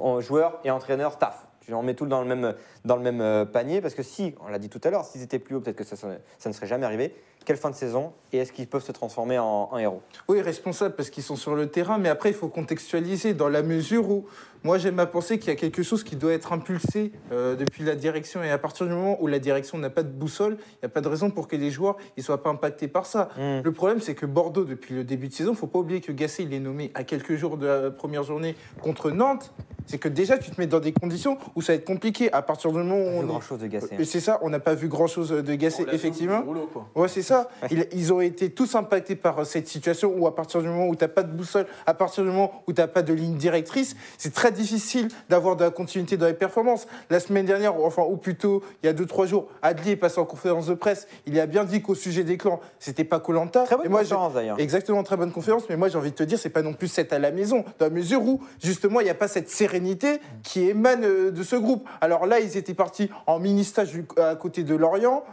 En- 0.01 0.21
Joueurs 0.21 0.61
et 0.65 0.71
entraîneurs, 0.71 1.13
staff. 1.13 1.47
On 1.73 1.83
met 1.83 1.95
tout 1.95 2.05
dans 2.05 2.21
le 2.21 2.27
même, 2.29 2.55
dans 2.85 2.97
le 2.97 3.03
même 3.03 3.23
euh, 3.23 3.47
panier. 3.47 3.81
Parce 3.81 3.95
que 3.95 4.03
si, 4.03 4.35
on 4.45 4.49
l'a 4.49 4.59
dit 4.59 4.69
tout 4.69 4.81
à 4.85 4.91
l'heure, 4.91 5.05
s'ils 5.07 5.23
étaient 5.23 5.39
plus 5.39 5.57
hauts, 5.57 5.61
peut-être 5.61 5.77
que 5.77 5.85
ça, 5.85 5.97
ça 5.97 6.49
ne 6.49 6.53
serait 6.55 6.67
jamais 6.67 6.85
arrivé. 6.85 7.15
Quelle 7.45 7.57
fin 7.59 7.71
de 7.71 7.75
saison 7.75 8.13
Et 8.33 8.39
est-ce 8.39 8.53
qu'ils 8.53 8.67
peuvent 8.67 8.83
se 8.85 8.93
transformer 8.93 9.39
en, 9.39 9.69
en 9.71 9.79
héros? 9.79 10.01
Oui, 10.29 10.41
responsables 10.41 10.95
parce 10.95 11.11
qu'ils 11.11 11.23
sont 11.23 11.37
sur 11.37 11.55
le 11.55 11.69
terrain, 11.69 11.99
mais 11.99 12.09
après, 12.09 12.31
il 12.31 12.35
faut 12.35 12.49
contextualiser 12.49 13.35
dans 13.35 13.49
la 13.49 13.63
mesure 13.63 14.09
où 14.11 14.25
moi, 14.63 14.79
j'aime 14.79 14.99
à 14.99 15.05
penser 15.05 15.39
qu'il 15.39 15.49
y 15.49 15.53
a 15.53 15.57
quelque 15.57 15.83
chose 15.83 16.03
qui 16.05 16.17
doit 16.17 16.33
être 16.33 16.55
impulsé 16.55 17.13
euh, 17.33 17.55
depuis 17.55 17.85
la 17.85 17.95
direction. 17.97 18.43
Et 18.43 18.51
à 18.51 18.57
partir 18.57 18.87
du 18.87 18.93
moment 18.95 19.19
où 19.21 19.27
la 19.27 19.39
direction 19.39 19.77
n'a 19.77 19.91
pas 19.91 20.03
de 20.03 20.09
boussole, 20.09 20.57
il 20.57 20.77
n'y 20.85 20.87
a 20.87 20.89
pas 20.89 21.03
de 21.03 21.09
raison 21.09 21.29
pour 21.29 21.49
que 21.49 21.57
les 21.57 21.71
joueurs 21.71 21.99
ne 22.17 22.23
soient 22.23 22.43
pas 22.43 22.49
impactés 22.49 22.89
par 22.89 23.05
ça. 23.05 23.29
Mm. 23.37 23.61
Le 23.63 23.73
problème, 23.73 24.01
c'est 24.01 24.15
que 24.15 24.25
Bordeaux, 24.25 24.65
depuis 24.65 24.95
le 24.95 25.05
début 25.05 25.29
de 25.29 25.35
saison, 25.35 25.51
il 25.51 25.55
ne 25.55 25.59
faut 25.59 25.67
pas 25.67 25.81
oublier 25.81 26.01
que 26.01 26.13
Gasset, 26.13 26.45
il 26.45 26.55
est 26.55 26.61
nommé 26.61 26.91
à 26.95 27.05
quelques 27.05 27.37
jours 27.37 27.59
de 27.59 27.67
la 27.67 27.91
première 27.91 28.23
journée 28.23 28.57
contre 28.81 29.11
Nantes. 29.11 29.53
C'est 29.87 29.99
que 29.99 30.09
déjà, 30.09 30.39
tu 30.39 30.51
te 30.51 30.59
mets 30.59 30.67
dans 30.67 30.81
des 30.81 30.93
conditions 30.95 31.37
où 31.55 31.61
ça 31.61 31.75
va 31.75 31.77
être 31.77 31.85
compliqué. 31.85 32.33
À 32.33 32.41
partir 32.41 32.73
du 32.73 32.79
moment 32.79 32.95
où 32.97 33.19
On 33.19 33.21
on 33.21 33.27
grand 33.27 33.41
est- 33.41 33.43
chose 33.43 33.59
de 33.59 33.67
Gasset. 33.67 33.97
Et 33.99 34.07
c'est 34.07 34.21
ça, 34.21 34.39
on 34.41 34.49
n'a 34.49 34.61
pas 34.61 34.73
vu 34.75 34.89
grand-chose 34.89 35.29
de 35.29 35.55
Gasset, 35.57 35.85
vu 35.85 35.91
effectivement. 35.93 36.41
rouleau, 36.41 36.71
quoi. 36.73 36.87
Ouais, 36.95 37.09
c'est 37.09 37.21
ça. 37.21 37.34
Ils, 37.71 37.87
ils 37.93 38.13
ont 38.13 38.21
été 38.21 38.51
tous 38.51 38.75
impactés 38.75 39.17
par 39.17 39.39
euh, 39.41 39.45
cette 39.45 39.69
situation 39.69 40.13
où, 40.17 40.27
à 40.27 40.35
partir 40.35 40.63
du 40.63 40.69
moment 40.69 40.87
où 40.87 40.97
tu 40.97 41.05
n'as 41.05 41.09
pas 41.09 41.23
de 41.23 41.33
boussole, 41.33 41.67
à 41.87 41.95
partir 41.95 42.25
du 42.25 42.31
moment 42.31 42.63
où 42.67 42.73
tu 42.73 42.81
n'as 42.81 42.87
pas 42.87 43.03
de 43.03 43.13
ligne 43.13 43.37
directrice, 43.37 43.97
c'est 44.19 44.33
très 44.35 44.53
difficile 44.53 45.09
d'avoir 45.29 45.57
de 45.57 45.65
la 45.65 45.71
continuité 45.71 46.17
dans 46.17 46.27
les 46.27 46.35
performances. 46.35 46.87
La 47.11 47.21
semaine 47.21 47.47
dernière, 47.47 47.79
ou 47.81 47.85
enfin, 47.85 48.03
ou 48.03 48.17
plutôt 48.17 48.63
il 48.83 48.87
y 48.87 48.89
a 48.89 48.93
2-3 48.93 49.27
jours, 49.27 49.47
Adli 49.63 49.91
est 49.93 49.97
passé 49.97 50.19
en 50.21 50.25
conférence 50.25 50.67
de 50.67 50.75
presse. 50.75 51.07
Il 51.27 51.39
a 51.41 51.47
bien 51.47 51.65
dit 51.65 51.83
qu'au 51.83 51.95
sujet 51.95 52.25
des 52.25 52.37
clans, 52.37 52.61
c'était 52.79 53.05
pas 53.05 53.21
Colanta. 53.21 53.65
Très 53.65 53.77
bonne 53.77 53.87
conférence, 54.11 54.35
d'ailleurs. 54.35 54.61
Exactement, 54.61 55.03
très 55.03 55.17
bonne 55.17 55.33
conférence. 55.33 55.65
Mais 55.69 55.77
moi, 55.77 55.89
j'ai 55.89 55.99
envie 55.99 56.11
de 56.11 56.17
te 56.17 56.23
dire, 56.23 56.39
c'est 56.39 56.49
pas 56.51 56.63
non 56.63 56.73
plus 56.73 56.89
cette 56.89 57.13
à 57.13 57.19
la 57.19 57.31
maison, 57.31 57.65
dans 57.79 57.87
la 57.87 57.91
mesure 57.91 58.23
où, 58.23 58.41
justement, 58.63 59.01
il 59.01 59.05
n'y 59.05 59.11
a 59.11 59.15
pas 59.15 59.29
cette 59.29 59.51
sérénité 59.51 60.21
qui 60.43 60.69
émane 60.69 61.05
euh, 61.05 61.31
de 61.31 61.43
ce 61.43 61.57
groupe. 61.57 61.89
Alors 62.01 62.27
là, 62.27 62.41
ils 62.41 62.57
étaient 62.57 62.75
partis 62.75 63.11
en 63.27 63.39
mini-stage 63.39 63.91
du- 63.93 64.05
à 64.17 64.35
côté 64.37 64.63
de 64.63 64.75
Lorient, 64.75 65.25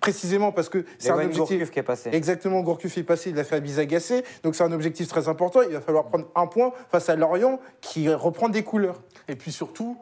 précisément 0.00 0.52
parce 0.52 0.68
que 0.68 0.84
c'est 0.98 1.10
un 1.10 1.14
objectif. 1.14 1.58
Gourcuff 1.58 1.70
qui 1.70 1.78
est 1.78 1.82
passé. 1.82 2.10
Exactement, 2.12 2.60
Gourcuff 2.60 2.96
est 2.98 3.02
passé, 3.02 3.30
il 3.30 3.38
a 3.38 3.44
fait 3.44 3.56
un 3.56 3.60
bis 3.60 3.78
agacé. 3.78 4.24
Donc 4.42 4.54
c'est 4.54 4.64
un 4.64 4.72
objectif 4.72 5.08
très 5.08 5.28
important. 5.28 5.62
Il 5.62 5.72
va 5.72 5.80
falloir 5.80 6.06
prendre 6.06 6.26
un 6.34 6.46
point 6.46 6.72
face 6.90 7.08
à 7.08 7.16
Lorient 7.16 7.60
qui 7.80 8.12
reprend 8.12 8.48
des 8.48 8.64
couleurs. 8.64 9.00
Et 9.28 9.36
puis 9.36 9.52
surtout, 9.52 9.98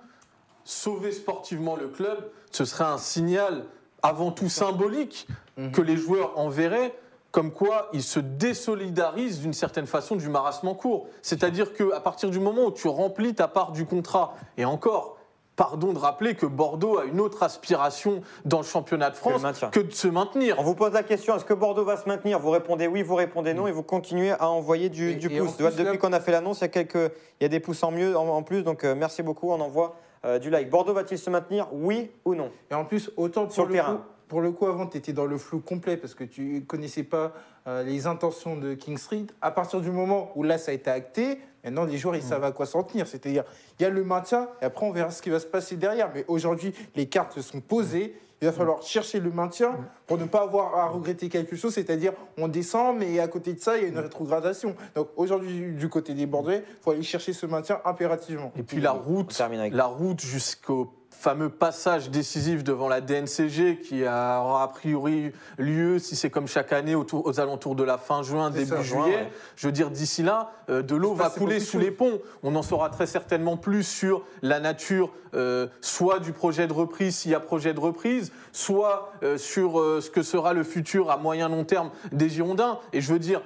sauver 0.64 1.12
sportivement 1.12 1.76
le 1.76 1.88
club, 1.88 2.30
ce 2.50 2.64
serait 2.64 2.84
un 2.84 2.98
signal 2.98 3.64
avant 4.02 4.32
tout 4.32 4.48
symbolique 4.48 5.26
que 5.72 5.80
les 5.80 5.96
joueurs 5.96 6.38
enverraient 6.38 6.94
comme 7.30 7.50
quoi 7.50 7.88
ils 7.92 8.02
se 8.02 8.20
désolidarisent 8.20 9.40
d'une 9.40 9.54
certaine 9.54 9.86
façon 9.86 10.14
du 10.14 10.28
marasme 10.28 10.68
en 10.68 10.74
cours. 10.74 11.08
C'est-à-dire 11.20 11.72
qu'à 11.72 11.98
partir 11.98 12.30
du 12.30 12.38
moment 12.38 12.66
où 12.66 12.70
tu 12.70 12.86
remplis 12.86 13.34
ta 13.34 13.48
part 13.48 13.72
du 13.72 13.86
contrat, 13.86 14.34
et 14.56 14.64
encore, 14.64 15.13
pardon 15.56 15.92
de 15.92 15.98
rappeler 15.98 16.34
que 16.34 16.46
Bordeaux 16.46 16.98
a 16.98 17.04
une 17.04 17.20
autre 17.20 17.42
aspiration 17.42 18.22
dans 18.44 18.58
le 18.58 18.64
championnat 18.64 19.10
de 19.10 19.16
France 19.16 19.42
que 19.70 19.80
de 19.80 19.92
se 19.92 20.08
maintenir. 20.08 20.56
On 20.58 20.62
vous 20.62 20.74
pose 20.74 20.92
la 20.92 21.02
question, 21.02 21.36
est-ce 21.36 21.44
que 21.44 21.54
Bordeaux 21.54 21.84
va 21.84 21.96
se 21.96 22.08
maintenir? 22.08 22.38
Vous 22.38 22.50
répondez 22.50 22.86
oui, 22.86 23.02
vous 23.02 23.14
répondez 23.14 23.54
non, 23.54 23.66
et 23.66 23.72
vous 23.72 23.82
continuez 23.82 24.32
à 24.32 24.48
envoyer 24.48 24.88
du, 24.88 25.10
Et- 25.12 25.14
du 25.14 25.30
et 25.32 25.40
en 25.40 25.44
pouce. 25.44 25.56
Depuis 25.56 25.98
qu'on 25.98 26.12
a 26.12 26.20
fait 26.20 26.32
l'annonce, 26.32 26.58
il 26.58 26.62
y 26.62 26.64
a 26.64 26.68
quelques, 26.68 26.94
il 27.40 27.42
y 27.42 27.44
a 27.44 27.48
des 27.48 27.60
pouces 27.60 27.82
en 27.82 27.90
mieux, 27.90 28.16
en, 28.16 28.26
en 28.28 28.42
plus, 28.42 28.62
donc 28.62 28.84
euh, 28.84 28.94
merci 28.96 29.22
beaucoup. 29.22 29.50
On 29.50 29.60
envoie 29.60 29.96
euh, 30.24 30.38
du 30.38 30.50
like. 30.50 30.70
Bordeaux 30.70 30.94
va-t-il 30.94 31.18
se 31.18 31.30
maintenir? 31.30 31.68
Oui 31.72 32.10
ou 32.24 32.34
non? 32.34 32.50
Et 32.70 32.74
en 32.74 32.84
plus, 32.84 33.10
autant 33.16 33.44
pour 33.44 33.52
Sur 33.52 33.64
le 33.64 33.68
le, 33.70 33.74
terrain. 33.74 33.94
coup, 33.96 34.02
pour 34.28 34.40
le 34.40 34.52
coup, 34.52 34.66
avant, 34.66 34.86
tu 34.86 34.98
étais 34.98 35.12
dans 35.12 35.26
le 35.26 35.38
flou 35.38 35.60
complet 35.60 35.96
parce 35.96 36.14
que 36.14 36.24
tu 36.24 36.64
connaissais 36.66 37.02
pas 37.02 37.32
euh, 37.66 37.82
les 37.82 38.06
intentions 38.06 38.56
de 38.56 38.74
King 38.74 38.96
Street. 38.96 39.26
À 39.40 39.50
partir 39.50 39.80
du 39.80 39.90
moment 39.90 40.32
où 40.34 40.42
là, 40.42 40.58
ça 40.58 40.70
a 40.70 40.74
été 40.74 40.90
acté, 40.90 41.38
maintenant, 41.64 41.84
les 41.84 41.98
joueurs, 41.98 42.16
ils 42.16 42.22
savent 42.22 42.44
à 42.44 42.52
quoi 42.52 42.66
s'en 42.66 42.82
tenir. 42.82 43.06
C'est-à-dire, 43.06 43.44
il 43.78 43.82
y 43.82 43.86
a 43.86 43.90
le 43.90 44.04
maintien 44.04 44.48
et 44.62 44.64
après, 44.64 44.86
on 44.86 44.92
verra 44.92 45.10
ce 45.10 45.22
qui 45.22 45.30
va 45.30 45.40
se 45.40 45.46
passer 45.46 45.76
derrière. 45.76 46.10
Mais 46.14 46.24
aujourd'hui, 46.28 46.74
les 46.94 47.06
cartes 47.06 47.40
sont 47.40 47.60
posées. 47.60 48.16
Il 48.42 48.46
va 48.46 48.52
falloir 48.52 48.82
chercher 48.82 49.20
le 49.20 49.30
maintien 49.30 49.74
pour 50.06 50.18
ne 50.18 50.26
pas 50.26 50.42
avoir 50.42 50.76
à 50.76 50.88
regretter 50.88 51.30
quelque 51.30 51.56
chose, 51.56 51.72
c'est-à-dire 51.72 52.12
on 52.36 52.48
descend, 52.48 52.98
mais 52.98 53.18
à 53.18 53.28
côté 53.28 53.54
de 53.54 53.60
ça, 53.60 53.78
il 53.78 53.84
y 53.84 53.86
a 53.86 53.88
une 53.88 53.98
rétrogradation. 53.98 54.74
Donc 54.94 55.08
aujourd'hui, 55.16 55.72
du 55.72 55.88
côté 55.88 56.12
des 56.12 56.26
Bordelais, 56.26 56.62
il 56.68 56.82
faut 56.82 56.90
aller 56.90 57.02
chercher 57.02 57.32
ce 57.32 57.46
maintien 57.46 57.80
impérativement. 57.86 58.52
Et 58.58 58.62
puis 58.62 58.82
la 58.82 58.90
route, 58.90 59.32
la 59.70 59.86
route 59.86 60.20
jusqu'au 60.20 60.92
fameux 61.24 61.48
passage 61.48 62.10
décisif 62.10 62.62
devant 62.62 62.86
la 62.86 63.00
DNCG 63.00 63.78
qui 63.78 64.04
a- 64.04 64.42
aura 64.42 64.62
a 64.64 64.68
priori 64.68 65.32
lieu, 65.56 65.98
si 65.98 66.16
c'est 66.16 66.28
comme 66.28 66.46
chaque 66.46 66.70
année, 66.70 66.94
autour- 66.94 67.24
aux 67.26 67.40
alentours 67.40 67.74
de 67.74 67.82
la 67.82 67.96
fin 67.96 68.22
juin, 68.22 68.50
début 68.50 68.66
ça, 68.66 68.82
juillet. 68.82 69.04
ouais. 69.16 69.32
Je 69.56 69.66
veux 69.66 69.72
dire, 69.72 69.90
d'ici 69.90 70.22
là, 70.22 70.52
euh, 70.68 70.82
de 70.82 70.94
l'eau 70.94 71.14
va 71.14 71.30
couler 71.30 71.60
sous 71.60 71.78
les 71.78 71.90
ponts. 71.90 72.18
On 72.42 72.54
en 72.56 72.60
saura 72.62 72.90
très 72.90 73.06
certainement 73.06 73.56
plus 73.56 73.84
sur 73.84 74.22
la 74.42 74.60
nature, 74.60 75.12
euh, 75.34 75.66
soit 75.80 76.18
du 76.18 76.32
projet 76.32 76.66
de 76.66 76.74
reprise, 76.74 77.16
s'il 77.16 77.30
y 77.30 77.34
a 77.34 77.40
projet 77.40 77.72
de 77.72 77.80
reprise, 77.80 78.30
soit 78.52 79.10
euh, 79.22 79.38
sur 79.38 79.76
ce 80.02 80.10
que 80.10 80.22
sera 80.22 80.52
le 80.52 80.62
futur 80.62 81.10
à 81.10 81.16
moyen 81.16 81.48
long 81.48 81.64
terme 81.64 81.90
des 82.12 82.28
Girondins. 82.28 82.78
Et 82.92 83.00
je 83.00 83.10
veux 83.10 83.18
dire, 83.18 83.40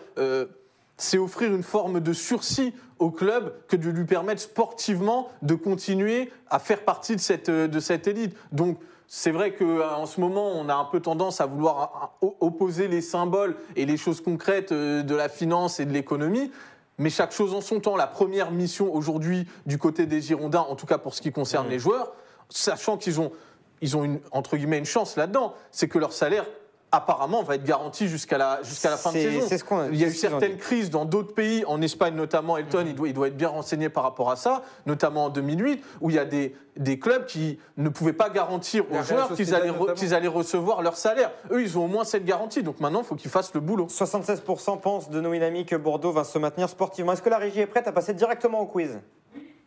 c'est 0.96 1.18
offrir 1.18 1.54
une 1.54 1.62
forme 1.62 2.00
de 2.00 2.12
sursis 2.12 2.74
au 2.98 3.10
club 3.10 3.54
que 3.68 3.76
de 3.76 3.88
lui 3.90 4.04
permettre 4.04 4.40
sportivement 4.40 5.28
de 5.42 5.54
continuer 5.54 6.30
à 6.50 6.58
faire 6.58 6.84
partie 6.84 7.16
de 7.16 7.20
cette, 7.20 7.48
euh, 7.48 7.68
de 7.68 7.80
cette 7.80 8.06
élite. 8.06 8.36
Donc, 8.52 8.78
c'est 9.06 9.30
vrai 9.30 9.54
qu'en 9.54 10.04
ce 10.04 10.20
moment, 10.20 10.52
on 10.54 10.68
a 10.68 10.74
un 10.74 10.84
peu 10.84 11.00
tendance 11.00 11.40
à 11.40 11.46
vouloir 11.46 12.12
euh, 12.22 12.28
opposer 12.40 12.88
les 12.88 13.00
symboles 13.00 13.56
et 13.74 13.86
les 13.86 13.96
choses 13.96 14.20
concrètes 14.20 14.72
euh, 14.72 15.02
de 15.02 15.14
la 15.14 15.28
finance 15.28 15.80
et 15.80 15.86
de 15.86 15.92
l'économie. 15.92 16.52
Mais 16.98 17.10
chaque 17.10 17.32
chose 17.32 17.54
en 17.54 17.60
son 17.60 17.80
temps. 17.80 17.96
La 17.96 18.06
première 18.06 18.50
mission 18.50 18.94
aujourd'hui 18.94 19.46
du 19.66 19.78
côté 19.78 20.04
des 20.06 20.20
Girondins, 20.20 20.66
en 20.68 20.74
tout 20.74 20.86
cas 20.86 20.98
pour 20.98 21.14
ce 21.14 21.22
qui 21.22 21.32
concerne 21.32 21.68
les 21.68 21.78
joueurs, 21.78 22.12
sachant 22.50 22.96
qu'ils 22.96 23.20
ont, 23.20 23.32
ils 23.80 23.96
ont 23.96 24.04
une, 24.04 24.20
entre 24.32 24.56
guillemets 24.56 24.78
une 24.78 24.84
chance 24.84 25.16
là-dedans, 25.16 25.54
c'est 25.70 25.88
que 25.88 25.98
leur 25.98 26.12
salaire 26.12 26.44
apparemment 26.90 27.42
va 27.42 27.54
être 27.56 27.64
garanti 27.64 28.08
jusqu'à 28.08 28.38
la, 28.38 28.60
jusqu'à 28.62 28.90
la 28.90 28.96
fin 28.96 29.10
de 29.10 29.18
saison. 29.32 29.46
ce 29.58 29.64
a- 29.80 29.88
Il 29.92 30.00
y 30.00 30.04
a 30.04 30.06
eu 30.06 30.10
certaines 30.30 30.56
crises 30.56 30.90
dans 30.90 31.04
d'autres 31.04 31.34
pays, 31.34 31.64
en 31.66 31.82
Espagne 31.82 32.14
notamment, 32.14 32.56
Elton, 32.56 32.84
il, 32.86 32.94
doit, 32.94 33.08
il 33.08 33.14
doit 33.14 33.28
être 33.28 33.36
bien 33.36 33.48
renseigné 33.48 33.88
par 33.88 34.02
rapport 34.04 34.30
à 34.30 34.36
ça, 34.36 34.62
notamment 34.86 35.26
en 35.26 35.28
2008, 35.28 35.84
où 36.00 36.10
il 36.10 36.16
y 36.16 36.18
a 36.18 36.24
des, 36.24 36.54
des 36.76 36.98
clubs 36.98 37.26
qui 37.26 37.58
ne 37.76 37.88
pouvaient 37.88 38.12
pas 38.12 38.30
garantir 38.30 38.84
aux 38.90 38.94
joueurs 39.02 39.28
qu'ils 39.34 39.54
allaient, 39.54 39.70
re- 39.70 39.78
notamment. 39.80 39.94
qu'ils 39.98 40.14
allaient 40.14 40.28
recevoir 40.28 40.80
leur 40.82 40.96
salaire. 40.96 41.30
Eux, 41.50 41.62
ils 41.62 41.76
ont 41.78 41.84
au 41.84 41.88
moins 41.88 42.04
cette 42.04 42.24
garantie, 42.24 42.62
donc 42.62 42.80
maintenant, 42.80 43.00
il 43.00 43.06
faut 43.06 43.16
qu'ils 43.16 43.30
fassent 43.30 43.52
le 43.54 43.60
boulot. 43.60 43.86
76% 43.88 44.80
pensent 44.80 45.10
de 45.10 45.20
nos 45.20 45.32
amis 45.42 45.66
que 45.66 45.76
Bordeaux 45.76 46.12
va 46.12 46.24
se 46.24 46.38
maintenir 46.38 46.68
sportivement. 46.68 47.12
Est-ce 47.12 47.22
que 47.22 47.28
la 47.30 47.38
régie 47.38 47.60
est 47.60 47.66
prête 47.66 47.86
à 47.86 47.92
passer 47.92 48.14
directement 48.14 48.60
au 48.60 48.66
quiz? 48.66 48.98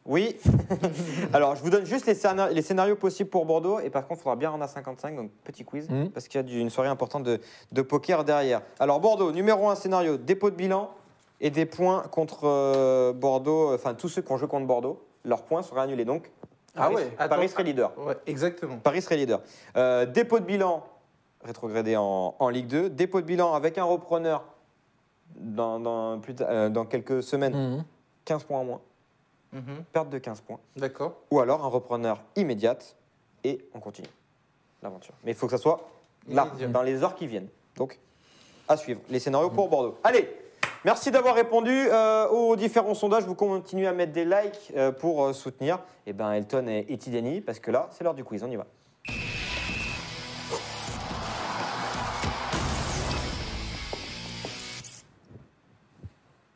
Oui. 0.05 0.35
Alors, 1.33 1.55
je 1.55 1.61
vous 1.61 1.69
donne 1.69 1.85
juste 1.85 2.05
les, 2.07 2.15
scénar- 2.15 2.49
les 2.49 2.61
scénarios 2.61 2.95
possibles 2.95 3.29
pour 3.29 3.45
Bordeaux. 3.45 3.79
Et 3.79 3.89
par 3.89 4.07
contre, 4.07 4.21
il 4.21 4.23
faudra 4.23 4.35
bien 4.35 4.49
rendre 4.49 4.63
à 4.63 4.67
55, 4.67 5.15
donc 5.15 5.31
petit 5.43 5.63
quiz, 5.63 5.89
Mhm. 5.89 6.09
parce 6.11 6.27
qu'il 6.27 6.39
y 6.39 6.43
a 6.43 6.43
du- 6.43 6.59
une 6.59 6.69
soirée 6.69 6.89
importante 6.89 7.23
de, 7.23 7.39
de 7.71 7.81
poker 7.81 8.23
derrière. 8.23 8.61
Alors, 8.79 8.99
Bordeaux, 8.99 9.31
numéro 9.31 9.69
1 9.69 9.75
scénario, 9.75 10.17
dépôt 10.17 10.49
de 10.49 10.55
bilan 10.55 10.89
et 11.39 11.49
des 11.51 11.65
points 11.65 12.01
contre 12.11 12.41
euh, 12.45 13.13
Bordeaux. 13.13 13.73
Enfin, 13.73 13.93
tous 13.93 14.09
ceux 14.09 14.21
qui 14.21 14.31
ont 14.31 14.37
joué 14.37 14.47
contre 14.47 14.65
Bordeaux, 14.65 15.03
leurs 15.23 15.43
points 15.43 15.61
seraient 15.61 15.81
annulés. 15.81 16.05
Donc, 16.05 16.31
Ah 16.75 16.83
Paris, 16.89 16.95
ouais. 16.95 17.27
Paris 17.29 17.49
serait 17.49 17.63
leader. 17.63 17.91
Ouais, 17.97 18.17
exactement. 18.25 18.77
Paris 18.77 19.01
serait 19.03 19.17
leader. 19.17 19.41
Euh, 19.77 20.05
dépôt 20.07 20.39
de 20.39 20.45
bilan, 20.45 20.83
rétrogradé 21.43 21.95
en, 21.95 22.33
en 22.39 22.49
Ligue 22.49 22.67
2. 22.67 22.89
Dépôt 22.89 23.21
de 23.21 23.25
bilan 23.27 23.53
avec 23.53 23.77
un 23.77 23.83
repreneur 23.83 24.43
dans, 25.35 25.79
dans, 25.79 26.19
plus 26.19 26.33
tard- 26.35 26.47
euh, 26.49 26.69
dans 26.69 26.85
quelques 26.85 27.21
semaines, 27.21 27.53
Mhm. 27.75 27.83
15 28.25 28.43
points 28.45 28.59
en 28.59 28.63
moins. 28.65 28.81
Mhm. 29.53 29.83
Perte 29.91 30.09
de 30.09 30.17
15 30.17 30.41
points. 30.41 30.59
D'accord. 30.77 31.17
Ou 31.29 31.39
alors 31.39 31.63
un 31.63 31.67
repreneur 31.67 32.21
immédiate 32.35 32.95
et 33.43 33.65
on 33.73 33.79
continue 33.79 34.07
l'aventure. 34.81 35.13
Mais 35.23 35.31
il 35.31 35.35
faut 35.35 35.47
que 35.47 35.51
ça 35.51 35.57
soit 35.57 35.89
là, 36.27 36.47
Immédiat. 36.47 36.67
dans 36.67 36.83
les 36.83 37.03
heures 37.03 37.15
qui 37.15 37.27
viennent. 37.27 37.49
Donc, 37.75 37.99
à 38.67 38.77
suivre. 38.77 39.01
Les 39.09 39.19
scénarios 39.19 39.49
pour 39.49 39.69
Bordeaux. 39.69 39.97
Allez 40.03 40.29
Merci 40.83 41.11
d'avoir 41.11 41.35
répondu 41.35 41.69
euh, 41.71 42.27
aux 42.29 42.55
différents 42.55 42.95
sondages. 42.95 43.23
Vous 43.25 43.35
continuez 43.35 43.85
à 43.85 43.93
mettre 43.93 44.13
des 44.13 44.25
likes 44.25 44.71
euh, 44.75 44.91
pour 44.91 45.25
euh, 45.25 45.33
soutenir 45.33 45.79
eh 46.07 46.13
ben, 46.13 46.31
Elton 46.31 46.67
et, 46.67 46.87
et 46.89 46.97
Tidiane, 46.97 47.41
parce 47.41 47.59
que 47.59 47.69
là, 47.69 47.87
c'est 47.91 48.03
l'heure 48.03 48.15
du 48.15 48.23
quiz. 48.23 48.43
On 48.43 48.49
y 48.49 48.55
va. 48.55 48.65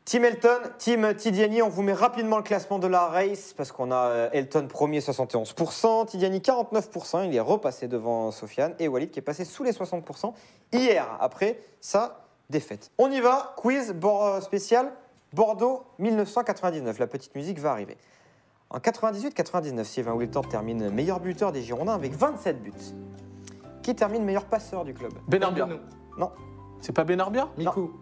Team 0.06 0.24
Elton, 0.24 0.60
Team 0.78 1.14
Tidiane, 1.16 1.62
on 1.62 1.68
vous 1.68 1.82
met 1.82 1.92
rapidement 1.92 2.36
le 2.36 2.44
classement 2.44 2.78
de 2.78 2.86
la 2.86 3.06
race 3.06 3.52
parce 3.56 3.72
qu'on 3.72 3.90
a 3.90 4.06
euh, 4.06 4.28
Elton 4.32 4.68
premier 4.68 5.00
71%, 5.00 6.06
Tidiane 6.06 6.36
49%, 6.36 7.26
il 7.26 7.34
est 7.34 7.40
repassé 7.40 7.88
devant 7.88 8.30
Sofiane 8.30 8.74
et 8.78 8.86
Walid 8.86 9.10
qui 9.10 9.18
est 9.18 9.22
passé 9.22 9.44
sous 9.44 9.64
les 9.64 9.72
60% 9.72 10.32
hier 10.72 11.08
après 11.18 11.58
sa 11.80 12.20
défaite. 12.50 12.92
On 12.98 13.10
y 13.10 13.20
va, 13.20 13.54
quiz 13.56 13.92
bor- 13.94 14.24
euh, 14.26 14.40
spécial 14.40 14.92
Bordeaux 15.32 15.82
1999, 15.98 17.00
la 17.00 17.08
petite 17.08 17.34
musique 17.34 17.58
va 17.58 17.72
arriver. 17.72 17.96
En 18.70 18.78
98-99, 18.78 19.82
Sylvain 19.82 20.12
Wiltord 20.14 20.48
termine 20.48 20.88
meilleur 20.88 21.18
buteur 21.18 21.50
des 21.50 21.62
Girondins 21.62 21.94
avec 21.94 22.12
27 22.14 22.62
buts. 22.62 22.72
Qui 23.82 23.96
termine 23.96 24.24
meilleur 24.24 24.44
passeur 24.44 24.84
du 24.84 24.94
club? 24.94 25.12
Benarbia. 25.26 25.66
Nous. 25.66 26.26
C'est 26.80 26.92
pas 26.92 27.02
Benarbia? 27.02 27.48
Mikou. 27.58 27.92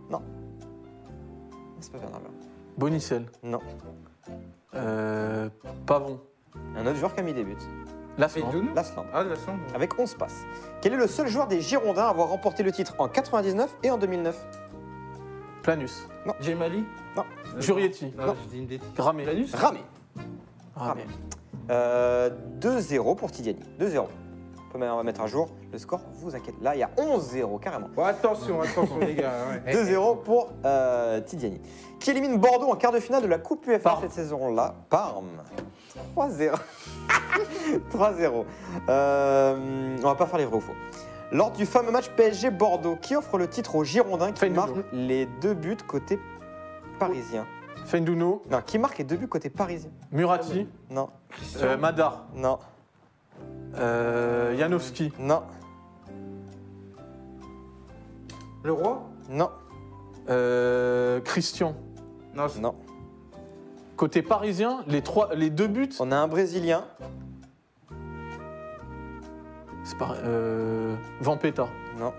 C'est 1.85 1.93
pas 1.93 1.99
Bernard 1.99 2.20
Blanc. 2.20 2.30
Bonicel. 2.78 3.26
Non. 3.43 3.59
Euh, 4.74 5.51
Pavon. 5.87 6.18
Un 6.76 6.87
autre 6.87 6.97
joueur 6.97 7.14
qui 7.14 7.20
a 7.20 7.22
mis 7.22 7.35
des 7.35 7.45
buts. 7.45 7.57
Lasland. 8.16 8.51
Lasland. 8.74 9.05
Ah, 9.12 9.24
avec 9.74 9.99
11 9.99 10.14
passes. 10.14 10.45
Quel 10.80 10.95
est 10.95 10.97
le 10.97 11.07
seul 11.07 11.28
joueur 11.28 11.47
des 11.47 11.61
Girondins 11.61 12.05
à 12.07 12.09
avoir 12.09 12.28
remporté 12.28 12.62
le 12.62 12.72
titre 12.72 12.95
en 12.99 13.09
99 13.09 13.76
et 13.82 13.91
en 13.91 13.99
2009 13.99 14.47
Planus. 15.62 16.07
Gemali 16.41 16.85
Non. 17.16 17.24
Euh, 17.57 17.61
Jurietti. 17.61 18.12
Non, 18.16 18.26
Non. 18.28 18.37
je 18.45 18.49
dis 18.49 18.59
une 18.59 18.66
bêtise. 18.66 18.89
Ramé. 18.97 19.24
Planus? 19.24 19.55
Ramé. 19.55 19.80
Ramé. 20.74 21.05
Euh, 21.70 22.30
2-0 22.61 23.14
pour 23.16 23.30
Tidiane. 23.30 23.57
2-0. 23.78 24.07
On 24.75 24.79
peut 24.81 25.03
mettre 25.05 25.20
à 25.20 25.29
jour 25.29 25.51
le 25.72 25.79
score, 25.79 26.01
vous 26.14 26.35
inquiétez. 26.35 26.59
Là, 26.61 26.75
il 26.75 26.81
y 26.81 26.83
a 26.83 26.91
11-0 26.97 27.61
carrément. 27.61 27.89
Bon, 27.95 28.03
attention, 28.05 28.61
attention, 28.61 28.99
les 28.99 29.14
gars. 29.14 29.31
ouais. 29.64 29.72
2-0 29.85 30.22
pour 30.25 30.49
euh, 30.64 31.20
Tidiane. 31.20 31.59
Qui 32.01 32.11
élimine 32.11 32.39
Bordeaux 32.39 32.66
en 32.70 32.75
quart 32.75 32.91
de 32.91 32.99
finale 32.99 33.22
de 33.22 33.29
la 33.29 33.39
Coupe 33.39 33.64
UEFA 33.68 33.79
Parme. 33.91 34.03
cette 34.03 34.12
saison-là? 34.12 34.75
Parme. 34.91 35.29
3-0. 36.16 36.55
3-0. 37.93 38.45
Euh, 38.89 39.97
on 40.03 40.07
va 40.07 40.14
pas 40.16 40.27
faire 40.27 40.39
les 40.39 40.45
vrais 40.45 40.57
ou 40.57 40.61
faux. 40.61 40.72
Lors 41.31 41.53
du 41.53 41.64
fameux 41.66 41.93
match 41.93 42.11
PSG 42.11 42.51
Bordeaux, 42.51 42.97
qui 43.01 43.14
offre 43.14 43.39
le 43.39 43.49
titre 43.49 43.77
aux 43.77 43.85
Girondins 43.85 44.33
qui 44.33 44.51
marque 44.51 44.75
les 44.93 45.27
deux 45.41 45.55
buts 45.55 45.77
côté 45.87 46.18
parisien? 46.99 47.47
Fendouno. 47.87 48.43
Non, 48.51 48.61
qui 48.61 48.79
marque 48.79 48.99
les 48.99 49.05
deux 49.05 49.16
buts 49.16 49.29
côté 49.29 49.49
parisien 49.51 49.91
Murati. 50.11 50.66
Non, 50.91 51.09
euh, 51.62 51.77
Madar. 51.77 52.27
non, 52.35 52.59
Euh, 53.79 54.57
Janowski. 54.57 55.12
non, 55.18 55.43
Le 58.62 58.72
roi? 58.72 59.03
Non, 59.29 59.51
Euh, 60.31 61.20
Christian. 61.20 61.77
Non, 62.35 62.49
c'est- 62.49 62.61
non. 62.61 62.75
Côté 63.97 64.22
parisien, 64.22 64.83
les, 64.87 65.03
trois, 65.03 65.35
les 65.35 65.51
deux 65.51 65.66
buts, 65.68 65.91
On 66.01 66.11
a 66.12 66.16
un 66.16 66.29
Brésilien. 66.29 66.85
c'est 69.85 69.99
pas. 69.99 70.14
Euh, 70.25 70.97
Vampeta. 71.20 71.68
Non, 71.99 72.12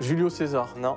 Julio 0.00 0.28
César. 0.28 0.74
non, 0.76 0.96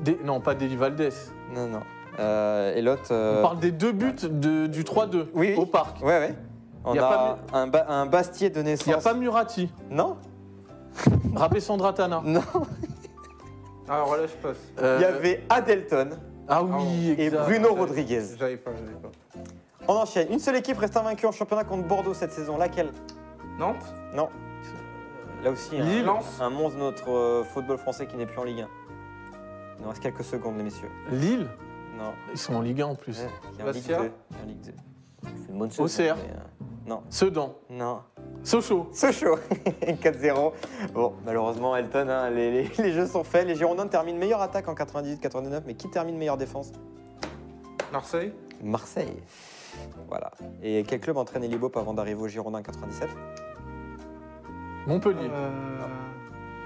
Des- 0.00 0.18
non, 0.24 0.40
pas 0.40 0.54
Deli 0.54 0.76
Valdés. 0.76 1.08
non, 1.54 1.66
non. 1.68 1.80
Euh, 2.20 2.74
et 2.76 2.82
l'autre. 2.82 3.06
On 3.10 3.14
euh, 3.14 3.42
parle 3.42 3.58
des 3.60 3.72
deux 3.72 3.92
buts 3.92 4.14
de- 4.22 4.66
du 4.66 4.84
3-2 4.84 5.28
Oui, 5.34 5.48
oui. 5.50 5.54
au 5.56 5.66
parc. 5.66 6.00
Ouais, 6.02 6.18
ouais. 6.18 6.34
On 6.84 6.94
Y 6.94 6.98
a, 6.98 7.38
a 7.52 7.58
un, 7.58 7.66
ba- 7.66 7.86
un 7.88 8.06
Bastier 8.06 8.50
de 8.50 8.60
Il 8.60 8.64
n'y 8.64 8.68
a 8.68 8.72
naissance. 8.72 9.02
pas 9.04 9.14
Murati. 9.14 9.70
Non, 9.90 10.16
Rabé 11.34 11.60
Sandratana. 11.60 12.20
non. 12.24 12.42
Alors 13.88 14.16
là, 14.16 14.26
je 14.26 14.32
passe. 14.34 14.56
Euh, 14.78 14.96
Il 14.98 15.02
y 15.02 15.04
avait 15.04 15.44
Adelton 15.50 16.10
Ah 16.48 16.62
oui, 16.62 17.10
et 17.18 17.26
exact. 17.26 17.44
Bruno 17.44 17.74
Rodriguez. 17.74 18.22
J'avais 18.38 18.56
pas, 18.56 18.70
j'avais 18.74 18.96
pas. 18.98 19.10
On 19.88 19.94
enchaîne. 19.94 20.32
Une 20.32 20.38
seule 20.38 20.56
équipe 20.56 20.78
reste 20.78 20.96
invaincue 20.96 21.26
en 21.26 21.32
championnat 21.32 21.64
contre 21.64 21.86
Bordeaux 21.86 22.14
cette 22.14 22.32
saison. 22.32 22.56
Laquelle? 22.56 22.90
Nantes 23.58 23.84
Non. 24.14 24.28
Là 25.42 25.50
aussi, 25.50 25.78
un, 25.78 25.84
Lille. 25.84 26.04
Lens. 26.06 26.40
un 26.40 26.48
monstre 26.48 26.78
de 26.78 26.82
notre 26.84 27.10
euh, 27.10 27.44
football 27.44 27.76
français 27.76 28.06
qui 28.06 28.16
n'est 28.16 28.24
plus 28.24 28.38
en 28.38 28.44
Ligue 28.44 28.60
1. 28.62 28.68
Il 29.78 29.82
nous 29.82 29.88
reste 29.90 30.02
quelques 30.02 30.24
secondes, 30.24 30.56
les 30.56 30.62
messieurs. 30.62 30.88
Lille, 31.10 31.46
Non. 31.98 32.12
ils 32.32 32.38
sont 32.38 32.54
en 32.54 32.62
Ligue 32.62 32.80
1 32.80 32.86
en 32.86 32.94
plus. 32.94 33.18
Y 33.18 33.22
a 33.22 33.26
en 33.26 33.26
Ligue 33.50 33.58
2. 33.58 33.64
Bastia. 33.64 33.98
Il 33.98 34.02
y 34.36 34.40
a 34.40 34.42
en 34.42 34.46
Ligue 34.46 34.60
2. 34.62 34.72
Il 35.24 35.28
fait 35.28 35.52
une 35.52 35.58
bonne 35.58 35.70
saison, 35.70 35.82
Auxerre. 35.84 36.16
mais, 36.16 36.32
euh, 36.32 36.63
Non. 36.86 37.02
Sedan, 37.08 37.54
Non. 37.70 38.00
Sochaux. 38.42 38.88
Sochaux, 38.92 39.38
4-0. 39.82 40.52
Bon, 40.92 41.14
malheureusement, 41.24 41.74
Elton, 41.76 42.08
hein, 42.10 42.28
les, 42.30 42.50
les- 42.50 42.70
les 42.82 42.92
jeux 42.92 43.06
sont 43.06 43.24
faits. 43.24 43.46
Les 43.46 43.54
Girondins 43.54 43.86
terminent 43.86 44.18
meilleure 44.18 44.42
attaque 44.42 44.68
en 44.68 44.74
98-99, 44.74 45.62
mais 45.66 45.74
qui 45.74 45.88
termine 45.88 46.16
meilleure 46.18 46.36
défense? 46.36 46.72
Marseille 47.92 48.32
Marseille. 48.62 49.16
Voilà. 50.08 50.30
Et 50.62 50.84
quel 50.86 51.00
club 51.00 51.16
entraîne 51.16 51.42
Elibop 51.44 51.76
avant 51.76 51.94
d'arriver 51.94 52.20
aux 52.20 52.28
Girondins 52.28 52.58
en 52.58 52.62
97 52.62 53.08
Montpellier. 54.86 55.30
euh... 55.32 55.50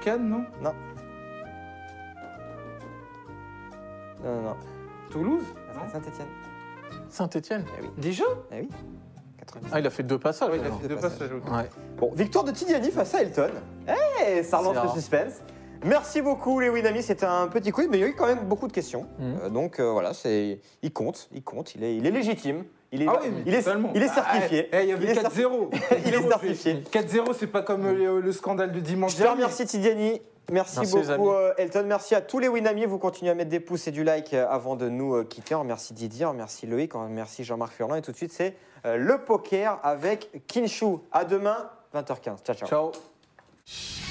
Cannes, 0.02 0.28
non? 0.28 0.44
Non. 0.62 0.72
Non, 4.24 4.34
non, 4.36 4.42
non. 4.42 4.56
Toulouse? 5.10 5.44
Saint-Etienne. 5.92 6.28
Saint-Etienne. 7.08 7.64
Eh 7.78 7.82
oui, 7.82 7.88
Déjà? 7.96 8.24
Eh 8.52 8.60
oui. 8.62 8.68
97. 9.52 9.70
Ah, 9.72 9.80
il 9.80 9.86
a 9.86 9.90
fait 9.90 10.02
deux 10.02 10.18
passages. 10.18 10.50
Il 10.54 10.60
a 10.60 10.64
fait 10.64 10.82
deux 10.82 10.88
Deux 10.88 11.00
passages. 11.00 11.30
ok. 11.32 11.52
Ouais. 11.52 11.68
Bon, 11.98 12.12
victoire 12.14 12.44
de 12.44 12.52
Tidiani 12.52 12.90
face 12.90 13.14
à 13.14 13.22
Elton. 13.22 13.50
Eh, 14.26 14.42
ça 14.42 14.58
relance 14.58 14.76
C'est 14.76 14.82
le 14.94 15.00
suspense. 15.00 15.32
Merci 15.84 16.22
beaucoup 16.22 16.58
les 16.58 16.70
Winamis, 16.70 17.04
c'était 17.04 17.24
un 17.26 17.46
petit 17.46 17.70
quiz, 17.70 17.86
mais 17.88 17.98
il 17.98 18.00
y 18.00 18.04
a 18.04 18.08
eu 18.08 18.14
quand 18.16 18.26
même 18.26 18.46
beaucoup 18.46 18.66
de 18.66 18.72
questions. 18.72 19.06
Mhm. 19.20 19.38
Euh, 19.44 19.48
donc 19.48 19.78
euh, 19.78 19.90
voilà, 19.92 20.12
c'est, 20.12 20.58
il 20.82 20.92
compte, 20.92 21.28
il 21.32 21.42
compte, 21.44 21.76
il 21.76 21.84
est, 21.84 21.94
il 21.96 22.04
est 22.04 22.10
légitime, 22.10 22.64
il 22.90 23.02
est, 23.02 23.06
Ah 23.08 23.20
oui, 23.22 23.28
il 23.46 23.54
est, 23.54 23.58
totalement. 23.62 23.92
il 23.94 24.02
est 24.02 24.08
certifié. 24.08 24.68
Ah, 24.72 24.80
eh, 24.80 24.84
il 24.84 24.88
y 24.88 24.90
Il 24.90 24.94
avait 24.94 25.12
est 25.12 25.22
4-0. 25.22 25.68
il 26.04 26.14
est 26.14 26.22
certifié. 26.28 26.82
4-0, 26.92 27.26
c'est 27.38 27.46
pas 27.46 27.62
comme 27.62 27.86
le, 27.86 28.20
le 28.20 28.32
scandale 28.32 28.72
de 28.72 28.80
dimanche 28.80 29.12
Je 29.12 29.18
te 29.18 29.22
dernier. 29.22 29.42
remercie 29.44 29.66
Tidiani. 29.66 30.20
Merci, 30.50 30.80
beaucoup 30.86 31.30
euh, 31.30 31.52
Elton. 31.58 31.84
Merci 31.86 32.14
à 32.14 32.20
tous 32.20 32.38
les 32.38 32.48
Winamis. 32.48 32.86
Vous 32.86 32.98
continuez 32.98 33.30
à 33.30 33.34
mettre 33.34 33.50
des 33.50 33.60
pouces 33.60 33.86
et 33.88 33.90
du 33.90 34.04
like 34.04 34.32
euh, 34.32 34.46
avant 34.48 34.76
de 34.76 34.88
nous 34.88 35.14
euh, 35.14 35.24
quitter. 35.24 35.54
On 35.54 35.60
remercie 35.60 35.92
Didier, 35.92 36.24
on 36.26 36.30
remercie 36.30 36.66
Loïc, 36.66 36.94
on 36.94 37.04
remercie 37.04 37.44
Jean-Marc 37.44 37.72
Furlan. 37.74 37.96
Et 37.96 38.02
tout 38.02 38.12
de 38.12 38.16
suite, 38.16 38.32
c'est 38.32 38.56
le 38.84 39.18
poker 39.18 39.80
avec 39.82 40.46
Kinshu. 40.46 40.98
À 41.12 41.24
demain, 41.24 41.70
20h15. 41.94 42.42
Ciao, 42.44 42.54
ciao. 42.54 42.68
Ciao. 42.68 44.07